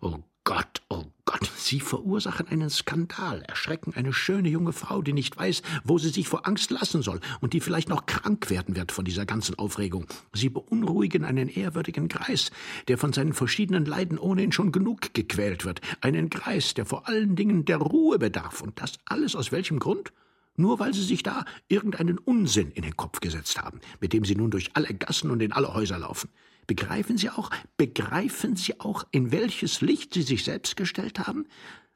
Oh 0.02 0.18
Gott, 0.44 0.82
oh 0.90 1.06
Gott, 1.35 1.51
Sie 1.57 1.81
verursachen 1.81 2.47
einen 2.47 2.70
Skandal, 2.70 3.42
erschrecken 3.42 3.92
eine 3.97 4.12
schöne 4.12 4.49
junge 4.49 4.73
Frau, 4.73 5.03
die 5.03 5.12
nicht 5.12 5.37
weiß, 5.37 5.62
wo 5.83 5.99
sie 5.99 6.11
sich 6.11 6.29
vor 6.29 6.47
Angst 6.47 6.70
lassen 6.70 7.03
soll 7.03 7.18
und 7.40 7.55
die 7.55 7.61
vielleicht 7.61 7.88
noch 7.88 8.07
krank 8.07 8.51
werden 8.51 8.77
wird 8.77 8.92
von 8.92 9.05
dieser 9.05 9.27
ganzen 9.27 9.59
Aufregung. 9.59 10.07
Sie 10.33 10.49
beunruhigen 10.49 11.25
einen 11.25 11.49
ehrwürdigen 11.49 12.07
Greis, 12.07 12.53
der 12.87 12.99
von 12.99 13.12
seinen 13.12 13.33
verschiedenen 13.33 13.85
Leiden 13.85 14.16
ohnehin 14.16 14.53
schon 14.53 14.70
genug 14.70 15.12
gequält 15.12 15.64
wird. 15.64 15.81
Einen 16.03 16.31
Greis, 16.31 16.75
der 16.75 16.87
vor 16.87 17.09
allen 17.09 17.35
Dingen 17.35 17.64
der 17.64 17.79
Ruhe 17.79 18.20
bedarf. 18.20 18.61
Und 18.61 18.81
das 18.81 19.01
alles 19.05 19.35
aus 19.35 19.51
welchem 19.51 19.81
Grund? 19.81 20.12
Nur 20.55 20.79
weil 20.79 20.94
sie 20.94 21.03
sich 21.03 21.25
da 21.25 21.47
irgendeinen 21.66 22.18
Unsinn 22.18 22.70
in 22.70 22.83
den 22.83 22.97
Kopf 22.97 23.18
gesetzt 23.18 23.61
haben, 23.61 23.81
mit 24.01 24.12
dem 24.12 24.25
sie 24.25 24.37
nun 24.37 24.53
durch 24.53 24.70
alle 24.75 24.94
Gassen 24.94 25.33
und 25.33 25.42
in 25.42 25.51
alle 25.51 25.75
Häuser 25.75 25.99
laufen. 25.99 26.31
Begreifen 26.66 27.18
Sie 27.18 27.31
auch, 27.31 27.50
begreifen 27.77 28.57
Sie 28.57 28.81
auch, 28.81 29.05
in 29.11 29.33
welches 29.33 29.81
Licht 29.81 30.14
Sie 30.14 30.22
sich 30.22 30.44
selbst 30.44 30.77
gestellt 30.77 31.18
haben? 31.18 31.46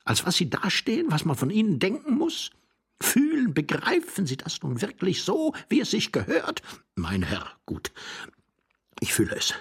Als 0.05 0.27
was 0.27 0.37
Sie 0.37 0.51
dastehen, 0.51 1.07
was 1.11 1.25
man 1.25 1.37
von 1.37 1.51
Ihnen 1.51 1.79
denken 1.79 2.15
muss? 2.17 2.51
Fühlen, 3.01 3.55
begreifen 3.55 4.27
Sie 4.27 4.37
das 4.37 4.63
nun 4.63 4.81
wirklich 4.81 5.23
so, 5.23 5.55
wie 5.69 5.81
es 5.81 5.91
sich 5.91 6.13
gehört? 6.13 6.63
Mein 6.95 7.23
Herr, 7.23 7.47
gut. 7.65 7.93
Ich 9.01 9.15
fühle 9.15 9.37
es. 9.37 9.55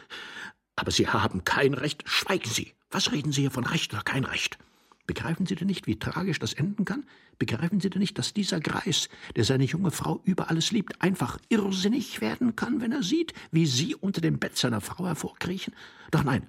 Aber 0.75 0.91
Sie 0.91 1.07
haben 1.07 1.43
kein 1.43 1.73
Recht. 1.73 2.03
Schweigen 2.05 2.49
Sie. 2.49 2.73
Was 2.89 3.11
reden 3.11 3.31
Sie 3.31 3.41
hier 3.41 3.51
von 3.51 3.65
Recht 3.65 3.93
oder 3.93 4.03
kein 4.03 4.23
Recht? 4.23 4.57
Begreifen 5.05 5.45
Sie 5.45 5.55
denn 5.55 5.67
nicht, 5.67 5.87
wie 5.87 5.99
tragisch 5.99 6.39
das 6.39 6.53
enden 6.53 6.85
kann? 6.85 7.05
Begreifen 7.39 7.79
Sie 7.79 7.89
denn 7.89 7.99
nicht, 8.01 8.17
dass 8.17 8.33
dieser 8.33 8.59
Greis, 8.59 9.09
der 9.35 9.43
seine 9.43 9.65
junge 9.65 9.91
Frau 9.91 10.21
über 10.23 10.49
alles 10.49 10.71
liebt, 10.71 11.01
einfach 11.01 11.37
irrsinnig 11.49 12.21
werden 12.21 12.55
kann, 12.55 12.81
wenn 12.81 12.91
er 12.91 13.03
sieht, 13.03 13.33
wie 13.51 13.65
Sie 13.65 13.95
unter 13.95 14.21
dem 14.21 14.39
Bett 14.39 14.57
seiner 14.57 14.81
Frau 14.81 15.05
hervorkriechen? 15.05 15.75
Doch 16.11 16.23
nein, 16.23 16.47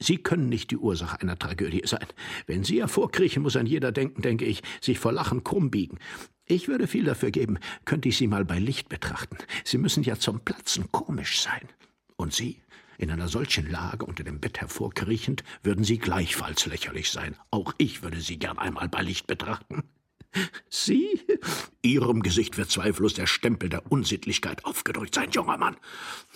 Sie 0.00 0.18
können 0.18 0.48
nicht 0.48 0.70
die 0.70 0.76
Ursache 0.76 1.20
einer 1.20 1.38
Tragödie 1.38 1.82
sein. 1.84 2.06
Wenn 2.46 2.64
Sie 2.64 2.80
hervorkriechen, 2.80 3.42
muss 3.42 3.56
ein 3.56 3.66
jeder 3.66 3.92
denken, 3.92 4.22
denke 4.22 4.44
ich, 4.44 4.62
sich 4.80 4.98
vor 4.98 5.12
Lachen 5.12 5.44
krumm 5.44 5.70
biegen. 5.70 5.98
Ich 6.46 6.68
würde 6.68 6.86
viel 6.86 7.04
dafür 7.04 7.30
geben, 7.30 7.58
könnte 7.84 8.08
ich 8.08 8.18
Sie 8.18 8.26
mal 8.26 8.44
bei 8.44 8.58
Licht 8.58 8.88
betrachten. 8.88 9.38
Sie 9.64 9.78
müssen 9.78 10.02
ja 10.02 10.16
zum 10.16 10.40
Platzen 10.40 10.90
komisch 10.90 11.40
sein. 11.40 11.68
Und 12.16 12.34
Sie? 12.34 12.60
In 12.98 13.10
einer 13.10 13.28
solchen 13.28 13.70
Lage 13.70 14.04
unter 14.04 14.24
dem 14.24 14.40
Bett 14.40 14.60
hervorkriechend, 14.60 15.42
würden 15.62 15.84
Sie 15.84 15.98
gleichfalls 15.98 16.66
lächerlich 16.66 17.10
sein. 17.10 17.34
Auch 17.50 17.72
ich 17.78 18.02
würde 18.02 18.20
Sie 18.20 18.38
gern 18.38 18.58
einmal 18.58 18.88
bei 18.88 19.02
Licht 19.02 19.26
betrachten. 19.26 19.84
Sie? 20.68 21.20
Ihrem 21.82 22.22
Gesicht 22.22 22.56
wird 22.56 22.70
zweifellos 22.70 23.14
der 23.14 23.26
Stempel 23.26 23.68
der 23.68 23.90
Unsittlichkeit 23.90 24.64
aufgedrückt 24.64 25.14
sein, 25.14 25.30
junger 25.30 25.58
Mann. 25.58 25.76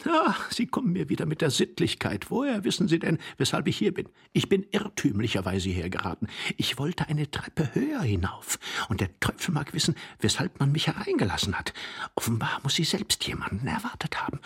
Ah, 0.04 0.34
Sie 0.50 0.66
kommen 0.66 0.92
mir 0.92 1.08
wieder 1.08 1.26
mit 1.26 1.40
der 1.40 1.50
Sittlichkeit. 1.50 2.30
Woher 2.30 2.64
wissen 2.64 2.88
Sie 2.88 2.98
denn, 2.98 3.18
weshalb 3.38 3.66
ich 3.66 3.78
hier 3.78 3.94
bin? 3.94 4.08
Ich 4.32 4.48
bin 4.48 4.66
irrtümlicherweise 4.70 5.70
hergeraten. 5.70 6.28
Ich 6.56 6.78
wollte 6.78 7.08
eine 7.08 7.30
Treppe 7.30 7.74
höher 7.74 8.02
hinauf. 8.02 8.58
Und 8.88 9.00
der 9.00 9.18
Teufel 9.20 9.52
mag 9.52 9.74
wissen, 9.74 9.94
weshalb 10.20 10.61
man 10.61 10.72
mich 10.72 10.87
hereingelassen 10.87 11.58
hat. 11.58 11.72
Offenbar 12.14 12.61
muss 12.62 12.74
sie 12.74 12.84
selbst 12.84 13.26
jemanden 13.26 13.66
erwartet 13.66 14.22
haben. 14.22 14.40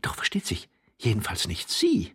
Doch 0.00 0.14
versteht 0.14 0.46
sich, 0.46 0.68
Jedenfalls 1.02 1.48
nicht 1.48 1.68
Sie. 1.68 2.12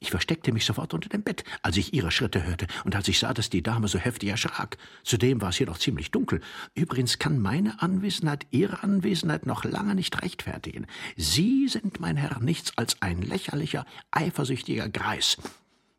Ich 0.00 0.10
versteckte 0.10 0.52
mich 0.52 0.64
sofort 0.64 0.94
unter 0.94 1.08
dem 1.08 1.22
Bett, 1.22 1.44
als 1.62 1.76
ich 1.76 1.92
Ihre 1.92 2.10
Schritte 2.10 2.44
hörte 2.44 2.66
und 2.84 2.94
als 2.94 3.08
ich 3.08 3.18
sah, 3.18 3.34
dass 3.34 3.50
die 3.50 3.62
Dame 3.62 3.88
so 3.88 3.98
heftig 3.98 4.28
erschrak. 4.28 4.78
Zudem 5.02 5.40
war 5.40 5.50
es 5.50 5.56
hier 5.56 5.66
noch 5.66 5.78
ziemlich 5.78 6.10
dunkel. 6.10 6.40
Übrigens 6.74 7.18
kann 7.18 7.38
meine 7.40 7.82
Anwesenheit 7.82 8.46
Ihre 8.50 8.82
Anwesenheit 8.82 9.46
noch 9.46 9.64
lange 9.64 9.94
nicht 9.94 10.22
rechtfertigen. 10.22 10.86
Sie 11.16 11.68
sind, 11.68 12.00
mein 12.00 12.16
Herr, 12.16 12.40
nichts 12.40 12.72
als 12.76 13.02
ein 13.02 13.22
lächerlicher, 13.22 13.84
eifersüchtiger 14.10 14.88
Greis. 14.88 15.36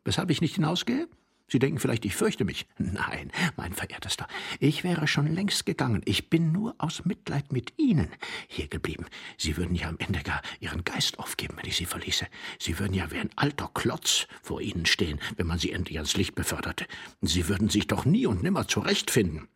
Weshalb 0.04 0.30
ich 0.30 0.40
nicht 0.40 0.54
hinausgehe? 0.54 1.08
Sie 1.50 1.58
denken 1.58 1.80
vielleicht, 1.80 2.04
ich 2.04 2.14
fürchte 2.14 2.44
mich. 2.44 2.66
Nein, 2.78 3.32
mein 3.56 3.72
verehrtester, 3.72 4.28
ich 4.60 4.84
wäre 4.84 5.08
schon 5.08 5.26
längst 5.26 5.66
gegangen. 5.66 6.00
Ich 6.04 6.30
bin 6.30 6.52
nur 6.52 6.76
aus 6.78 7.04
Mitleid 7.04 7.52
mit 7.52 7.72
Ihnen 7.76 8.08
hier 8.46 8.68
geblieben. 8.68 9.06
Sie 9.36 9.56
würden 9.56 9.74
ja 9.74 9.88
am 9.88 9.98
Ende 9.98 10.20
gar 10.20 10.42
Ihren 10.60 10.84
Geist 10.84 11.18
aufgeben, 11.18 11.56
wenn 11.56 11.68
ich 11.68 11.76
Sie 11.76 11.86
verließe. 11.86 12.26
Sie 12.60 12.78
würden 12.78 12.94
ja 12.94 13.10
wie 13.10 13.18
ein 13.18 13.30
alter 13.34 13.68
Klotz 13.74 14.28
vor 14.42 14.60
Ihnen 14.60 14.86
stehen, 14.86 15.18
wenn 15.36 15.48
man 15.48 15.58
Sie 15.58 15.72
endlich 15.72 15.98
ans 15.98 16.16
Licht 16.16 16.36
beförderte. 16.36 16.86
Sie 17.20 17.48
würden 17.48 17.68
sich 17.68 17.88
doch 17.88 18.04
nie 18.04 18.26
und 18.26 18.44
nimmer 18.44 18.68
zurechtfinden. 18.68 19.48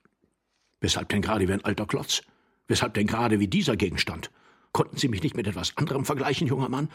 Weshalb 0.80 1.08
denn 1.10 1.22
gerade 1.22 1.46
wie 1.46 1.52
ein 1.52 1.64
alter 1.64 1.86
Klotz? 1.86 2.22
Weshalb 2.66 2.94
denn 2.94 3.06
gerade 3.06 3.38
wie 3.38 3.48
dieser 3.48 3.76
Gegenstand? 3.76 4.30
Konnten 4.72 4.96
Sie 4.96 5.06
mich 5.06 5.22
nicht 5.22 5.36
mit 5.36 5.46
etwas 5.46 5.76
anderem 5.76 6.04
vergleichen, 6.04 6.48
junger 6.48 6.68
Mann? 6.68 6.88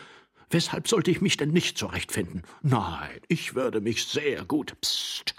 Weshalb 0.50 0.88
sollte 0.88 1.12
ich 1.12 1.22
mich 1.22 1.38
denn 1.38 1.52
nicht 1.52 1.78
zurechtfinden? 1.78 2.44
Nein, 2.62 3.20
ich 3.28 3.54
würde 3.54 3.82
mich 3.82 4.06
sehr 4.06 4.46
gut. 4.46 4.76
Psst. 4.82 5.36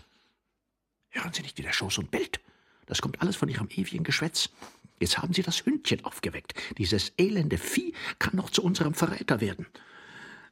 Hören 1.09 1.33
Sie 1.33 1.43
nicht, 1.43 1.59
wie 1.59 1.63
der 1.63 1.73
Schoß 1.73 2.01
bellt? 2.11 2.41
Das 2.87 3.03
kommt 3.03 3.21
alles 3.21 3.37
von 3.37 3.49
Ihrem 3.49 3.69
ewigen 3.71 4.05
Geschwätz. 4.05 4.51
Jetzt 5.01 5.19
haben 5.19 5.33
Sie 5.33 5.43
das 5.43 5.65
Hündchen 5.65 6.05
aufgeweckt. 6.05 6.55
Dieses 6.79 7.13
elende 7.19 7.59
Vieh 7.59 7.95
kann 8.19 8.37
noch 8.37 8.51
zu 8.51 8.63
unserem 8.63 8.95
Verräter 8.95 9.41
werden. 9.41 9.67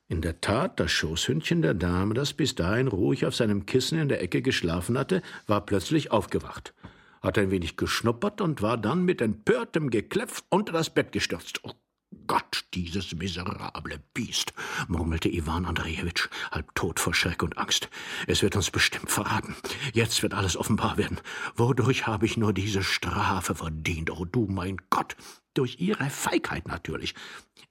In 0.08 0.22
der 0.22 0.40
Tat, 0.40 0.80
das 0.80 0.90
Schoßhündchen 0.90 1.60
der 1.60 1.74
Dame, 1.74 2.14
das 2.14 2.32
bis 2.32 2.54
dahin 2.54 2.88
ruhig 2.88 3.26
auf 3.26 3.36
seinem 3.36 3.66
Kissen 3.66 3.98
in 3.98 4.08
der 4.08 4.22
Ecke 4.22 4.40
geschlafen 4.40 4.96
hatte, 4.96 5.22
war 5.46 5.66
plötzlich 5.66 6.10
aufgewacht, 6.10 6.72
hat 7.20 7.36
ein 7.36 7.50
wenig 7.50 7.76
geschnuppert 7.76 8.40
und 8.40 8.62
war 8.62 8.78
dann 8.78 9.04
mit 9.04 9.20
empörtem 9.20 9.90
Gekläpf 9.90 10.42
unter 10.48 10.72
das 10.72 10.88
Bett 10.88 11.12
gestürzt. 11.12 11.60
Oh 11.62 11.72
Gott, 12.28 12.66
dieses 12.74 13.14
miserable 13.16 14.00
Biest, 14.14 14.52
murmelte 14.86 15.28
Iwan 15.28 15.64
Andrejewitsch, 15.64 16.28
halb 16.52 16.72
tot 16.76 17.00
vor 17.00 17.14
Schreck 17.14 17.42
und 17.42 17.58
Angst. 17.58 17.88
Es 18.28 18.42
wird 18.42 18.54
uns 18.54 18.70
bestimmt 18.70 19.10
verraten. 19.10 19.56
Jetzt 19.92 20.22
wird 20.22 20.34
alles 20.34 20.56
offenbar 20.56 20.96
werden. 20.96 21.18
Wodurch 21.56 22.06
habe 22.06 22.26
ich 22.26 22.36
nur 22.36 22.52
diese 22.52 22.84
Strafe 22.84 23.56
verdient? 23.56 24.10
Oh 24.10 24.24
du 24.24 24.46
mein 24.46 24.76
Gott! 24.90 25.16
Durch 25.54 25.80
ihre 25.80 26.08
Feigheit 26.10 26.68
natürlich. 26.68 27.16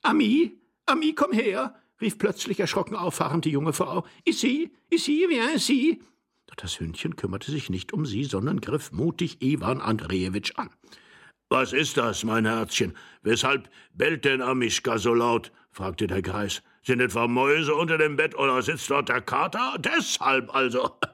Ami, 0.02 0.58
Ami, 0.86 1.13
komm 1.13 1.32
her! 1.32 1.76
rief 2.02 2.17
plötzlich 2.17 2.60
erschrocken 2.60 2.96
auffahrend 2.96 3.46
die 3.46 3.52
junge 3.52 3.74
Frau. 3.74 4.06
Ici, 4.26 4.72
ici, 4.89 5.28
viens, 5.30 5.70
ici! 5.70 6.02
Doch 6.48 6.56
das 6.56 6.80
Hündchen 6.80 7.15
kümmerte 7.15 7.52
sich 7.52 7.70
nicht 7.70 7.93
um 7.93 8.06
sie, 8.06 8.24
sondern 8.24 8.62
griff 8.62 8.91
mutig 8.91 9.41
Iwan 9.41 9.82
Andrejewitsch 9.82 10.54
an. 10.56 10.70
Was 11.50 11.72
ist 11.72 11.96
das, 11.96 12.24
mein 12.24 12.46
Herzchen? 12.46 12.96
Weshalb 13.22 13.70
bellt 13.94 14.26
denn 14.26 14.42
Amischka 14.42 14.98
so 14.98 15.14
laut? 15.14 15.52
fragte 15.72 16.08
der 16.08 16.22
Greis. 16.22 16.62
Sind 16.84 17.00
etwa 17.02 17.28
Mäuse 17.28 17.74
unter 17.76 17.98
dem 17.98 18.16
Bett 18.16 18.36
oder 18.36 18.62
sitzt 18.62 18.90
dort 18.90 19.10
der 19.10 19.22
Kater? 19.22 19.76
Deshalb 19.80 20.54
also. 20.54 20.98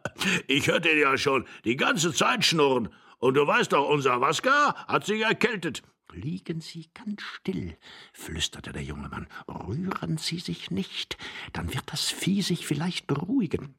Ich 0.48 0.68
hörte 0.68 0.90
ihn 0.90 1.00
ja 1.00 1.18
schon 1.18 1.46
die 1.66 1.76
ganze 1.76 2.14
Zeit 2.14 2.46
schnurren. 2.46 2.90
Und 3.18 3.34
du 3.34 3.48
weißt 3.48 3.74
doch, 3.74 3.90
unser 3.90 4.22
Waska 4.22 4.76
hat 4.88 5.06
sich 5.06 5.22
erkältet. 5.22 5.82
Liegen 6.14 6.62
Sie 6.62 6.90
ganz 6.94 7.24
still, 7.24 7.76
flüsterte 8.14 8.72
der 8.72 8.84
junge 8.84 9.10
Mann. 9.10 9.28
Rühren 9.48 10.18
Sie 10.18 10.38
sich 10.38 10.70
nicht, 10.70 11.18
dann 11.52 11.74
wird 11.74 11.86
das 11.88 12.10
Vieh 12.10 12.44
sich 12.44 12.68
vielleicht 12.68 13.08
beruhigen. 13.08 13.74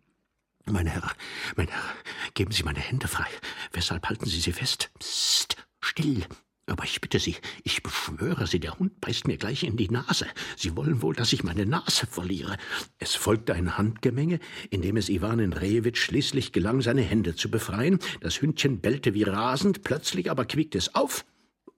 Mein 0.67 0.87
Herr, 0.87 1.13
mein 1.57 1.69
Herr, 1.69 1.95
geben 2.35 2.51
Sie 2.51 2.65
meine 2.65 2.81
Hände 2.81 3.07
frei. 3.07 3.29
Weshalb 3.73 4.09
halten 4.09 4.27
Sie 4.27 4.41
sie 4.41 4.53
fest? 4.53 4.91
Psst, 4.99 5.65
still. 5.85 6.27
Aber 6.67 6.85
ich 6.85 7.03
bitte 7.03 7.19
Sie, 7.19 7.37
ich 7.63 7.83
beschwöre 7.83 8.47
Sie, 8.47 8.59
der 8.59 8.79
Hund 8.79 8.99
beißt 9.01 9.27
mir 9.27 9.37
gleich 9.37 9.65
in 9.65 9.77
die 9.77 9.91
Nase. 9.91 10.27
Sie 10.57 10.75
wollen 10.77 11.03
wohl, 11.03 11.15
dass 11.15 11.35
ich 11.35 11.45
meine 11.45 11.67
Nase 11.67 12.07
verliere. 12.07 12.57
Es 12.99 13.15
folgte 13.15 13.53
ein 13.53 13.77
Handgemenge, 13.77 14.41
in 14.71 14.81
dem 14.81 14.97
es 14.97 15.11
Iwan 15.11 15.41
Andrejewitsch 15.41 16.03
schließlich 16.03 16.53
gelang, 16.53 16.81
seine 16.81 17.03
Hände 17.03 17.37
zu 17.37 17.51
befreien. 17.51 17.99
Das 18.21 18.41
Hündchen 18.41 18.81
bellte 18.81 19.13
wie 19.13 19.25
rasend, 19.25 19.83
plötzlich 19.83 20.31
aber 20.31 20.47
quiekte 20.47 20.79
es 20.79 20.95
auf 20.95 21.27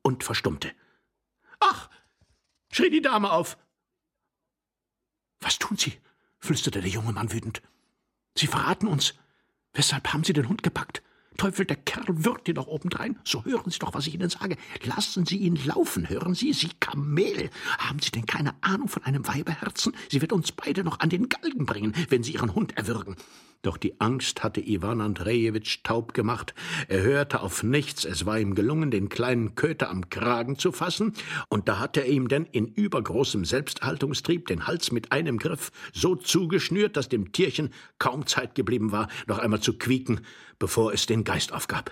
und 0.02 0.22
verstummte. 0.22 0.70
Ach! 1.58 1.90
schrie 2.70 2.90
die 2.90 3.02
Dame 3.02 3.32
auf. 3.32 3.58
Was 5.40 5.58
tun 5.58 5.76
Sie? 5.76 5.94
flüsterte 6.38 6.80
der 6.80 6.90
junge 6.90 7.12
Mann 7.12 7.32
wütend. 7.32 7.60
Sie 8.36 8.46
verraten 8.46 8.86
uns. 8.86 9.14
Weshalb 9.72 10.12
haben 10.12 10.22
Sie 10.22 10.32
den 10.32 10.48
Hund 10.48 10.62
gepackt? 10.62 11.02
Teufel, 11.36 11.66
der 11.66 11.76
Kerl 11.76 12.24
wirkt 12.24 12.48
dir 12.48 12.54
doch 12.54 12.66
obendrein. 12.66 13.18
So 13.24 13.44
hören 13.44 13.70
Sie 13.70 13.78
doch, 13.78 13.94
was 13.94 14.06
ich 14.06 14.14
Ihnen 14.14 14.30
sage. 14.30 14.56
Lassen 14.82 15.26
Sie 15.26 15.38
ihn 15.38 15.58
laufen, 15.64 16.08
hören 16.08 16.34
Sie, 16.34 16.52
Sie 16.52 16.70
Kamel. 16.80 17.50
Haben 17.78 18.00
Sie 18.00 18.10
denn 18.10 18.26
keine 18.26 18.54
Ahnung 18.60 18.88
von 18.88 19.04
einem 19.04 19.26
Weiberherzen? 19.26 19.94
Sie 20.10 20.20
wird 20.20 20.32
uns 20.32 20.52
beide 20.52 20.84
noch 20.84 21.00
an 21.00 21.10
den 21.10 21.28
Galgen 21.28 21.66
bringen, 21.66 21.94
wenn 22.08 22.22
Sie 22.22 22.32
Ihren 22.32 22.54
Hund 22.54 22.76
erwürgen. 22.76 23.16
Doch 23.62 23.76
die 23.76 24.00
Angst 24.00 24.44
hatte 24.44 24.60
Iwan 24.60 25.00
Andrejewitsch 25.00 25.80
taub 25.82 26.14
gemacht. 26.14 26.54
Er 26.88 27.02
hörte 27.02 27.40
auf 27.40 27.62
nichts. 27.62 28.04
Es 28.04 28.26
war 28.26 28.38
ihm 28.38 28.54
gelungen, 28.54 28.90
den 28.90 29.08
kleinen 29.08 29.54
Köter 29.54 29.90
am 29.90 30.08
Kragen 30.08 30.58
zu 30.58 30.72
fassen, 30.72 31.14
und 31.48 31.68
da 31.68 31.78
hatte 31.78 32.00
er 32.00 32.08
ihm 32.08 32.28
denn 32.28 32.46
in 32.46 32.66
übergroßem 32.66 33.44
Selbsterhaltungstrieb 33.44 34.46
den 34.46 34.66
Hals 34.66 34.92
mit 34.92 35.12
einem 35.12 35.38
Griff 35.38 35.72
so 35.92 36.14
zugeschnürt, 36.14 36.96
dass 36.96 37.08
dem 37.08 37.32
Tierchen 37.32 37.70
kaum 37.98 38.26
Zeit 38.26 38.54
geblieben 38.54 38.92
war, 38.92 39.08
noch 39.26 39.38
einmal 39.38 39.60
zu 39.60 39.76
quieken, 39.76 40.20
bevor 40.58 40.92
es 40.92 41.06
den 41.06 41.24
Geist 41.24 41.52
aufgab. 41.52 41.90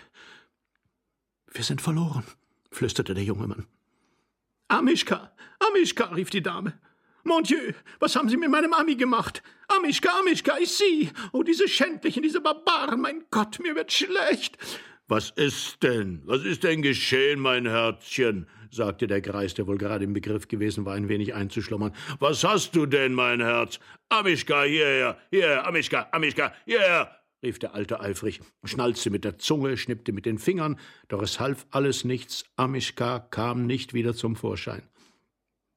Wir 1.53 1.65
sind 1.65 1.81
verloren, 1.81 2.25
flüsterte 2.71 3.15
der 3.15 3.25
junge 3.25 3.47
Mann. 3.47 3.67
Amischka, 4.69 5.33
Amischka, 5.61 6.07
rief 6.07 6.31
die 6.31 6.43
Dame. 6.43 6.73
Mon 7.25 7.43
Dieu, 7.43 7.72
was 8.01 8.16
haben 8.16 8.29
Sie 8.29 8.37
mit 8.37 8.51
meinem 8.51 8.75
Ami 8.75 8.97
gemacht? 8.97 9.43
Amischka, 9.68 10.11
Amischka, 10.20 10.59
ich 10.61 10.70
Sie. 10.70 11.11
Oh, 11.33 11.43
diese 11.43 11.68
Schändlichen, 11.68 12.22
diese 12.22 12.43
Barbaren, 12.43 13.01
mein 13.01 13.25
Gott, 13.31 13.59
mir 13.62 13.75
wird 13.75 13.93
schlecht. 13.93 14.59
Was 15.09 15.31
ist 15.31 15.83
denn? 15.83 16.20
Was 16.27 16.45
ist 16.45 16.64
denn 16.64 16.83
geschehen, 16.83 17.41
mein 17.41 17.66
Herzchen? 17.66 18.47
sagte 18.70 19.07
der 19.07 19.22
Greis, 19.22 19.55
der 19.55 19.66
wohl 19.66 19.79
gerade 19.79 20.05
im 20.05 20.12
Begriff 20.12 20.49
gewesen 20.49 20.85
war, 20.85 20.95
ein 20.95 21.09
wenig 21.09 21.35
einzuschlummern. 21.35 21.95
Was 22.18 22.45
hast 22.45 22.77
du 22.77 22.85
denn, 22.85 23.14
mein 23.14 23.41
Herz? 23.41 23.79
Amischka, 24.11 24.64
hierher, 24.64 25.18
hierher, 25.31 25.66
Amischka, 25.66 26.09
Amischka, 26.12 26.53
hierher! 26.66 27.11
rief 27.43 27.59
der 27.59 27.75
Alte 27.75 28.01
eifrig, 28.01 28.41
schnalzte 28.64 29.11
mit 29.11 29.25
der 29.25 29.39
Zunge, 29.39 29.77
schnippte 29.77 30.12
mit 30.12 30.25
den 30.25 30.39
Fingern, 30.39 30.79
doch 31.09 31.22
es 31.22 31.41
half 31.41 31.66
alles 31.70 32.05
nichts, 32.05 32.45
Amischka 32.57 33.18
kam 33.18 33.66
nicht 33.66 33.93
wieder 33.93 34.14
zum 34.14 34.35
Vorschein. 34.35 34.83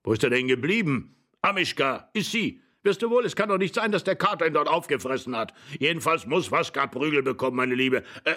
Wo 0.03 0.13
ist 0.13 0.23
er 0.23 0.29
denn 0.29 0.47
geblieben? 0.47 1.16
Amischka, 1.47 2.09
ist 2.13 2.31
sie. 2.31 2.61
Wirst 2.83 3.01
du 3.01 3.09
wohl, 3.09 3.25
es 3.25 3.35
kann 3.35 3.47
doch 3.47 3.57
nicht 3.57 3.73
sein, 3.73 3.93
dass 3.93 4.03
der 4.03 4.17
Kater 4.17 4.45
ihn 4.45 4.53
dort 4.53 4.67
aufgefressen 4.67 5.33
hat. 5.35 5.53
Jedenfalls 5.79 6.25
muss 6.25 6.51
Vaska 6.51 6.87
Prügel 6.87 7.23
bekommen, 7.23 7.55
meine 7.55 7.73
Liebe. 7.73 8.03
Äh, 8.25 8.35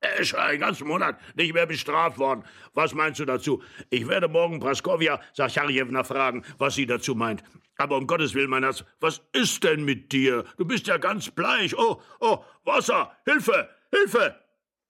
er 0.00 0.16
ist 0.18 0.28
schon 0.28 0.40
einen 0.40 0.58
ganzen 0.58 0.88
Monat 0.88 1.20
nicht 1.36 1.54
mehr 1.54 1.66
bestraft 1.66 2.18
worden. 2.18 2.42
Was 2.74 2.94
meinst 2.94 3.20
du 3.20 3.24
dazu? 3.24 3.62
Ich 3.90 4.08
werde 4.08 4.26
morgen 4.26 4.58
Praskowja 4.58 5.20
Sacharjewna 5.34 6.02
fragen, 6.02 6.44
was 6.58 6.74
sie 6.74 6.86
dazu 6.86 7.14
meint. 7.14 7.44
Aber 7.76 7.96
um 7.96 8.08
Gottes 8.08 8.34
Willen, 8.34 8.50
mein 8.50 8.64
Herz, 8.64 8.84
was 8.98 9.22
ist 9.32 9.62
denn 9.62 9.84
mit 9.84 10.10
dir? 10.10 10.44
Du 10.56 10.64
bist 10.64 10.88
ja 10.88 10.96
ganz 10.96 11.30
bleich. 11.30 11.78
Oh, 11.78 12.02
oh, 12.18 12.44
Wasser! 12.64 13.16
Hilfe! 13.24 13.68
Hilfe! 13.92 14.34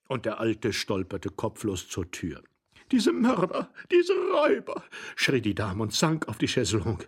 Und 0.09 0.25
der 0.25 0.41
Alte 0.41 0.73
stolperte 0.73 1.29
kopflos 1.29 1.87
zur 1.89 2.11
Tür. 2.11 2.43
Diese 2.91 3.13
Mörder, 3.13 3.71
diese 3.91 4.13
Räuber, 4.13 4.85
schrie 5.17 5.41
die 5.41 5.55
Dame 5.55 5.83
und 5.83 5.93
sank 5.93 6.29
auf 6.29 6.39
die 6.39 6.47
Chaiselongue. 6.47 7.07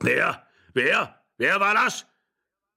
Wer? 0.00 0.46
Wer? 0.74 1.22
Wer 1.38 1.60
war 1.60 1.74
das? 1.74 2.06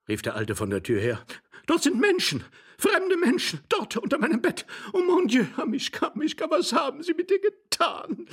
rief 0.08 0.22
der 0.22 0.36
Alte 0.36 0.56
von 0.56 0.70
der 0.70 0.84
Tür 0.84 1.02
her. 1.02 1.26
Dort 1.66 1.84
sind 1.84 2.00
Menschen, 2.00 2.44
fremde 2.78 3.18
Menschen, 3.18 3.62
dort 3.70 3.98
unter 3.98 4.20
meinem 4.20 4.42
Bett. 4.42 4.66
Oh 4.94 5.02
mon 5.02 5.28
Dieu, 5.28 5.46
Amischka, 5.58 6.12
Amischka, 6.14 6.50
was 6.50 6.74
haben 6.74 7.02
Sie 7.02 7.14
mit 7.14 7.30
dir 7.30 7.40
getan? 7.40 8.28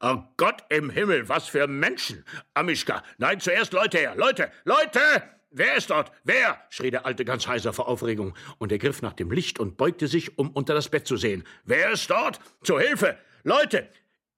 Oh 0.00 0.18
Gott 0.36 0.64
im 0.68 0.90
Himmel, 0.90 1.28
was 1.28 1.48
für 1.48 1.66
Menschen! 1.68 2.24
Amischka, 2.54 3.02
nein, 3.18 3.38
zuerst 3.40 3.72
Leute 3.72 3.98
her, 3.98 4.16
Leute, 4.16 4.50
Leute! 4.64 5.22
Wer 5.54 5.76
ist 5.76 5.90
dort? 5.90 6.10
Wer? 6.24 6.58
schrie 6.70 6.90
der 6.90 7.04
Alte 7.04 7.26
ganz 7.26 7.46
heiser 7.46 7.74
vor 7.74 7.86
Aufregung, 7.86 8.34
und 8.58 8.72
er 8.72 8.78
griff 8.78 9.02
nach 9.02 9.12
dem 9.12 9.30
Licht 9.30 9.58
und 9.58 9.76
beugte 9.76 10.08
sich, 10.08 10.38
um 10.38 10.50
unter 10.50 10.72
das 10.74 10.88
Bett 10.88 11.06
zu 11.06 11.18
sehen. 11.18 11.44
Wer 11.64 11.90
ist 11.90 12.08
dort? 12.10 12.40
Zur 12.62 12.80
Hilfe! 12.80 13.18
Leute! 13.44 13.88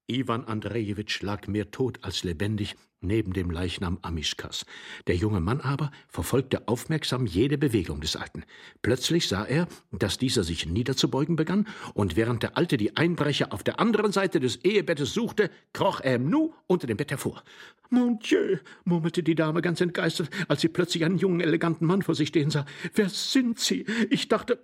Iwan 0.07 0.45
Andrejewitsch 0.45 1.21
lag 1.23 1.47
mehr 1.47 1.71
tot 1.71 1.97
als 2.03 2.23
lebendig 2.23 2.75
neben 3.01 3.33
dem 3.33 3.49
Leichnam 3.49 3.97
Amischkas. 4.01 4.65
Der 5.07 5.15
junge 5.15 5.39
Mann 5.39 5.61
aber 5.61 5.91
verfolgte 6.07 6.67
aufmerksam 6.67 7.25
jede 7.25 7.57
Bewegung 7.57 8.01
des 8.01 8.15
Alten. 8.15 8.43
Plötzlich 8.81 9.27
sah 9.27 9.45
er, 9.45 9.67
dass 9.91 10.17
dieser 10.17 10.43
sich 10.43 10.67
niederzubeugen 10.67 11.35
begann, 11.35 11.67
und 11.93 12.15
während 12.15 12.43
der 12.43 12.57
Alte 12.57 12.77
die 12.77 12.97
Einbrecher 12.97 13.51
auf 13.51 13.63
der 13.63 13.79
anderen 13.79 14.11
Seite 14.11 14.39
des 14.39 14.57
Ehebettes 14.57 15.13
suchte, 15.13 15.49
kroch 15.73 16.01
er 16.01 16.15
im 16.15 16.29
Nu 16.29 16.53
unter 16.67 16.87
dem 16.87 16.97
Bett 16.97 17.11
hervor. 17.11 17.43
Mon 17.89 18.19
Dieu, 18.19 18.57
murmelte 18.83 19.23
die 19.23 19.35
Dame 19.35 19.61
ganz 19.61 19.81
entgeistert, 19.81 20.29
als 20.47 20.61
sie 20.61 20.69
plötzlich 20.69 21.05
einen 21.05 21.17
jungen, 21.17 21.41
eleganten 21.41 21.85
Mann 21.85 22.01
vor 22.01 22.15
sich 22.15 22.29
stehen 22.29 22.49
sah. 22.49 22.65
Wer 22.93 23.09
sind 23.09 23.59
Sie? 23.59 23.85
Ich 24.09 24.27
dachte. 24.27 24.59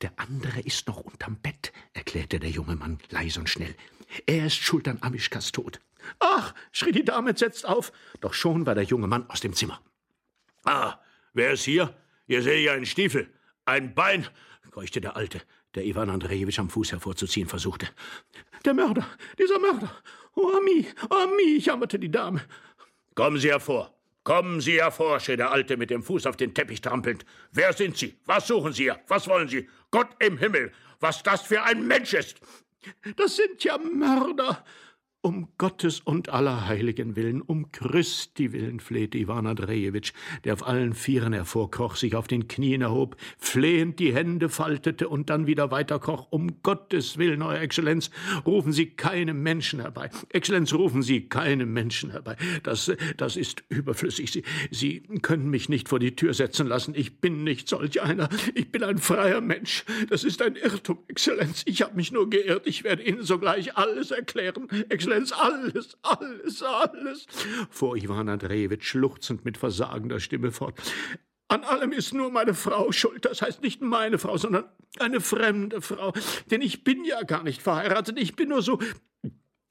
Der 0.00 0.12
andere 0.16 0.60
ist 0.60 0.88
noch 0.88 1.00
unterm 1.00 1.36
Bett, 1.36 1.72
erklärte 1.92 2.40
der 2.40 2.50
junge 2.50 2.76
Mann 2.76 2.98
leise 3.10 3.40
und 3.40 3.48
schnell. 3.48 3.74
Er 4.26 4.46
ist 4.46 4.56
schuld 4.56 4.88
an 4.88 4.98
Amischkas 5.00 5.52
Tod. 5.52 5.80
Ach, 6.18 6.54
schrie 6.72 6.92
die 6.92 7.04
Dame 7.04 7.30
entsetzt 7.30 7.66
auf, 7.66 7.92
doch 8.20 8.34
schon 8.34 8.66
war 8.66 8.74
der 8.74 8.84
junge 8.84 9.06
Mann 9.06 9.28
aus 9.30 9.40
dem 9.40 9.54
Zimmer. 9.54 9.80
Ah, 10.64 10.98
wer 11.32 11.52
ist 11.52 11.64
hier? 11.64 11.94
Ihr 12.26 12.42
seht 12.42 12.64
ja 12.64 12.72
einen 12.72 12.86
Stiefel, 12.86 13.30
ein 13.64 13.94
Bein, 13.94 14.26
keuchte 14.70 15.00
der 15.00 15.16
Alte, 15.16 15.40
der 15.74 15.84
Iwan 15.84 16.10
Andrejewitsch 16.10 16.58
am 16.58 16.70
Fuß 16.70 16.92
hervorzuziehen 16.92 17.48
versuchte. 17.48 17.88
Der 18.64 18.74
Mörder, 18.74 19.06
dieser 19.38 19.58
Mörder. 19.58 19.90
Oh, 20.34 20.50
Ami, 20.56 20.86
oh, 21.10 21.14
Ami, 21.14 21.58
jammerte 21.58 21.98
die 21.98 22.10
Dame. 22.10 22.42
Kommen 23.14 23.38
Sie 23.38 23.50
hervor. 23.50 23.94
Kommen 24.24 24.60
Sie 24.60 24.80
hervor, 24.80 25.20
schrie 25.20 25.36
der 25.36 25.52
Alte 25.52 25.76
mit 25.76 25.90
dem 25.90 26.02
Fuß 26.02 26.26
auf 26.26 26.36
den 26.36 26.54
Teppich 26.54 26.80
trampelnd. 26.80 27.26
Wer 27.52 27.72
sind 27.74 27.96
Sie? 27.98 28.18
Was 28.24 28.46
suchen 28.46 28.72
Sie 28.72 28.84
hier? 28.84 29.00
Was 29.06 29.28
wollen 29.28 29.48
Sie? 29.48 29.68
Gott 29.90 30.08
im 30.18 30.38
Himmel, 30.38 30.72
was 30.98 31.22
das 31.22 31.42
für 31.42 31.62
ein 31.62 31.86
Mensch 31.86 32.14
ist! 32.14 32.40
Das 33.16 33.36
sind 33.36 33.62
ja 33.64 33.78
Mörder, 33.78 34.64
um 35.24 35.48
Gottes 35.56 36.00
und 36.00 36.28
aller 36.28 36.68
Heiligen 36.68 37.16
willen, 37.16 37.40
um 37.40 37.72
Christi 37.72 38.52
willen, 38.52 38.78
flehte 38.78 39.16
Iwan 39.16 39.46
Andrejewitsch, 39.46 40.12
der 40.44 40.52
auf 40.52 40.66
allen 40.66 40.92
Vieren 40.92 41.32
hervorkroch, 41.32 41.96
sich 41.96 42.14
auf 42.14 42.28
den 42.28 42.46
Knien 42.46 42.82
erhob, 42.82 43.16
flehend 43.38 43.98
die 44.00 44.14
Hände 44.14 44.50
faltete 44.50 45.08
und 45.08 45.30
dann 45.30 45.46
wieder 45.46 45.70
weiterkroch. 45.70 46.26
Um 46.28 46.62
Gottes 46.62 47.16
willen, 47.16 47.40
Euer 47.40 47.60
Exzellenz, 47.60 48.10
rufen 48.44 48.72
Sie 48.72 48.90
keine 48.90 49.32
Menschen 49.32 49.80
herbei. 49.80 50.10
Exzellenz, 50.28 50.74
rufen 50.74 51.02
Sie 51.02 51.22
keine 51.22 51.64
Menschen 51.64 52.10
herbei. 52.10 52.36
Das, 52.62 52.92
das 53.16 53.36
ist 53.36 53.64
überflüssig. 53.70 54.30
Sie, 54.30 54.44
Sie 54.70 55.00
können 55.22 55.48
mich 55.48 55.70
nicht 55.70 55.88
vor 55.88 56.00
die 56.00 56.14
Tür 56.16 56.34
setzen 56.34 56.66
lassen. 56.66 56.92
Ich 56.94 57.22
bin 57.22 57.44
nicht 57.44 57.70
solch 57.70 58.02
einer. 58.02 58.28
Ich 58.54 58.70
bin 58.70 58.82
ein 58.82 58.98
freier 58.98 59.40
Mensch. 59.40 59.84
Das 60.10 60.22
ist 60.22 60.42
ein 60.42 60.56
Irrtum, 60.56 60.98
Exzellenz. 61.08 61.62
Ich 61.64 61.80
habe 61.80 61.96
mich 61.96 62.12
nur 62.12 62.28
geirrt. 62.28 62.66
Ich 62.66 62.84
werde 62.84 63.02
Ihnen 63.02 63.22
sogleich 63.22 63.78
alles 63.78 64.10
erklären. 64.10 64.68
Exzellenz, 64.90 65.13
Exzellenz, 65.14 65.32
alles, 65.32 65.96
alles, 66.02 66.62
alles, 66.62 67.26
fuhr 67.70 67.96
Iwan 67.96 68.28
Andrejewitsch 68.28 68.88
schluchzend 68.88 69.44
mit 69.44 69.56
versagender 69.56 70.20
Stimme 70.20 70.50
fort. 70.50 70.80
An 71.48 71.62
allem 71.62 71.92
ist 71.92 72.14
nur 72.14 72.30
meine 72.30 72.54
Frau 72.54 72.90
schuld. 72.90 73.24
Das 73.24 73.42
heißt 73.42 73.62
nicht 73.62 73.80
meine 73.80 74.18
Frau, 74.18 74.36
sondern 74.36 74.64
eine 74.98 75.20
fremde 75.20 75.82
Frau. 75.82 76.12
Denn 76.50 76.62
ich 76.62 76.84
bin 76.84 77.04
ja 77.04 77.22
gar 77.22 77.42
nicht 77.42 77.62
verheiratet. 77.62 78.18
Ich 78.18 78.34
bin 78.34 78.48
nur 78.48 78.62
so. 78.62 78.78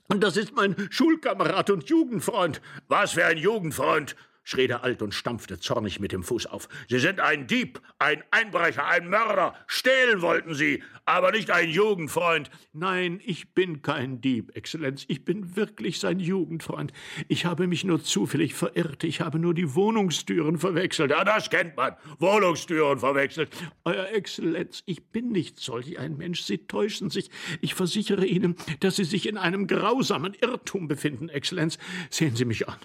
Und 0.08 0.22
das 0.24 0.38
ist 0.38 0.56
mein 0.56 0.76
Schulkamerad 0.92 1.70
und 1.72 1.90
Jugendfreund. 1.90 2.62
Was 2.88 3.14
für 3.14 3.26
ein 3.26 3.38
Jugendfreund? 3.38 4.16
Schrie 4.44 4.68
der 4.68 4.84
Alt 4.84 5.02
und 5.02 5.14
stampfte 5.14 5.60
zornig 5.60 6.00
mit 6.00 6.12
dem 6.12 6.24
Fuß 6.24 6.46
auf. 6.48 6.68
Sie 6.90 7.00
sind 7.00 7.20
ein 7.20 7.48
Dieb, 7.48 7.82
ein 8.00 8.24
Einbrecher, 8.32 8.86
ein 8.88 9.10
Mörder. 9.10 9.56
Stehlen 9.68 10.22
wollten 10.22 10.54
Sie, 10.54 10.84
aber 11.06 11.32
nicht 11.32 11.52
ein 11.52 11.70
Jugendfreund. 11.70 12.50
Nein, 12.74 13.22
ich 13.24 13.54
bin 13.54 13.82
kein 13.82 14.22
Dieb, 14.22 14.56
Exzellenz. 14.56 15.06
Ich 15.08 15.26
bin 15.26 15.56
wirklich 15.56 16.00
sein 16.00 16.20
Jugendfreund. 16.20 16.94
Ich 17.28 17.46
habe 17.46 17.68
mich 17.68 17.84
nur 17.84 18.04
zufällig 18.04 18.54
verirrt. 18.54 19.04
Ich 19.04 19.22
habe 19.22 19.40
nur 19.40 19.54
die 19.54 19.76
Wohnungstüren 19.76 20.58
verwechselt. 20.58 21.12
Ja, 21.12 21.24
das 21.24 21.50
kennt 21.50 21.76
man. 21.76 21.96
Wohnungstüren 22.20 23.00
verwechselt. 23.00 23.50
Euer 23.86 24.10
Exzellenz, 24.10 24.84
ich 24.86 25.08
bin 25.08 25.30
nicht 25.30 25.60
solch 25.60 26.00
ein 26.00 26.18
Mensch. 26.18 26.42
Sie 26.42 26.68
täuschen 26.68 27.10
sich. 27.10 27.30
Ich 27.62 27.74
versichere 27.74 28.26
Ihnen, 28.26 28.56
dass 28.82 28.98
Sie 28.98 29.04
sich 29.06 29.28
in 29.28 29.38
einem 29.38 29.68
grausamen 29.68 30.34
Irrtum 30.34 30.88
befinden, 30.88 31.30
Exzellenz. 31.30 31.78
Sehen 32.10 32.36
Sie 32.36 32.46
mich 32.46 32.68
an. 32.68 32.78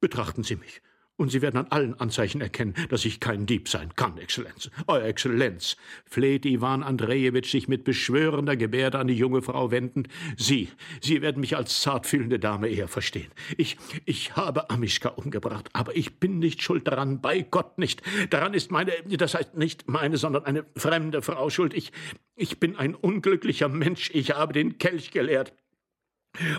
Betrachten 0.00 0.42
Sie 0.42 0.56
mich. 0.56 0.80
Und 1.20 1.28
Sie 1.28 1.42
werden 1.42 1.58
an 1.58 1.66
allen 1.68 2.00
Anzeichen 2.00 2.40
erkennen, 2.40 2.72
dass 2.88 3.04
ich 3.04 3.20
kein 3.20 3.44
Dieb 3.44 3.68
sein 3.68 3.94
kann, 3.94 4.16
Exzellenz. 4.16 4.70
Euer 4.86 5.04
Exzellenz, 5.04 5.76
fleht 6.06 6.46
Iwan 6.46 6.82
Andrejewitsch 6.82 7.50
sich 7.50 7.68
mit 7.68 7.84
beschwörender 7.84 8.56
Gebärde 8.56 8.98
an 8.98 9.06
die 9.06 9.18
junge 9.18 9.42
Frau 9.42 9.70
wendend. 9.70 10.08
Sie, 10.38 10.70
Sie 11.02 11.20
werden 11.20 11.42
mich 11.42 11.58
als 11.58 11.82
zartfühlende 11.82 12.38
Dame 12.38 12.68
eher 12.68 12.88
verstehen. 12.88 13.30
Ich, 13.58 13.76
ich 14.06 14.34
habe 14.34 14.70
Amischka 14.70 15.10
umgebracht, 15.10 15.68
aber 15.74 15.94
ich 15.94 16.18
bin 16.20 16.38
nicht 16.38 16.62
schuld 16.62 16.88
daran, 16.88 17.20
bei 17.20 17.42
Gott 17.42 17.76
nicht. 17.76 18.00
Daran 18.30 18.54
ist 18.54 18.70
meine, 18.70 18.90
das 19.06 19.34
heißt 19.34 19.58
nicht 19.58 19.90
meine, 19.90 20.16
sondern 20.16 20.46
eine 20.46 20.64
fremde 20.74 21.20
Frau 21.20 21.50
schuld. 21.50 21.74
Ich, 21.74 21.92
ich 22.34 22.58
bin 22.60 22.76
ein 22.76 22.94
unglücklicher 22.94 23.68
Mensch. 23.68 24.10
Ich 24.14 24.30
habe 24.30 24.54
den 24.54 24.78
Kelch 24.78 25.10
geleert. 25.10 25.52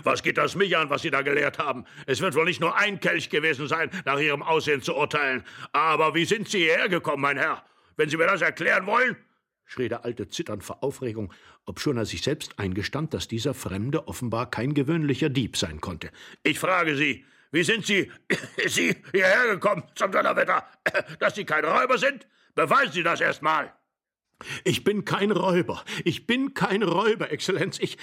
Was 0.02 0.22
geht 0.22 0.38
das 0.38 0.54
mich 0.54 0.76
an, 0.76 0.90
was 0.90 1.02
Sie 1.02 1.10
da 1.10 1.22
gelehrt 1.22 1.58
haben? 1.58 1.84
Es 2.06 2.20
wird 2.20 2.34
wohl 2.34 2.44
nicht 2.44 2.60
nur 2.60 2.76
ein 2.76 3.00
Kelch 3.00 3.30
gewesen 3.30 3.66
sein, 3.68 3.90
nach 4.04 4.18
Ihrem 4.18 4.42
Aussehen 4.42 4.82
zu 4.82 4.94
urteilen. 4.94 5.44
Aber 5.72 6.14
wie 6.14 6.24
sind 6.24 6.48
Sie 6.48 6.58
hierher 6.58 6.88
gekommen, 6.88 7.22
mein 7.22 7.38
Herr? 7.38 7.64
Wenn 7.96 8.08
Sie 8.08 8.16
mir 8.16 8.26
das 8.26 8.42
erklären 8.42 8.86
wollen? 8.86 9.16
schrie 9.72 9.88
der 9.88 10.04
Alte 10.04 10.28
zitternd 10.28 10.62
vor 10.62 10.82
Aufregung, 10.82 11.32
obschon 11.64 11.96
er 11.96 12.04
sich 12.04 12.22
selbst 12.22 12.58
eingestand, 12.58 13.14
dass 13.14 13.26
dieser 13.26 13.54
Fremde 13.54 14.06
offenbar 14.06 14.50
kein 14.50 14.74
gewöhnlicher 14.74 15.30
Dieb 15.30 15.56
sein 15.56 15.80
konnte. 15.80 16.10
Ich 16.42 16.58
frage 16.58 16.94
Sie, 16.94 17.24
wie 17.52 17.64
sind 17.64 17.86
Sie, 17.86 18.10
Sie 18.66 18.96
hierher 19.12 19.48
gekommen, 19.48 19.84
zum 19.94 20.12
Donnerwetter? 20.12 20.66
Dass 21.18 21.34
Sie 21.34 21.44
kein 21.44 21.64
Räuber 21.64 21.98
sind? 21.98 22.26
Beweisen 22.54 22.92
Sie 22.92 23.02
das 23.02 23.20
erst 23.20 23.42
mal! 23.42 23.72
Ich 24.64 24.84
bin 24.84 25.04
kein 25.04 25.30
Räuber. 25.30 25.84
Ich 26.04 26.26
bin 26.26 26.54
kein 26.54 26.82
Räuber, 26.82 27.30
Exzellenz. 27.30 27.78
Ich, 27.78 27.96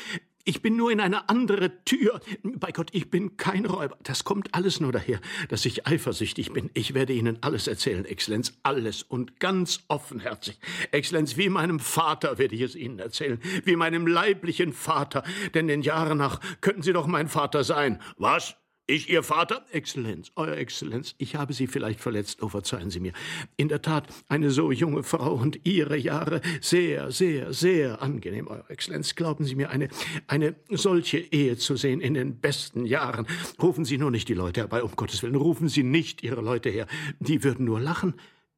ich 0.46 0.62
bin 0.62 0.76
nur 0.76 0.92
in 0.92 1.00
eine 1.00 1.30
andere 1.30 1.84
Tür. 1.84 2.20
Bei 2.44 2.72
Gott, 2.72 2.90
ich 2.94 3.10
bin 3.10 3.38
kein 3.38 3.66
Räuber. 3.66 3.98
Das 4.04 4.24
kommt 4.24 4.54
alles 4.56 4.80
nur 4.80 4.92
daher, 4.92 5.20
dass 5.50 5.66
ich 5.66 5.86
eifersüchtig 5.86 6.54
bin. 6.54 6.70
Ich 6.74 6.94
werde 6.94 7.14
Ihnen 7.14 7.38
alles 7.42 7.68
erzählen, 7.68 8.06
Exzellenz, 8.06 8.58
alles 8.64 9.04
und 9.04 9.40
ganz 9.40 9.84
offenherzig. 9.88 10.60
Exzellenz, 10.92 11.38
wie 11.38 11.50
meinem 11.50 11.80
Vater 11.80 12.38
werde 12.38 12.56
ich 12.56 12.62
es 12.62 12.76
Ihnen 12.76 13.00
erzählen, 13.00 13.40
wie 13.66 13.76
meinem 13.76 14.08
leiblichen 14.08 14.74
Vater, 14.74 15.24
denn 15.54 15.68
den 15.68 15.82
Jahren 15.82 16.18
nach 16.18 16.40
könnten 16.62 16.82
Sie 16.82 16.94
doch 16.94 17.08
mein 17.08 17.28
Vater 17.28 17.64
sein. 17.64 18.02
Was? 18.18 18.56
Ich 18.90 19.08
Ihr 19.08 19.22
Vater? 19.22 19.64
Exzellenz, 19.72 20.32
Euer 20.36 20.58
Exzellenz, 20.58 21.14
ich 21.20 21.36
habe 21.36 21.54
Sie 21.54 21.68
vielleicht 21.68 22.00
verletzt, 22.00 22.42
oh 22.42 22.50
verzeihen 22.50 22.90
Sie 22.90 23.00
mir. 23.00 23.14
In 23.56 23.70
der 23.70 23.84
Tat, 23.84 24.08
eine 24.28 24.50
so 24.50 24.72
junge 24.72 25.04
Frau 25.04 25.36
und 25.36 25.64
Ihre 25.64 25.96
Jahre, 25.96 26.42
sehr, 26.60 27.12
sehr, 27.12 27.54
sehr 27.54 28.02
angenehm, 28.02 28.48
Euer 28.48 28.66
Exzellenz. 28.68 29.14
Glauben 29.14 29.46
Sie 29.46 29.54
mir, 29.54 29.70
eine, 29.70 29.90
eine 30.26 30.56
solche 30.72 31.20
Ehe 31.20 31.56
zu 31.56 31.76
sehen 31.76 32.02
in 32.02 32.16
den 32.16 32.40
besten 32.40 32.84
Jahren. 32.88 33.28
Rufen 33.62 33.86
Sie 33.86 34.00
nur 34.00 34.10
nicht 34.10 34.28
die 34.28 34.34
Leute 34.34 34.62
herbei, 34.62 34.82
um 34.82 34.96
Gottes 34.96 35.22
Willen, 35.22 35.36
rufen 35.36 35.70
Sie 35.70 35.84
nicht 35.84 36.24
Ihre 36.24 36.42
Leute 36.42 36.72
her. 36.72 36.88
Die 37.20 37.44
würden 37.44 37.66
nur 37.66 37.80
lachen. 37.80 38.16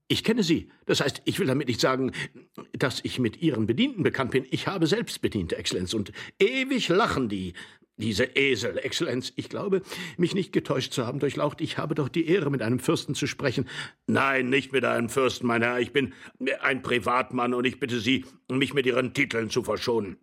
Ich 0.08 0.24
kenne 0.24 0.44
Sie. 0.44 0.70
Das 0.86 1.02
heißt, 1.02 1.24
ich 1.26 1.40
will 1.40 1.48
damit 1.48 1.68
nicht 1.68 1.82
sagen, 1.82 2.14
dass 2.72 3.02
ich 3.04 3.20
mit 3.20 3.42
Ihren 3.42 3.66
Bedienten 3.66 4.04
bekannt 4.04 4.32
bin. 4.32 4.46
Ich 4.50 4.68
habe 4.68 4.88
selbst 4.88 5.22
Bediente, 5.22 5.58
Exzellenz, 5.58 5.94
und 5.94 6.14
ewig 6.40 6.88
lachen 6.88 7.28
die. 7.28 7.54
Diese 8.02 8.24
Esel, 8.36 8.80
Exzellenz, 8.80 9.32
ich 9.36 9.48
glaube, 9.48 9.84
mich 10.18 10.34
nicht 10.34 10.52
getäuscht 10.52 10.92
zu 10.92 11.06
haben 11.06 11.20
durchlaucht. 11.20 11.62
Ich 11.62 11.78
habe 11.78 11.94
doch 11.94 12.10
die 12.10 12.28
Ehre, 12.28 12.50
mit 12.50 12.64
einem 12.64 12.80
Fürsten 12.80 13.14
zu 13.14 13.28
sprechen. 13.28 13.70
Nein, 14.08 14.50
nicht 14.50 14.72
mit 14.72 14.84
einem 14.84 15.08
Fürsten, 15.08 15.46
mein 15.46 15.62
Herr. 15.62 15.80
Ich 15.80 15.94
bin 15.94 16.14
ein 16.62 16.82
Privatmann 16.82 17.54
und 17.54 17.66
ich 17.66 17.80
bitte 17.80 18.00
Sie, 18.00 18.26
mich 18.50 18.74
mit 18.74 18.88
Ihren 18.88 19.14
Titeln 19.14 19.52
zu 19.52 19.64
verschonen. 19.64 20.18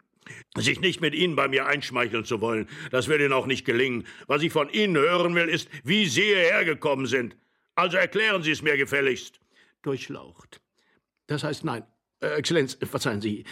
Sich 0.56 0.80
nicht 0.80 1.00
mit 1.00 1.14
Ihnen 1.14 1.36
bei 1.36 1.46
mir 1.46 1.66
einschmeicheln 1.66 2.24
zu 2.24 2.40
wollen, 2.40 2.68
das 2.90 3.06
wird 3.06 3.20
Ihnen 3.20 3.32
auch 3.32 3.46
nicht 3.46 3.64
gelingen. 3.64 4.04
Was 4.26 4.42
ich 4.42 4.52
von 4.52 4.68
Ihnen 4.70 4.96
hören 4.96 5.34
will, 5.36 5.48
ist, 5.48 5.68
wie 5.84 6.06
Sie 6.06 6.22
hierher 6.22 6.64
gekommen 6.64 7.06
sind. 7.06 7.36
Also 7.76 7.96
erklären 7.96 8.42
Sie 8.42 8.50
es 8.50 8.60
mir 8.60 8.76
gefälligst. 8.76 9.40
Durchlaucht. 9.82 10.60
Das 11.28 11.44
heißt, 11.44 11.64
nein, 11.64 11.84
äh, 12.20 12.38
Exzellenz, 12.38 12.76
verzeihen 12.82 13.20
Sie. 13.20 13.44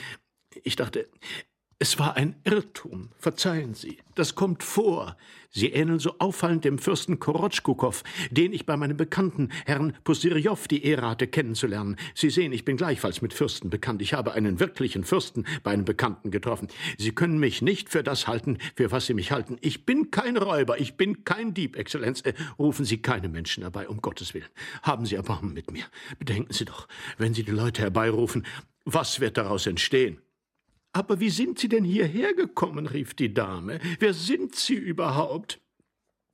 Ich 0.65 0.75
dachte, 0.75 1.09
es 1.79 1.99
war 1.99 2.17
ein 2.17 2.37
Irrtum, 2.45 3.11
verzeihen 3.19 3.75
Sie. 3.75 3.99
Das 4.15 4.35
kommt 4.35 4.63
vor. 4.63 5.15
Sie 5.51 5.73
ähneln 5.73 5.99
so 5.99 6.19
auffallend 6.19 6.65
dem 6.65 6.79
Fürsten 6.79 7.19
Korotschkukow, 7.19 8.03
den 8.31 8.55
ich 8.55 8.65
bei 8.65 8.79
meinem 8.79 8.97
Bekannten, 8.97 9.51
Herrn 9.67 9.95
Posirjow, 10.03 10.67
die 10.69 10.85
Ehre 10.85 11.11
hatte 11.11 11.27
kennenzulernen. 11.27 11.97
Sie 12.15 12.31
sehen, 12.31 12.53
ich 12.53 12.65
bin 12.65 12.79
gleichfalls 12.79 13.21
mit 13.21 13.35
Fürsten 13.35 13.69
bekannt. 13.69 14.01
Ich 14.01 14.15
habe 14.15 14.33
einen 14.33 14.59
wirklichen 14.59 15.05
Fürsten 15.05 15.47
bei 15.63 15.73
einem 15.73 15.85
Bekannten 15.85 16.31
getroffen. 16.31 16.69
Sie 16.97 17.13
können 17.13 17.39
mich 17.39 17.61
nicht 17.61 17.91
für 17.91 18.03
das 18.03 18.27
halten, 18.27 18.57
für 18.75 18.91
was 18.91 19.05
Sie 19.05 19.15
mich 19.15 19.31
halten. 19.33 19.59
Ich 19.61 19.85
bin 19.85 20.11
kein 20.11 20.39
Räuber, 20.39 20.81
ich 20.81 20.97
bin 20.97 21.25
kein 21.25 21.53
Dieb, 21.53 21.77
Exzellenz. 21.77 22.23
Äh, 22.23 22.33
rufen 22.59 22.87
Sie 22.87 23.03
keine 23.03 23.29
Menschen 23.29 23.63
herbei, 23.63 23.87
um 23.87 24.01
Gottes 24.01 24.33
Willen. 24.33 24.49
Haben 24.83 25.05
Sie 25.05 25.17
Erbarmen 25.17 25.53
mit 25.53 25.71
mir. 25.71 25.85
Bedenken 26.19 26.55
Sie 26.55 26.65
doch, 26.65 26.89
wenn 27.19 27.35
Sie 27.35 27.45
die 27.45 27.51
Leute 27.51 27.83
herbeirufen, 27.83 28.47
was 28.87 29.21
wird 29.21 29.37
daraus 29.37 29.67
entstehen? 29.67 30.23
Aber 30.97 31.21
wie 31.21 31.29
sind 31.29 31.59
Sie 31.59 31.69
denn 31.69 31.85
hierher 31.85 32.33
gekommen? 32.33 32.87
rief 32.87 33.13
die 33.13 33.35
Dame. 33.35 33.81
Wer 33.99 34.15
sind 34.15 34.55
Sie 34.55 34.77
überhaupt? 34.77 35.61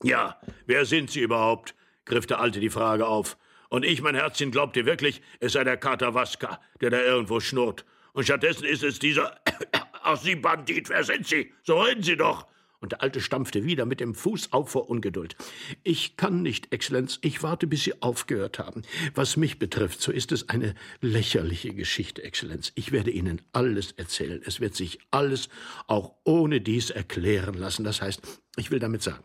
Ja, 0.05 0.41
wer 0.67 0.85
sind 0.85 1.11
Sie 1.11 1.19
überhaupt? 1.19 1.75
griff 2.05 2.27
der 2.27 2.39
Alte 2.39 2.61
die 2.61 2.71
Frage 2.71 3.09
auf. 3.09 3.37
Und 3.71 3.85
ich, 3.85 4.03
mein 4.03 4.15
Herzchen, 4.15 4.53
glaubte 4.53 4.87
wirklich, 4.87 5.21
es 5.41 5.55
sei 5.55 5.65
der 5.65 5.79
Kater 5.79 6.15
Waska, 6.15 6.61
der 6.81 6.91
da 6.91 7.01
irgendwo 7.01 7.41
schnurrt. 7.41 7.85
Und 8.13 8.23
stattdessen 8.23 8.65
ist 8.65 8.85
es 8.85 9.01
dieser. 9.01 9.37
Ach, 10.05 10.17
Sie 10.17 10.37
Bandit, 10.37 10.89
wer 10.91 11.03
sind 11.03 11.27
Sie? 11.27 11.53
So 11.65 11.81
reden 11.81 12.05
Sie 12.05 12.17
doch! 12.17 12.47
Und 12.83 12.93
der 12.93 13.03
Alte 13.03 13.20
stampfte 13.20 13.64
wieder 13.64 13.87
mit 13.87 14.01
dem 14.01 14.14
Fuß 14.14 14.53
auf 14.53 14.70
vor 14.70 14.91
Ungeduld. 14.91 15.37
Ich 15.85 16.16
kann 16.16 16.43
nicht, 16.43 16.72
Exzellenz, 16.72 17.18
ich 17.22 17.43
warte, 17.43 17.66
bis 17.68 17.85
Sie 17.85 18.03
aufgehört 18.03 18.59
haben. 18.59 18.83
Was 19.14 19.37
mich 19.37 19.59
betrifft, 19.61 20.03
so 20.03 20.11
ist 20.11 20.33
es 20.33 20.49
eine 20.49 20.74
lächerliche 21.01 21.72
Geschichte, 21.74 22.22
Exzellenz. 22.24 22.72
Ich 22.74 22.91
werde 22.91 23.12
Ihnen 23.12 23.41
alles 23.53 23.93
erzählen. 23.93 24.43
Es 24.45 24.61
wird 24.61 24.74
sich 24.74 24.99
alles 25.12 25.49
auch 25.87 26.14
ohne 26.24 26.61
dies 26.61 26.91
erklären 26.91 27.55
lassen. 27.55 27.85
Das 27.85 28.03
heißt, 28.03 28.20
ich 28.59 28.70
will 28.70 28.80
damit 28.80 29.03
sagen, 29.03 29.24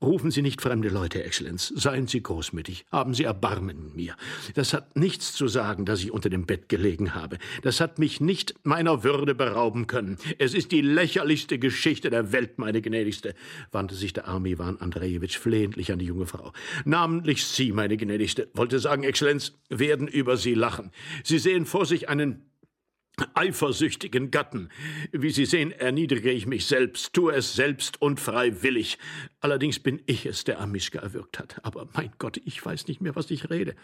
rufen 0.00 0.30
Sie 0.30 0.40
nicht 0.40 0.62
fremde 0.62 0.88
Leute, 0.88 1.22
Exzellenz. 1.22 1.68
Seien 1.76 2.06
Sie 2.06 2.22
großmütig. 2.22 2.86
Haben 2.90 3.12
Sie 3.12 3.24
Erbarmen 3.24 3.84
mit 3.84 3.96
mir. 3.96 4.16
Das 4.54 4.72
hat 4.72 4.96
nichts 4.96 5.34
zu 5.34 5.46
sagen, 5.46 5.84
dass 5.84 6.00
ich 6.00 6.10
unter 6.10 6.30
dem 6.30 6.46
Bett 6.46 6.70
gelegen 6.70 7.14
habe. 7.14 7.36
Das 7.60 7.80
hat 7.80 7.98
mich 7.98 8.22
nicht 8.22 8.54
meiner 8.62 9.04
Würde 9.04 9.34
berauben 9.34 9.86
können. 9.86 10.16
Es 10.38 10.54
ist 10.54 10.72
die 10.72 10.80
lächerlichste 10.80 11.58
Geschichte 11.58 12.08
der 12.08 12.32
Welt, 12.32 12.58
meine 12.58 12.80
Gnädigste, 12.80 13.34
wandte 13.72 13.94
sich 13.94 14.14
der 14.14 14.26
arme 14.26 14.48
Iwan 14.48 14.78
Andrejewitsch 14.78 15.36
flehentlich 15.36 15.92
an 15.92 15.98
die 15.98 16.06
junge 16.06 16.24
Frau. 16.24 16.52
Namentlich 16.86 17.44
Sie, 17.44 17.72
meine 17.72 17.98
Gnädigste, 17.98 18.48
wollte 18.54 18.78
sagen, 18.78 19.02
Exzellenz, 19.02 19.52
werden 19.68 20.08
über 20.08 20.38
Sie 20.38 20.54
lachen. 20.54 20.92
Sie 21.24 21.38
sehen 21.38 21.66
vor 21.66 21.84
sich 21.84 22.08
einen 22.08 22.51
eifersüchtigen 23.34 24.30
Gatten. 24.30 24.70
Wie 25.12 25.30
Sie 25.30 25.44
sehen, 25.46 25.72
erniedrige 25.72 26.30
ich 26.30 26.46
mich 26.46 26.66
selbst, 26.66 27.12
tue 27.12 27.34
es 27.34 27.54
selbst 27.54 28.00
und 28.00 28.20
freiwillig. 28.20 28.98
Allerdings 29.40 29.78
bin 29.78 30.00
ich 30.06 30.26
es, 30.26 30.44
der 30.44 30.60
Amischka 30.60 31.00
erwürgt 31.00 31.38
hat. 31.38 31.64
Aber 31.64 31.88
mein 31.94 32.12
Gott, 32.18 32.40
ich 32.44 32.64
weiß 32.64 32.88
nicht 32.88 33.00
mehr, 33.00 33.14
was 33.14 33.30
ich 33.30 33.50
rede. 33.50 33.74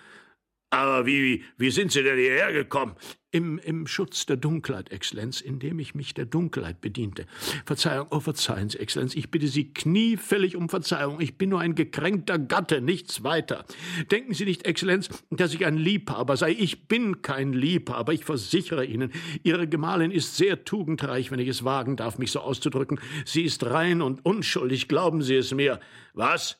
Aber 0.71 1.07
wie, 1.07 1.45
wie 1.57 1.71
sind 1.71 1.93
Sie 1.93 2.03
denn 2.03 2.19
hierher 2.19 2.53
gekommen? 2.53 2.95
Im, 3.31 3.59
Im 3.59 3.87
Schutz 3.87 4.27
der 4.27 4.37
Dunkelheit, 4.37 4.91
Exzellenz, 4.91 5.41
indem 5.41 5.79
ich 5.79 5.95
mich 5.95 6.12
der 6.14 6.27
Dunkelheit 6.27 6.81
bediente. 6.81 7.27
Verzeihung, 7.64 8.07
oh 8.11 8.21
verzeihen 8.21 8.69
Sie, 8.69 8.79
Exzellenz, 8.79 9.14
ich 9.14 9.31
bitte 9.31 9.49
Sie 9.49 9.73
kniefällig 9.73 10.57
um 10.57 10.69
Verzeihung. 10.69 11.21
Ich 11.21 11.37
bin 11.37 11.51
nur 11.51 11.61
ein 11.61 11.75
gekränkter 11.75 12.39
Gatte, 12.39 12.81
nichts 12.83 13.25
weiter. 13.25 13.64
Denken 14.11 14.35
Sie 14.35 14.45
nicht, 14.45 14.66
Exzellenz, 14.66 15.09
dass 15.31 15.55
ich 15.55 15.64
ein 15.64 15.77
Liebhaber 15.77 16.37
sei. 16.37 16.51
Ich 16.51 16.87
bin 16.87 17.23
kein 17.23 17.53
Liebhaber, 17.55 18.12
ich 18.12 18.25
versichere 18.25 18.85
Ihnen. 18.85 19.12
Ihre 19.43 19.69
Gemahlin 19.69 20.11
ist 20.11 20.37
sehr 20.37 20.64
tugendreich, 20.64 21.31
wenn 21.31 21.41
ich 21.41 21.49
es 21.49 21.64
wagen 21.64 21.97
darf, 21.97 22.19
mich 22.19 22.33
so 22.33 22.41
auszudrücken. 22.41 23.01
Sie 23.25 23.43
ist 23.43 23.64
rein 23.64 24.03
und 24.03 24.25
unschuldig, 24.25 24.89
glauben 24.89 25.23
Sie 25.23 25.37
es 25.37 25.53
mir. 25.53 25.81
Was? 26.12 26.59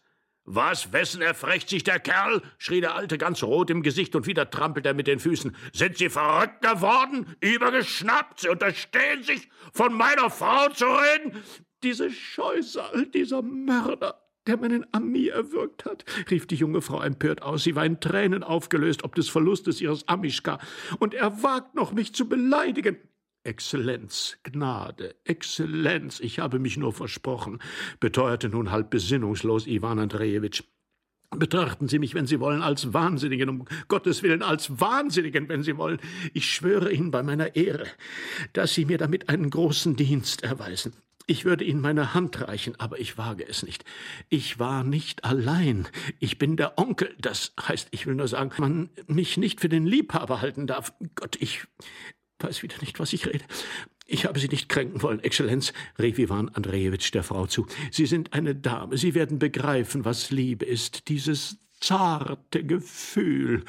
Was, 0.51 0.95
wessen 0.95 1.21
erfrecht 1.21 1.69
sich 1.69 1.85
der 1.85 2.01
Kerl? 2.01 2.41
schrie 2.57 2.81
der 2.81 2.95
Alte 2.95 3.19
ganz 3.19 3.43
rot 3.43 3.69
im 3.69 3.83
Gesicht 3.83 4.17
und 4.17 4.27
wieder 4.27 4.49
trampelt 4.49 4.87
er 4.87 4.95
mit 4.95 5.07
den 5.07 5.19
Füßen. 5.19 5.55
Sind 5.75 5.99
Sie 5.99 6.09
verrückt 6.09 6.63
geworden? 6.63 7.37
Übergeschnappt? 7.41 8.41
Sie 8.41 8.49
unterstehen 8.49 9.23
sich, 9.23 9.51
von 9.75 9.93
meiner 9.93 10.31
Frau 10.31 10.71
zu 10.71 10.87
reden? 10.87 11.37
Diese 11.83 12.11
Scheusal, 12.11 13.05
dieser 13.13 13.43
Mörder, 13.43 14.23
der 14.47 14.57
meinen 14.57 14.87
Ami 14.91 15.27
erwürgt 15.27 15.85
hat, 15.85 16.07
rief 16.31 16.47
die 16.47 16.55
junge 16.55 16.81
Frau 16.81 17.03
empört 17.03 17.43
aus. 17.43 17.65
Sie 17.65 17.77
war 17.77 17.85
in 17.85 18.01
Tränen 18.01 18.43
aufgelöst 18.43 19.05
ob 19.05 19.15
des 19.15 19.29
Verlustes 19.29 19.83
ihres 19.83 20.09
Amischka. 20.09 20.59
Und 20.99 21.13
er 21.13 21.43
wagt 21.43 21.75
noch, 21.75 21.93
mich 21.93 22.15
zu 22.15 22.27
beleidigen. 22.27 22.97
Exzellenz, 23.49 24.37
Gnade, 24.43 25.15
Exzellenz, 25.25 26.21
ich 26.21 26.39
habe 26.39 26.59
mich 26.59 26.77
nur 26.77 26.93
versprochen, 26.93 27.61
beteuerte 27.99 28.51
nun 28.51 28.71
halb 28.71 28.91
besinnungslos 28.91 29.67
Iwan 29.67 29.99
Andrejewitsch. 29.99 30.65
Betrachten 31.31 31.89
Sie 31.89 31.99
mich, 31.99 32.15
wenn 32.15 32.27
Sie 32.27 32.41
wollen, 32.41 32.61
als 32.61 32.93
Wahnsinnigen, 32.93 33.49
um 33.49 33.65
Gottes 33.89 34.23
Willen, 34.23 34.43
als 34.43 34.81
Wahnsinnigen, 34.81 35.49
wenn 35.49 35.63
Sie 35.63 35.79
wollen. 35.79 35.99
Ich 36.35 36.51
schwöre 36.51 36.93
Ihnen 36.93 37.11
bei 37.11 37.23
meiner 37.23 37.57
Ehre, 37.57 37.87
dass 38.53 38.75
Sie 38.75 38.85
mir 38.85 38.99
damit 38.99 39.31
einen 39.31 39.49
großen 39.49 39.97
Dienst 39.97 40.43
erweisen. 40.43 40.93
Ich 41.27 41.45
würde 41.45 41.65
Ihnen 41.65 41.83
meine 41.83 42.15
Hand 42.15 42.41
reichen, 42.41 42.75
aber 42.79 42.99
ich 42.99 43.19
wage 43.19 43.47
es 43.47 43.63
nicht. 43.63 43.85
Ich 44.31 44.59
war 44.59 44.85
nicht 44.85 45.25
allein. 45.25 45.87
Ich 46.19 46.39
bin 46.39 46.57
der 46.57 46.79
Onkel. 46.79 47.15
Das 47.19 47.53
heißt, 47.61 47.89
ich 47.91 48.07
will 48.07 48.15
nur 48.15 48.29
sagen, 48.29 48.51
man 48.57 48.89
mich 49.07 49.37
nicht 49.37 49.61
für 49.61 49.69
den 49.69 49.87
Liebhaber 49.87 50.41
halten 50.41 50.67
darf. 50.67 50.95
Gott, 51.15 51.37
ich, 51.41 51.67
weiß 52.41 52.63
wieder 52.63 52.77
nicht, 52.81 52.99
was 53.01 53.13
ich 53.13 53.27
rede. 53.27 53.45
Ich 54.07 54.25
habe 54.25 54.41
Sie 54.41 54.49
nicht 54.49 54.69
kränken 54.69 55.03
wollen, 55.03 55.21
Exzellenz, 55.21 55.73
rief 55.99 56.19
Iwan 56.19 56.49
Andrejewitsch 56.49 57.13
der 57.13 57.23
Frau 57.23 57.47
zu. 57.47 57.67
Sie 57.91 58.07
sind 58.07 58.33
eine 58.33 58.55
Dame. 58.55 58.97
Sie 58.97 59.15
werden 59.15 59.39
begreifen, 59.39 60.05
was 60.05 60.31
Liebe 60.31 60.65
ist. 60.65 61.09
Dieses 61.09 61.59
zarte 61.81 62.65
Gefühl. 62.65 63.65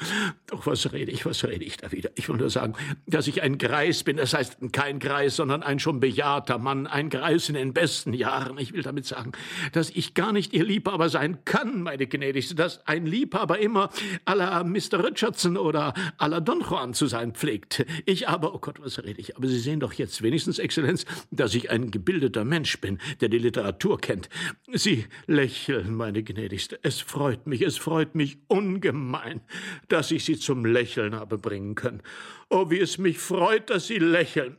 Doch 0.46 0.66
was 0.66 0.92
rede 0.92 1.12
ich, 1.12 1.26
was 1.26 1.44
rede 1.44 1.64
ich 1.64 1.76
da 1.76 1.92
wieder? 1.92 2.10
Ich 2.14 2.28
will 2.28 2.36
nur 2.36 2.50
sagen, 2.50 2.74
dass 3.06 3.26
ich 3.26 3.42
ein 3.42 3.58
Greis 3.58 4.02
bin, 4.02 4.16
das 4.16 4.34
heißt 4.34 4.58
kein 4.72 4.98
Greis, 4.98 5.36
sondern 5.36 5.62
ein 5.62 5.78
schon 5.78 6.00
bejahrter 6.00 6.58
Mann, 6.58 6.86
ein 6.86 7.10
Greis 7.10 7.48
in 7.48 7.54
den 7.54 7.72
besten 7.72 8.12
Jahren. 8.12 8.58
Ich 8.58 8.72
will 8.72 8.82
damit 8.82 9.06
sagen, 9.06 9.32
dass 9.72 9.90
ich 9.90 10.14
gar 10.14 10.32
nicht 10.32 10.52
Ihr 10.52 10.64
Liebhaber 10.64 11.08
sein 11.08 11.44
kann, 11.44 11.82
meine 11.82 12.06
Gnädigste, 12.06 12.54
dass 12.54 12.86
ein 12.86 13.06
Liebhaber 13.06 13.58
immer 13.58 13.90
à 14.24 14.34
la 14.34 14.64
Mr. 14.64 15.04
Richardson 15.04 15.56
oder 15.56 15.94
à 16.18 16.28
la 16.28 16.40
Don 16.40 16.60
Juan 16.60 16.94
zu 16.94 17.06
sein 17.06 17.32
pflegt. 17.32 17.84
Ich 18.06 18.28
aber, 18.28 18.54
oh 18.54 18.58
Gott, 18.58 18.80
was 18.80 19.02
rede 19.02 19.20
ich? 19.20 19.36
Aber 19.36 19.46
Sie 19.46 19.58
sehen 19.58 19.80
doch 19.80 19.92
jetzt 19.92 20.22
wenigstens, 20.22 20.58
Exzellenz, 20.58 21.04
dass 21.30 21.54
ich 21.54 21.70
ein 21.70 21.90
gebildeter 21.90 22.44
Mensch 22.44 22.80
bin, 22.80 22.98
der 23.20 23.28
die 23.28 23.38
Literatur 23.38 24.00
kennt. 24.00 24.28
Sie 24.72 25.06
lächeln, 25.26 25.94
meine 25.94 26.22
Gnädigste. 26.22 26.78
Es 26.82 27.00
freut 27.00 27.46
mich, 27.46 27.62
es 27.62 27.76
freut 27.76 27.99
freut 28.00 28.14
mich 28.14 28.38
ungemein, 28.48 29.42
dass 29.88 30.10
ich 30.10 30.24
Sie 30.24 30.38
zum 30.38 30.64
Lächeln 30.64 31.14
habe 31.14 31.36
bringen 31.36 31.74
können. 31.74 32.02
Oh, 32.48 32.70
wie 32.70 32.80
es 32.80 32.96
mich 32.96 33.18
freut, 33.18 33.68
dass 33.68 33.88
Sie 33.88 33.98
lächeln. 33.98 34.56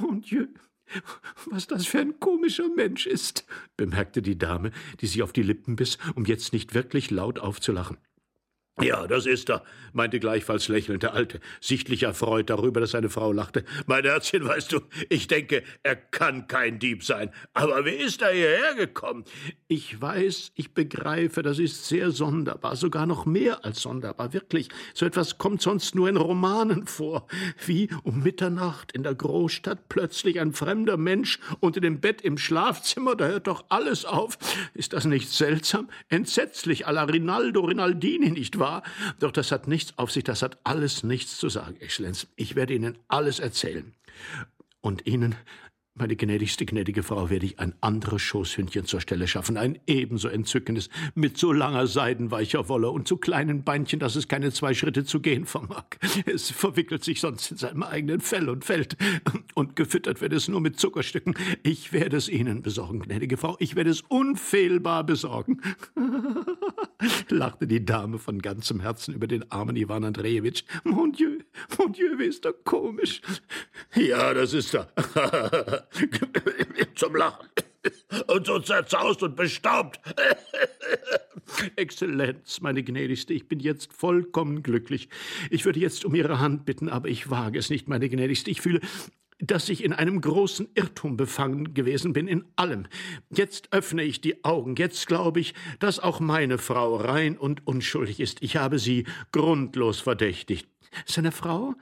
Mon 0.00 0.22
Dieu, 0.22 0.46
was 1.50 1.66
das 1.66 1.86
für 1.86 1.98
ein 1.98 2.18
komischer 2.18 2.70
Mensch 2.74 3.06
ist, 3.06 3.44
bemerkte 3.76 4.22
die 4.22 4.38
Dame, 4.38 4.70
die 5.02 5.06
sich 5.06 5.22
auf 5.22 5.34
die 5.34 5.42
Lippen 5.42 5.76
biss, 5.76 5.98
um 6.14 6.24
jetzt 6.24 6.54
nicht 6.54 6.72
wirklich 6.72 7.10
laut 7.10 7.38
aufzulachen. 7.38 7.98
Ja, 8.82 9.06
das 9.06 9.26
ist 9.26 9.48
er, 9.48 9.62
meinte 9.92 10.18
gleichfalls 10.18 10.66
lächelnd 10.68 11.04
der 11.04 11.14
Alte, 11.14 11.40
sichtlich 11.60 12.02
erfreut 12.02 12.50
darüber, 12.50 12.80
dass 12.80 12.92
seine 12.92 13.10
Frau 13.10 13.32
lachte. 13.32 13.64
Mein 13.86 14.04
Herzchen, 14.04 14.44
weißt 14.44 14.72
du, 14.72 14.80
ich 15.08 15.28
denke, 15.28 15.62
er 15.82 15.94
kann 15.94 16.48
kein 16.48 16.78
Dieb 16.80 17.04
sein. 17.04 17.30
Aber 17.54 17.84
wie 17.84 17.90
ist 17.90 18.22
er 18.22 18.32
hierher 18.32 18.74
gekommen? 18.74 19.24
Ich 19.68 20.00
weiß, 20.00 20.52
ich 20.56 20.74
begreife, 20.74 21.42
das 21.42 21.58
ist 21.58 21.86
sehr 21.86 22.10
sonderbar, 22.10 22.74
sogar 22.74 23.06
noch 23.06 23.24
mehr 23.24 23.64
als 23.64 23.82
sonderbar, 23.82 24.32
wirklich. 24.32 24.68
So 24.94 25.06
etwas 25.06 25.38
kommt 25.38 25.62
sonst 25.62 25.94
nur 25.94 26.08
in 26.08 26.16
Romanen 26.16 26.86
vor. 26.86 27.26
Wie 27.64 27.88
um 28.02 28.22
Mitternacht 28.22 28.92
in 28.92 29.04
der 29.04 29.14
Großstadt 29.14 29.88
plötzlich 29.88 30.40
ein 30.40 30.52
fremder 30.52 30.96
Mensch 30.96 31.38
unter 31.60 31.80
dem 31.80 32.00
Bett 32.00 32.20
im 32.22 32.36
Schlafzimmer, 32.36 33.14
da 33.14 33.26
hört 33.26 33.46
doch 33.46 33.64
alles 33.68 34.04
auf. 34.04 34.38
Ist 34.74 34.92
das 34.92 35.04
nicht 35.04 35.30
seltsam? 35.30 35.88
Entsetzlich, 36.08 36.86
à 36.86 36.92
la 36.92 37.04
Rinaldo 37.04 37.60
Rinaldini, 37.60 38.30
nicht 38.30 38.58
wahr? 38.58 38.71
Doch 39.18 39.32
das 39.32 39.52
hat 39.52 39.68
nichts 39.68 39.98
auf 39.98 40.10
sich, 40.10 40.24
das 40.24 40.42
hat 40.42 40.58
alles 40.64 41.02
nichts 41.02 41.36
zu 41.36 41.48
sagen, 41.48 41.76
Exzellenz. 41.80 42.26
Ich 42.36 42.54
werde 42.54 42.74
Ihnen 42.74 42.98
alles 43.08 43.40
erzählen. 43.40 43.94
Und 44.80 45.06
Ihnen 45.06 45.36
meine 45.94 46.16
gnädigste, 46.16 46.64
gnädige 46.64 47.02
Frau, 47.02 47.28
werde 47.28 47.44
ich 47.44 47.60
ein 47.60 47.74
anderes 47.82 48.22
Schoßhündchen 48.22 48.86
zur 48.86 49.00
Stelle 49.00 49.26
schaffen, 49.28 49.58
ein 49.58 49.78
ebenso 49.86 50.28
entzückendes, 50.28 50.88
mit 51.14 51.36
so 51.36 51.52
langer 51.52 51.86
seidenweicher 51.86 52.68
Wolle 52.68 52.90
und 52.90 53.06
so 53.06 53.18
kleinen 53.18 53.62
Beinchen, 53.62 54.00
dass 54.00 54.16
es 54.16 54.26
keine 54.26 54.52
zwei 54.52 54.72
Schritte 54.72 55.04
zu 55.04 55.20
gehen 55.20 55.44
vermag. 55.44 55.84
Es 56.24 56.50
verwickelt 56.50 57.04
sich 57.04 57.20
sonst 57.20 57.50
in 57.50 57.56
seinem 57.58 57.82
eigenen 57.82 58.20
Fell 58.20 58.48
und 58.48 58.64
fällt, 58.64 58.96
und 59.54 59.76
gefüttert 59.76 60.22
wird 60.22 60.32
es 60.32 60.48
nur 60.48 60.60
mit 60.60 60.80
Zuckerstücken. 60.80 61.34
Ich 61.62 61.92
werde 61.92 62.16
es 62.16 62.28
Ihnen 62.28 62.62
besorgen, 62.62 63.00
gnädige 63.00 63.36
Frau, 63.36 63.56
ich 63.58 63.76
werde 63.76 63.90
es 63.90 64.00
unfehlbar 64.00 65.04
besorgen. 65.04 65.60
lachte 67.28 67.66
die 67.66 67.84
Dame 67.84 68.18
von 68.18 68.40
ganzem 68.40 68.80
Herzen 68.80 69.14
über 69.14 69.26
den 69.26 69.50
armen 69.50 69.76
Iwan 69.76 70.04
Andrejewitsch. 70.04 70.64
Mon 70.84 71.12
Dieu, 71.12 71.38
mon 71.78 71.92
Dieu, 71.92 72.18
wie 72.18 72.24
ist 72.24 72.44
er 72.44 72.52
komisch. 72.52 73.20
Ja, 73.94 74.32
das 74.32 74.54
ist 74.54 74.74
er. 74.74 74.88
zum 76.94 77.16
Lachen. 77.16 77.48
Und 78.28 78.46
so 78.46 78.58
zerzaust 78.60 79.22
und 79.22 79.36
bestaubt. 79.36 80.00
Exzellenz, 81.76 82.60
meine 82.60 82.82
Gnädigste, 82.82 83.34
ich 83.34 83.48
bin 83.48 83.60
jetzt 83.60 83.92
vollkommen 83.92 84.62
glücklich. 84.62 85.08
Ich 85.50 85.64
würde 85.64 85.80
jetzt 85.80 86.04
um 86.04 86.14
Ihre 86.14 86.38
Hand 86.38 86.64
bitten, 86.64 86.88
aber 86.88 87.08
ich 87.08 87.30
wage 87.30 87.58
es 87.58 87.70
nicht, 87.70 87.88
meine 87.88 88.08
Gnädigste. 88.08 88.50
Ich 88.50 88.60
fühle, 88.60 88.80
dass 89.42 89.68
ich 89.68 89.82
in 89.82 89.92
einem 89.92 90.20
großen 90.20 90.68
Irrtum 90.74 91.16
befangen 91.16 91.74
gewesen 91.74 92.12
bin 92.12 92.28
in 92.28 92.44
allem. 92.54 92.86
Jetzt 93.30 93.72
öffne 93.72 94.04
ich 94.04 94.20
die 94.20 94.44
Augen, 94.44 94.76
jetzt 94.76 95.06
glaube 95.08 95.40
ich, 95.40 95.54
dass 95.80 95.98
auch 95.98 96.20
meine 96.20 96.58
Frau 96.58 96.96
rein 96.96 97.36
und 97.36 97.66
unschuldig 97.66 98.20
ist. 98.20 98.42
Ich 98.42 98.56
habe 98.56 98.78
sie 98.78 99.04
grundlos 99.32 100.00
verdächtigt. 100.00 100.68
Seine 101.06 101.32
Frau? 101.32 101.74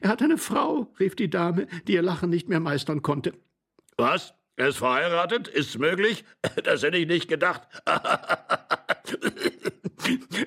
Er 0.00 0.10
hat 0.10 0.22
eine 0.22 0.38
Frau, 0.38 0.92
rief 1.00 1.16
die 1.16 1.30
Dame, 1.30 1.66
die 1.86 1.94
ihr 1.94 2.02
Lachen 2.02 2.30
nicht 2.30 2.48
mehr 2.48 2.60
meistern 2.60 3.02
konnte. 3.02 3.32
Was? 3.96 4.34
Er 4.56 4.68
ist 4.68 4.78
verheiratet? 4.78 5.48
Ist's 5.48 5.78
möglich? 5.78 6.24
Das 6.64 6.82
hätte 6.82 6.98
ich 6.98 7.08
nicht 7.08 7.28
gedacht. 7.28 7.62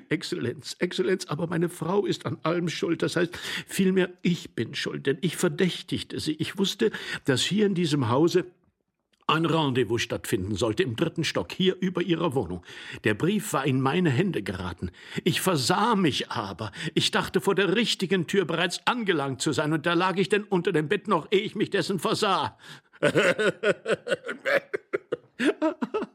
Exzellenz, 0.09 0.75
Exzellenz, 0.79 1.25
aber 1.25 1.47
meine 1.47 1.69
Frau 1.69 2.05
ist 2.05 2.25
an 2.25 2.37
allem 2.43 2.69
schuld. 2.69 3.01
Das 3.01 3.15
heißt, 3.15 3.37
vielmehr 3.67 4.09
ich 4.21 4.53
bin 4.53 4.75
schuld, 4.75 5.07
denn 5.07 5.17
ich 5.21 5.37
verdächtigte 5.37 6.19
sie. 6.19 6.33
Ich 6.33 6.57
wusste, 6.57 6.91
dass 7.25 7.41
hier 7.41 7.65
in 7.65 7.75
diesem 7.75 8.09
Hause 8.09 8.45
ein 9.27 9.45
Rendezvous 9.45 10.01
stattfinden 10.01 10.55
sollte 10.55 10.83
im 10.83 10.95
dritten 10.95 11.23
Stock, 11.23 11.51
hier 11.51 11.75
über 11.79 12.01
ihrer 12.01 12.35
Wohnung. 12.35 12.63
Der 13.03 13.15
Brief 13.15 13.53
war 13.53 13.65
in 13.65 13.81
meine 13.81 14.11
Hände 14.11 14.43
geraten. 14.43 14.91
Ich 15.23 15.41
versah 15.41 15.95
mich 15.95 16.29
aber. 16.29 16.71
Ich 16.93 17.11
dachte, 17.11 17.41
vor 17.41 17.55
der 17.55 17.75
richtigen 17.75 18.27
Tür 18.27 18.45
bereits 18.45 18.85
angelangt 18.85 19.41
zu 19.41 19.51
sein, 19.51 19.73
und 19.73 19.85
da 19.85 19.93
lag 19.93 20.17
ich 20.17 20.29
denn 20.29 20.43
unter 20.43 20.71
dem 20.71 20.87
Bett 20.87 21.07
noch, 21.07 21.27
ehe 21.31 21.41
ich 21.41 21.55
mich 21.55 21.71
dessen 21.71 21.99
versah. 21.99 22.57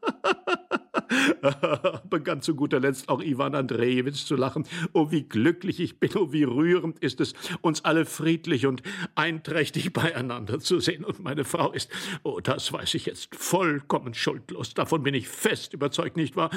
begann 2.10 2.42
zu 2.42 2.54
guter 2.54 2.80
Letzt 2.80 3.08
auch 3.08 3.22
Iwan 3.22 3.54
Andrejewitsch 3.54 4.24
zu 4.24 4.36
lachen. 4.36 4.66
Oh, 4.92 5.10
wie 5.10 5.22
glücklich 5.22 5.80
ich 5.80 5.98
bin, 5.98 6.10
oh, 6.16 6.32
wie 6.32 6.44
rührend 6.44 6.98
ist 7.00 7.20
es, 7.20 7.34
uns 7.60 7.84
alle 7.84 8.04
friedlich 8.04 8.66
und 8.66 8.82
einträchtig 9.14 9.92
beieinander 9.92 10.60
zu 10.60 10.80
sehen. 10.80 11.04
Und 11.04 11.20
meine 11.20 11.44
Frau 11.44 11.72
ist, 11.72 11.90
oh, 12.22 12.40
das 12.40 12.72
weiß 12.72 12.94
ich 12.94 13.06
jetzt, 13.06 13.34
vollkommen 13.34 14.14
schuldlos. 14.14 14.74
Davon 14.74 15.02
bin 15.02 15.14
ich 15.14 15.28
fest 15.28 15.74
überzeugt, 15.74 16.16
nicht 16.16 16.36
wahr? 16.36 16.50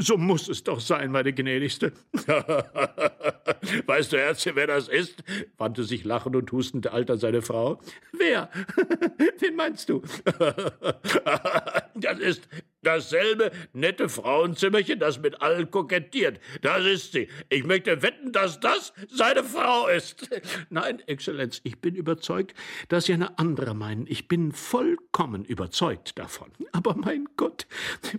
So 0.00 0.16
muss 0.16 0.48
es 0.48 0.64
doch 0.64 0.80
sein, 0.80 1.12
meine 1.12 1.32
Gnädigste. 1.34 1.92
weißt 3.86 4.12
du, 4.12 4.16
Herzchen, 4.16 4.56
wer 4.56 4.66
das 4.66 4.88
ist? 4.88 5.22
wandte 5.58 5.84
sich 5.84 6.04
lachend 6.04 6.36
und 6.36 6.50
hustend 6.52 6.86
der 6.86 6.94
Alter 6.94 7.18
seine 7.18 7.42
Frau. 7.42 7.80
Wer? 8.12 8.50
Wen 9.38 9.56
meinst 9.56 9.90
du? 9.90 10.02
das 11.94 12.18
ist 12.18 12.48
dasselbe 12.82 13.50
nette 13.72 14.08
Frauenzimmerchen, 14.08 14.98
das 14.98 15.20
mit 15.20 15.42
allen 15.42 15.70
kokettiert. 15.70 16.40
Das 16.62 16.84
ist 16.84 17.12
sie. 17.12 17.28
Ich 17.50 17.64
möchte 17.64 18.02
wetten, 18.02 18.32
dass 18.32 18.58
das 18.60 18.92
seine 19.08 19.44
Frau 19.44 19.88
ist. 19.88 20.28
Nein, 20.70 21.00
Exzellenz, 21.06 21.60
ich 21.64 21.80
bin 21.80 21.94
überzeugt, 21.94 22.56
dass 22.88 23.04
Sie 23.04 23.12
eine 23.12 23.38
andere 23.38 23.74
meinen. 23.74 24.06
Ich 24.06 24.28
bin 24.28 24.52
vollkommen 24.52 25.44
überzeugt 25.44 26.18
davon. 26.18 26.50
Aber 26.72 26.96
mein 26.96 27.28
Gott, 27.36 27.66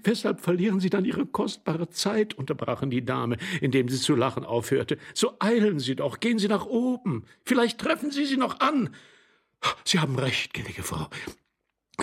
weshalb 0.04 0.42
verlieren 0.42 0.80
Sie 0.80 0.90
dann 0.90 1.06
Ihre 1.06 1.26
kostbare 1.26 1.71
Zeit? 1.90 2.34
unterbrachen 2.34 2.90
die 2.90 3.06
Dame, 3.06 3.38
indem 3.62 3.90
sie 3.90 4.00
zu 4.00 4.16
lachen 4.16 4.46
aufhörte. 4.46 4.98
So 5.14 5.34
eilen 5.40 5.80
Sie 5.80 5.96
doch, 5.96 6.20
gehen 6.20 6.40
Sie 6.40 6.48
nach 6.48 6.66
oben. 6.66 7.26
Vielleicht 7.46 7.80
treffen 7.80 8.12
Sie 8.12 8.26
sie 8.26 8.38
noch 8.38 8.60
an. 8.60 8.90
Sie 9.84 10.00
haben 10.00 10.18
recht, 10.18 10.54
gnädige 10.54 10.84
Frau. 10.84 11.08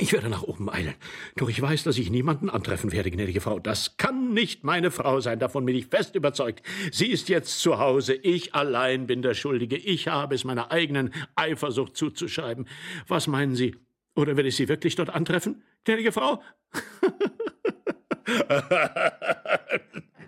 Ich 0.01 0.13
werde 0.13 0.29
nach 0.29 0.43
oben 0.43 0.71
eilen. 0.71 0.95
Doch 1.37 1.49
ich 1.49 1.61
weiß, 1.61 1.83
dass 1.83 1.99
ich 1.99 2.11
niemanden 2.11 2.51
antreffen 2.51 2.93
werde, 2.93 3.11
gnädige 3.11 3.41
Frau. 3.41 3.59
Das 3.59 3.97
kann 3.97 4.33
nicht 4.33 4.63
meine 4.63 4.91
Frau 4.91 5.21
sein, 5.21 5.41
davon 5.41 5.65
bin 5.65 5.75
ich 5.75 5.87
fest 5.87 6.15
überzeugt. 6.15 6.63
Sie 6.93 7.07
ist 7.07 7.29
jetzt 7.29 7.61
zu 7.61 7.79
Hause. 7.79 8.15
Ich 8.15 8.55
allein 8.55 9.07
bin 9.07 9.23
der 9.23 9.35
Schuldige. 9.35 9.77
Ich 9.77 10.07
habe 10.07 10.35
es 10.35 10.45
meiner 10.45 10.71
eigenen 10.71 11.13
Eifersucht 11.35 11.97
zuzuschreiben. 11.97 12.69
Was 13.09 13.27
meinen 13.27 13.57
Sie? 13.57 13.75
Oder 14.15 14.37
werde 14.37 14.49
ich 14.49 14.57
Sie 14.57 14.69
wirklich 14.69 14.95
dort 14.95 15.11
antreffen, 15.11 15.63
gnädige 15.85 16.13
Frau? 16.13 16.43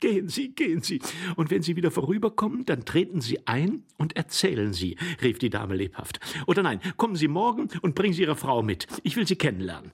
Gehen 0.00 0.28
Sie, 0.28 0.54
gehen 0.54 0.82
Sie. 0.82 1.00
Und 1.36 1.50
wenn 1.50 1.62
Sie 1.62 1.76
wieder 1.76 1.90
vorüberkommen, 1.90 2.64
dann 2.64 2.84
treten 2.84 3.20
Sie 3.20 3.46
ein 3.46 3.84
und 3.98 4.16
erzählen 4.16 4.72
Sie, 4.72 4.96
rief 5.22 5.38
die 5.38 5.50
Dame 5.50 5.74
lebhaft. 5.74 6.20
Oder 6.46 6.62
nein, 6.62 6.80
kommen 6.96 7.16
Sie 7.16 7.28
morgen 7.28 7.68
und 7.82 7.94
bringen 7.94 8.14
Sie 8.14 8.22
Ihre 8.22 8.36
Frau 8.36 8.62
mit. 8.62 8.86
Ich 9.02 9.16
will 9.16 9.26
sie 9.26 9.36
kennenlernen. 9.36 9.92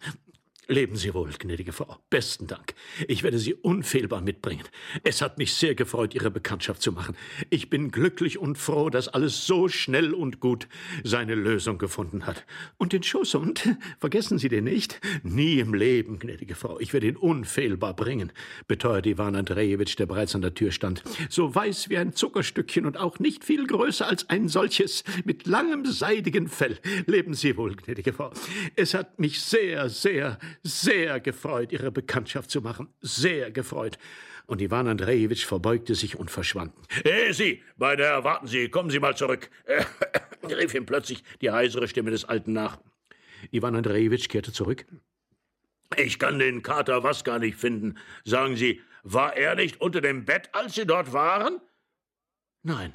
Leben 0.69 0.97
Sie 0.97 1.15
wohl, 1.15 1.31
gnädige 1.31 1.71
Frau. 1.71 1.97
Besten 2.11 2.49
Dank. 2.49 2.75
Ich 3.07 3.23
werde 3.23 3.39
Sie 3.39 3.55
unfehlbar 3.55 4.21
mitbringen. 4.21 4.65
Es 5.05 5.23
hat 5.23 5.39
mich 5.39 5.55
sehr 5.55 5.77
gefreut, 5.77 6.13
Ihre 6.13 6.33
Bekanntschaft 6.33 6.83
zu 6.83 6.91
machen. 6.91 7.17
Ich 7.51 7.71
bin 7.71 7.93
glücklich 7.93 8.37
und 8.39 8.59
froh, 8.59 8.91
dass 8.91 9.07
alles 9.07 9.47
so 9.47 9.69
schnell 9.69 10.13
und 10.13 10.41
gut 10.41 10.67
seine 11.05 11.37
Lösung 11.37 11.79
gefunden 11.79 12.27
hat. 12.27 12.45
Und 12.79 12.93
den 12.93 13.05
Schoßhund, 13.05 13.77
vergessen 14.01 14.39
Sie 14.39 14.49
den 14.49 14.65
nicht? 14.65 15.01
Nie 15.23 15.61
im 15.61 15.73
Leben, 15.73 16.19
gnädige 16.19 16.57
Frau. 16.57 16.81
Ich 16.81 16.93
werde 16.93 17.07
ihn 17.07 17.17
unfehlbar 17.17 17.95
bringen, 17.95 18.33
beteuerte 18.67 19.11
Iwan 19.11 19.37
Andrejewitsch, 19.37 19.97
der 19.97 20.07
bereits 20.07 20.35
an 20.35 20.43
der 20.43 20.55
Tür 20.55 20.73
stand. 20.73 21.05
So 21.29 21.55
weiß 21.55 21.91
wie 21.91 21.99
ein 21.99 22.13
Zuckerstückchen 22.13 22.87
und 22.87 22.97
auch 22.97 23.21
nicht 23.21 23.45
viel 23.45 23.69
größer 23.69 24.09
als 24.09 24.29
ein 24.31 24.49
solches, 24.49 25.05
mit 25.25 25.47
langem 25.47 25.87
seidigen 25.87 26.49
Fell. 26.49 26.77
Leben 27.07 27.35
Sie 27.35 27.57
wohl, 27.57 27.77
gnädige 27.77 28.13
Frau. 28.13 28.33
Es 28.75 28.95
hat 28.95 29.21
mich 29.21 29.41
sehr, 29.41 29.89
sehr, 29.89 30.41
sehr 30.63 31.21
gefreut, 31.21 31.73
Ihre 31.73 31.91
Bekanntschaft 31.91 32.51
zu 32.51 32.61
machen. 32.61 32.89
Sehr 33.01 33.51
gefreut. 33.51 33.99
Und 34.47 34.61
Iwan 34.61 34.87
Andrejewitsch 34.87 35.45
verbeugte 35.45 35.95
sich 35.95 36.17
und 36.17 36.31
verschwand. 36.31 36.73
Hey, 37.03 37.33
Sie, 37.33 37.63
meine 37.77 38.05
Herr, 38.05 38.25
warten 38.25 38.47
Sie, 38.47 38.69
kommen 38.69 38.91
Sie 38.91 39.01
mal 39.01 39.17
zurück, 39.17 39.51
rief 40.45 40.75
ihm 40.75 40.87
plötzlich 40.87 41.25
die 41.41 41.51
heisere 41.51 41.89
Stimme 41.89 42.13
des 42.13 42.25
Alten 42.25 42.53
nach. 42.53 42.79
Iwan 43.51 43.75
Andrejewitsch 43.75 44.29
kehrte 44.29 44.53
zurück. 44.53 44.87
Ich 45.97 46.19
kann 46.19 46.39
den 46.39 46.63
Kater 46.63 47.03
was 47.03 47.25
gar 47.25 47.39
nicht 47.39 47.57
finden. 47.57 47.99
Sagen 48.25 48.57
Sie, 48.57 48.81
war 49.03 49.37
er 49.37 49.55
nicht 49.55 49.81
unter 49.81 50.01
dem 50.01 50.25
Bett, 50.25 50.49
als 50.53 50.75
Sie 50.75 50.87
dort 50.87 51.13
waren? 51.13 51.61
Nein, 52.63 52.95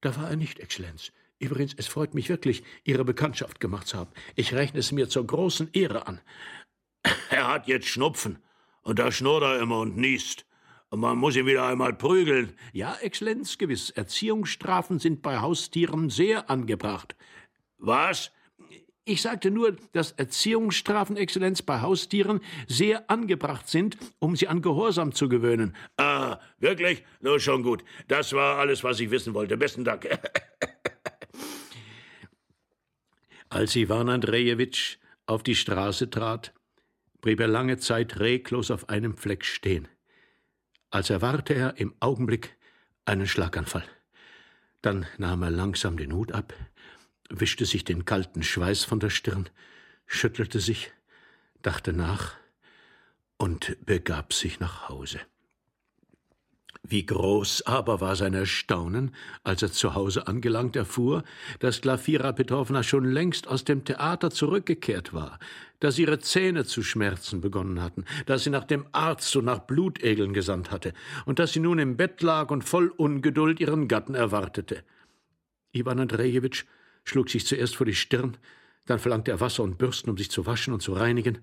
da 0.00 0.16
war 0.16 0.30
er 0.30 0.36
nicht, 0.36 0.58
Exzellenz. 0.58 1.12
Übrigens, 1.38 1.74
es 1.74 1.86
freut 1.86 2.14
mich 2.14 2.28
wirklich, 2.28 2.64
Ihre 2.84 3.04
Bekanntschaft 3.04 3.60
gemacht 3.60 3.86
zu 3.86 3.98
haben. 3.98 4.10
Ich 4.34 4.54
rechne 4.54 4.80
es 4.80 4.92
mir 4.92 5.08
zur 5.08 5.26
großen 5.26 5.70
Ehre 5.72 6.06
an. 6.06 6.20
Er 7.30 7.48
hat 7.48 7.66
jetzt 7.66 7.88
Schnupfen. 7.88 8.38
Und 8.82 8.98
da 8.98 9.10
schnurrt 9.10 9.42
er 9.42 9.60
immer 9.60 9.80
und 9.80 9.96
niest. 9.96 10.46
Und 10.90 11.00
man 11.00 11.18
muss 11.18 11.36
ihn 11.36 11.46
wieder 11.46 11.66
einmal 11.66 11.94
prügeln. 11.94 12.56
Ja, 12.72 12.96
Exzellenz, 13.00 13.58
gewiss. 13.58 13.90
Erziehungsstrafen 13.90 14.98
sind 14.98 15.22
bei 15.22 15.38
Haustieren 15.38 16.10
sehr 16.10 16.50
angebracht. 16.50 17.16
Was? 17.78 18.30
ich 19.06 19.20
sagte 19.22 19.50
nur, 19.50 19.76
dass 19.92 20.12
Erziehungsstrafen, 20.12 21.16
Exzellenz, 21.16 21.62
bei 21.62 21.80
Haustieren 21.80 22.40
sehr 22.66 23.10
angebracht 23.10 23.68
sind, 23.68 23.98
um 24.18 24.34
sie 24.36 24.48
an 24.48 24.62
Gehorsam 24.62 25.12
zu 25.12 25.28
gewöhnen. 25.28 25.76
Ah, 25.96 26.38
wirklich? 26.58 27.04
Nur 27.20 27.38
schon 27.40 27.62
gut. 27.62 27.84
Das 28.08 28.32
war 28.32 28.58
alles, 28.58 28.82
was 28.82 29.00
ich 29.00 29.10
wissen 29.10 29.34
wollte. 29.34 29.58
Besten 29.58 29.84
Dank. 29.84 30.08
Als 33.50 33.76
Iwan 33.76 34.08
Andrejewitsch 34.08 34.96
auf 35.26 35.42
die 35.42 35.54
Straße 35.54 36.08
trat, 36.10 36.54
blieb 37.24 37.40
er 37.40 37.48
lange 37.48 37.78
Zeit 37.78 38.20
reglos 38.20 38.70
auf 38.70 38.90
einem 38.90 39.16
Fleck 39.16 39.46
stehen. 39.46 39.88
Als 40.90 41.08
erwarte 41.08 41.54
er 41.54 41.78
im 41.78 41.94
Augenblick 41.98 42.54
einen 43.06 43.26
Schlaganfall. 43.26 43.86
Dann 44.82 45.06
nahm 45.16 45.42
er 45.42 45.50
langsam 45.50 45.96
den 45.96 46.12
Hut 46.12 46.32
ab, 46.32 46.52
wischte 47.30 47.64
sich 47.64 47.82
den 47.82 48.04
kalten 48.04 48.42
Schweiß 48.42 48.84
von 48.84 49.00
der 49.00 49.08
Stirn, 49.08 49.48
schüttelte 50.06 50.60
sich, 50.60 50.92
dachte 51.62 51.94
nach 51.94 52.34
und 53.38 53.74
begab 53.86 54.34
sich 54.34 54.60
nach 54.60 54.90
Hause. 54.90 55.18
Wie 56.82 57.06
groß 57.06 57.62
aber 57.66 58.00
war 58.00 58.16
sein 58.16 58.34
Erstaunen, 58.34 59.14
als 59.42 59.62
er 59.62 59.72
zu 59.72 59.94
Hause 59.94 60.26
angelangt 60.26 60.76
erfuhr, 60.76 61.24
dass 61.60 61.80
Glafira 61.80 62.32
Petrovna 62.32 62.82
schon 62.82 63.04
längst 63.04 63.48
aus 63.48 63.64
dem 63.64 63.84
Theater 63.84 64.30
zurückgekehrt 64.30 65.14
war, 65.14 65.38
dass 65.80 65.98
ihre 65.98 66.18
Zähne 66.18 66.64
zu 66.64 66.82
schmerzen 66.82 67.40
begonnen 67.40 67.82
hatten, 67.82 68.04
dass 68.26 68.44
sie 68.44 68.50
nach 68.50 68.64
dem 68.64 68.86
Arzt 68.92 69.34
und 69.36 69.46
nach 69.46 69.60
Blutegeln 69.60 70.34
gesandt 70.34 70.70
hatte 70.70 70.92
und 71.24 71.38
dass 71.38 71.52
sie 71.52 71.60
nun 71.60 71.78
im 71.78 71.96
Bett 71.96 72.20
lag 72.22 72.50
und 72.50 72.64
voll 72.64 72.88
Ungeduld 72.88 73.60
ihren 73.60 73.88
Gatten 73.88 74.14
erwartete. 74.14 74.84
Iwan 75.72 76.00
Andrejewitsch 76.00 76.64
schlug 77.04 77.30
sich 77.30 77.46
zuerst 77.46 77.76
vor 77.76 77.86
die 77.86 77.94
Stirn, 77.94 78.36
dann 78.86 78.98
verlangte 78.98 79.30
er 79.30 79.40
Wasser 79.40 79.62
und 79.62 79.78
Bürsten, 79.78 80.10
um 80.10 80.18
sich 80.18 80.30
zu 80.30 80.46
waschen 80.46 80.74
und 80.74 80.80
zu 80.80 80.92
reinigen, 80.92 81.38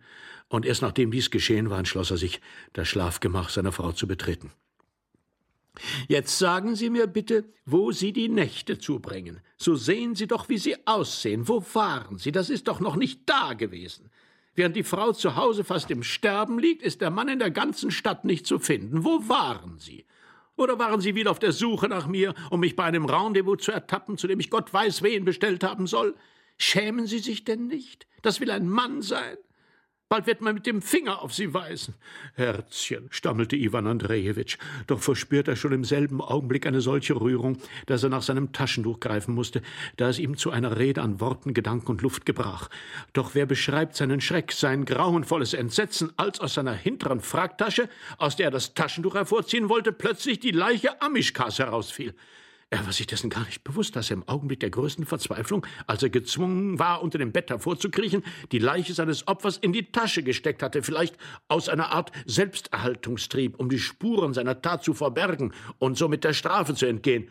und 0.50 0.66
erst 0.66 0.82
nachdem 0.82 1.12
dies 1.12 1.32
geschehen 1.32 1.70
war, 1.70 1.80
entschloss 1.80 2.12
er 2.12 2.18
sich, 2.18 2.42
das 2.74 2.88
Schlafgemach 2.88 3.50
seiner 3.50 3.72
Frau 3.72 3.92
zu 3.92 4.08
betreten. 4.08 4.52
Jetzt 6.08 6.38
sagen 6.38 6.76
Sie 6.76 6.90
mir 6.90 7.08
bitte, 7.08 7.46
wo 7.66 7.92
Sie 7.92 8.12
die 8.12 8.30
Nächte 8.30 8.78
zubringen. 8.78 9.42
So 9.58 9.76
sehen 9.76 10.16
Sie 10.16 10.28
doch, 10.28 10.50
wie 10.50 10.58
Sie 10.58 10.76
aussehen. 10.86 11.48
Wo 11.48 11.64
waren 11.74 12.18
Sie? 12.18 12.32
Das 12.32 12.50
ist 12.50 12.68
doch 12.68 12.80
noch 12.80 12.96
nicht 12.96 13.22
da 13.26 13.54
gewesen. 13.54 14.10
Während 14.54 14.76
die 14.76 14.84
Frau 14.84 15.14
zu 15.14 15.38
Hause 15.38 15.64
fast 15.64 15.90
im 15.92 16.04
Sterben 16.04 16.60
liegt, 16.60 16.84
ist 16.84 17.00
der 17.02 17.10
Mann 17.10 17.30
in 17.30 17.40
der 17.40 17.52
ganzen 17.52 17.90
Stadt 17.90 18.26
nicht 18.26 18.46
zu 18.46 18.60
finden. 18.60 19.06
Wo 19.06 19.28
waren 19.30 19.78
Sie? 19.80 20.06
Oder 20.58 20.78
waren 20.78 21.00
Sie 21.00 21.16
wieder 21.16 21.32
auf 21.32 21.40
der 21.40 21.54
Suche 21.54 21.88
nach 21.88 22.08
mir, 22.08 22.36
um 22.50 22.60
mich 22.60 22.76
bei 22.76 22.84
einem 22.84 23.06
Rendezvous 23.06 23.64
zu 23.64 23.72
ertappen, 23.72 24.18
zu 24.18 24.28
dem 24.28 24.40
ich 24.40 24.50
Gott 24.50 24.74
weiß 24.74 25.02
wen 25.04 25.24
bestellt 25.24 25.64
haben 25.64 25.88
soll? 25.88 26.16
Schämen 26.58 27.08
Sie 27.08 27.20
sich 27.20 27.46
denn 27.46 27.68
nicht? 27.68 28.08
Das 28.22 28.42
will 28.42 28.52
ein 28.52 28.68
Mann 28.68 29.02
sein. 29.02 29.38
Bald 30.12 30.28
wird 30.28 30.42
man 30.42 30.56
mit 30.56 30.66
dem 30.66 30.82
Finger 30.82 31.22
auf 31.22 31.34
Sie 31.34 31.54
weisen. 31.54 31.94
Herzchen, 32.34 33.08
stammelte 33.12 33.56
Iwan 33.56 33.88
Andrejewitsch, 33.88 34.58
doch 34.86 35.00
verspürt 35.00 35.48
er 35.48 35.56
schon 35.56 35.72
im 35.72 35.86
selben 35.86 36.20
Augenblick 36.20 36.68
eine 36.68 36.82
solche 36.82 37.16
Rührung, 37.16 37.60
dass 37.86 38.04
er 38.04 38.10
nach 38.10 38.22
seinem 38.22 38.52
Taschentuch 38.52 39.00
greifen 39.00 39.34
musste, 39.34 39.62
da 39.96 40.10
es 40.10 40.20
ihm 40.20 40.36
zu 40.36 40.52
einer 40.52 40.78
Rede 40.78 41.02
an 41.02 41.22
Worten, 41.22 41.54
Gedanken 41.54 41.92
und 41.92 42.02
Luft 42.02 42.26
gebrach. 42.26 42.68
Doch 43.14 43.36
wer 43.36 43.46
beschreibt 43.46 43.96
seinen 43.96 44.20
Schreck, 44.20 44.52
sein 44.52 44.84
grauenvolles 44.84 45.54
Entsetzen, 45.54 46.12
als 46.18 46.42
aus 46.42 46.56
seiner 46.56 46.74
hinteren 46.74 47.22
Fracktasche, 47.22 47.88
aus 48.18 48.36
der 48.36 48.48
er 48.48 48.52
das 48.52 48.74
Taschentuch 48.74 49.16
hervorziehen 49.16 49.70
wollte, 49.70 49.94
plötzlich 49.94 50.42
die 50.42 50.52
Leiche 50.52 51.02
Amischkas 51.02 51.58
herausfiel. 51.60 52.14
Er 52.74 52.86
war 52.86 52.94
sich 52.94 53.06
dessen 53.06 53.30
gar 53.30 53.46
nicht 53.46 53.66
bewusst, 53.66 53.98
dass 53.98 54.10
er 54.10 54.16
im 54.16 54.28
Augenblick 54.30 54.62
der 54.62 54.70
größten 54.70 55.06
Verzweiflung, 55.06 55.68
als 55.88 56.04
er 56.04 56.10
gezwungen 56.10 56.80
war, 56.80 57.04
unter 57.04 57.18
dem 57.18 57.34
Bett 57.34 57.50
hervorzukriechen, 57.50 58.24
die 58.54 58.60
Leiche 58.60 58.94
seines 58.94 59.28
Opfers 59.28 59.58
in 59.58 59.74
die 59.74 59.92
Tasche 59.92 60.24
gesteckt 60.24 60.64
hatte, 60.64 60.82
vielleicht 60.82 61.18
aus 61.50 61.68
einer 61.68 61.92
Art 61.92 62.14
Selbsterhaltungstrieb, 62.26 63.60
um 63.60 63.70
die 63.70 63.78
Spuren 63.78 64.34
seiner 64.34 64.62
Tat 64.62 64.86
zu 64.86 64.94
verbergen 64.94 65.54
und 65.80 65.98
somit 65.98 66.24
der 66.24 66.32
Strafe 66.32 66.74
zu 66.74 66.86
entgehen. 66.86 67.30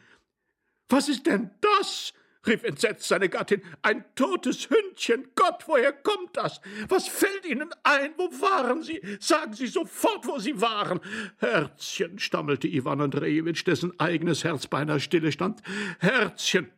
Was 0.90 1.08
ist 1.08 1.24
denn 1.24 1.50
das? 1.62 2.12
Rief 2.46 2.64
entsetzt 2.64 3.08
seine 3.08 3.28
Gattin. 3.28 3.62
Ein 3.82 4.04
totes 4.14 4.68
Hündchen. 4.70 5.28
Gott, 5.34 5.64
woher 5.66 5.92
kommt 5.92 6.36
das? 6.36 6.60
Was 6.88 7.08
fällt 7.08 7.44
Ihnen 7.46 7.70
ein? 7.82 8.12
Wo 8.16 8.24
waren 8.40 8.82
Sie? 8.82 9.00
Sagen 9.20 9.52
Sie 9.52 9.66
sofort, 9.66 10.26
wo 10.26 10.38
Sie 10.38 10.60
waren. 10.60 11.00
Herzchen, 11.38 12.18
stammelte 12.18 12.68
Iwan 12.68 13.00
Andrejewitsch, 13.00 13.66
dessen 13.66 13.98
eigenes 13.98 14.44
Herz 14.44 14.66
beinahe 14.66 15.00
stille 15.00 15.32
stand. 15.32 15.62
Herzchen. 15.98 16.70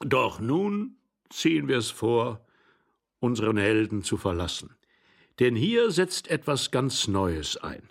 Doch 0.00 0.40
nun 0.40 0.96
ziehen 1.30 1.68
wir 1.68 1.78
es 1.78 1.90
vor, 1.90 2.44
unseren 3.20 3.56
Helden 3.56 4.02
zu 4.02 4.16
verlassen. 4.16 4.76
Denn 5.40 5.56
hier 5.56 5.90
setzt 5.90 6.28
etwas 6.28 6.70
ganz 6.70 7.08
Neues 7.08 7.56
ein, 7.56 7.88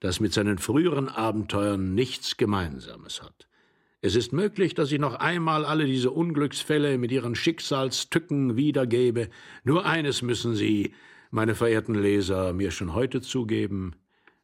das 0.00 0.20
mit 0.20 0.32
seinen 0.32 0.58
früheren 0.58 1.08
Abenteuern 1.08 1.94
nichts 1.94 2.36
Gemeinsames 2.36 3.22
hat. 3.22 3.46
Es 4.04 4.16
ist 4.16 4.32
möglich, 4.32 4.74
dass 4.74 4.90
ich 4.90 4.98
noch 4.98 5.14
einmal 5.14 5.64
alle 5.64 5.86
diese 5.86 6.10
Unglücksfälle 6.10 6.98
mit 6.98 7.12
ihren 7.12 7.36
Schicksalstücken 7.36 8.56
wiedergebe. 8.56 9.30
Nur 9.62 9.86
eines 9.86 10.22
müssen 10.22 10.56
Sie, 10.56 10.92
meine 11.30 11.54
verehrten 11.54 11.94
Leser, 11.94 12.52
mir 12.52 12.72
schon 12.72 12.94
heute 12.94 13.20
zugeben, 13.20 13.94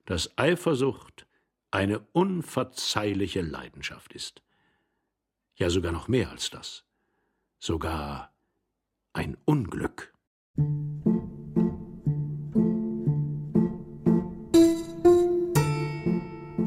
dass 0.06 0.38
Eifersucht 0.38 1.26
eine 1.72 1.98
unverzeihliche 2.12 3.40
Leidenschaft 3.40 4.12
ist. 4.12 4.42
Ja 5.56 5.70
sogar 5.70 5.90
noch 5.90 6.06
mehr 6.06 6.30
als 6.30 6.50
das. 6.50 6.84
Sogar 7.58 8.32
ein 9.12 9.36
Unglück. 9.44 10.14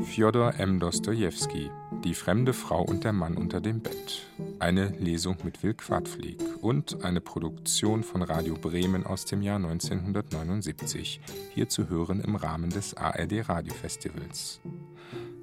Fjodor 0.03 0.55
M. 0.55 0.81
Dostojewski 0.81 1.71
die 2.03 2.13
fremde 2.13 2.53
Frau 2.53 2.81
und 2.81 3.03
der 3.03 3.13
Mann 3.13 3.37
unter 3.37 3.61
dem 3.61 3.81
Bett. 3.81 4.27
Eine 4.59 4.89
Lesung 4.99 5.37
mit 5.43 5.63
Will 5.63 5.73
Quadflieg 5.73 6.41
und 6.61 7.03
eine 7.03 7.21
Produktion 7.21 8.03
von 8.03 8.21
Radio 8.21 8.55
Bremen 8.55 9.05
aus 9.05 9.25
dem 9.25 9.41
Jahr 9.41 9.57
1979, 9.57 11.21
hier 11.53 11.69
zu 11.69 11.89
hören 11.89 12.21
im 12.21 12.35
Rahmen 12.35 12.69
des 12.69 12.95
ARD 12.95 13.47
Radiofestivals. 13.47 14.61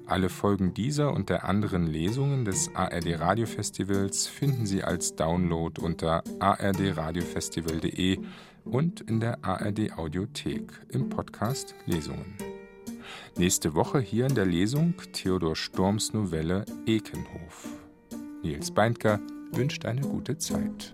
Alle 0.05 0.29
Folgen 0.29 0.73
dieser 0.73 1.13
und 1.13 1.29
der 1.29 1.45
anderen 1.45 1.85
Lesungen 1.85 2.43
des 2.43 2.73
ARD 2.75 3.19
Radiofestivals 3.19 4.27
finden 4.27 4.65
Sie 4.65 4.83
als 4.83 5.15
Download 5.15 5.79
unter 5.79 6.23
ardradiofestival.de 6.39 8.19
und 8.65 9.01
in 9.01 9.19
der 9.19 9.43
ARD 9.43 9.97
Audiothek 9.97 10.71
im 10.89 11.09
Podcast 11.09 11.75
Lesungen. 11.85 12.58
Nächste 13.37 13.73
Woche 13.73 13.99
hier 13.99 14.25
in 14.25 14.35
der 14.35 14.45
Lesung 14.45 14.93
Theodor 15.13 15.55
Storms 15.55 16.13
Novelle 16.13 16.65
Ekenhof. 16.85 17.67
Nils 18.43 18.71
Beindker 18.71 19.19
wünscht 19.51 19.85
eine 19.85 20.01
gute 20.01 20.37
Zeit. 20.37 20.93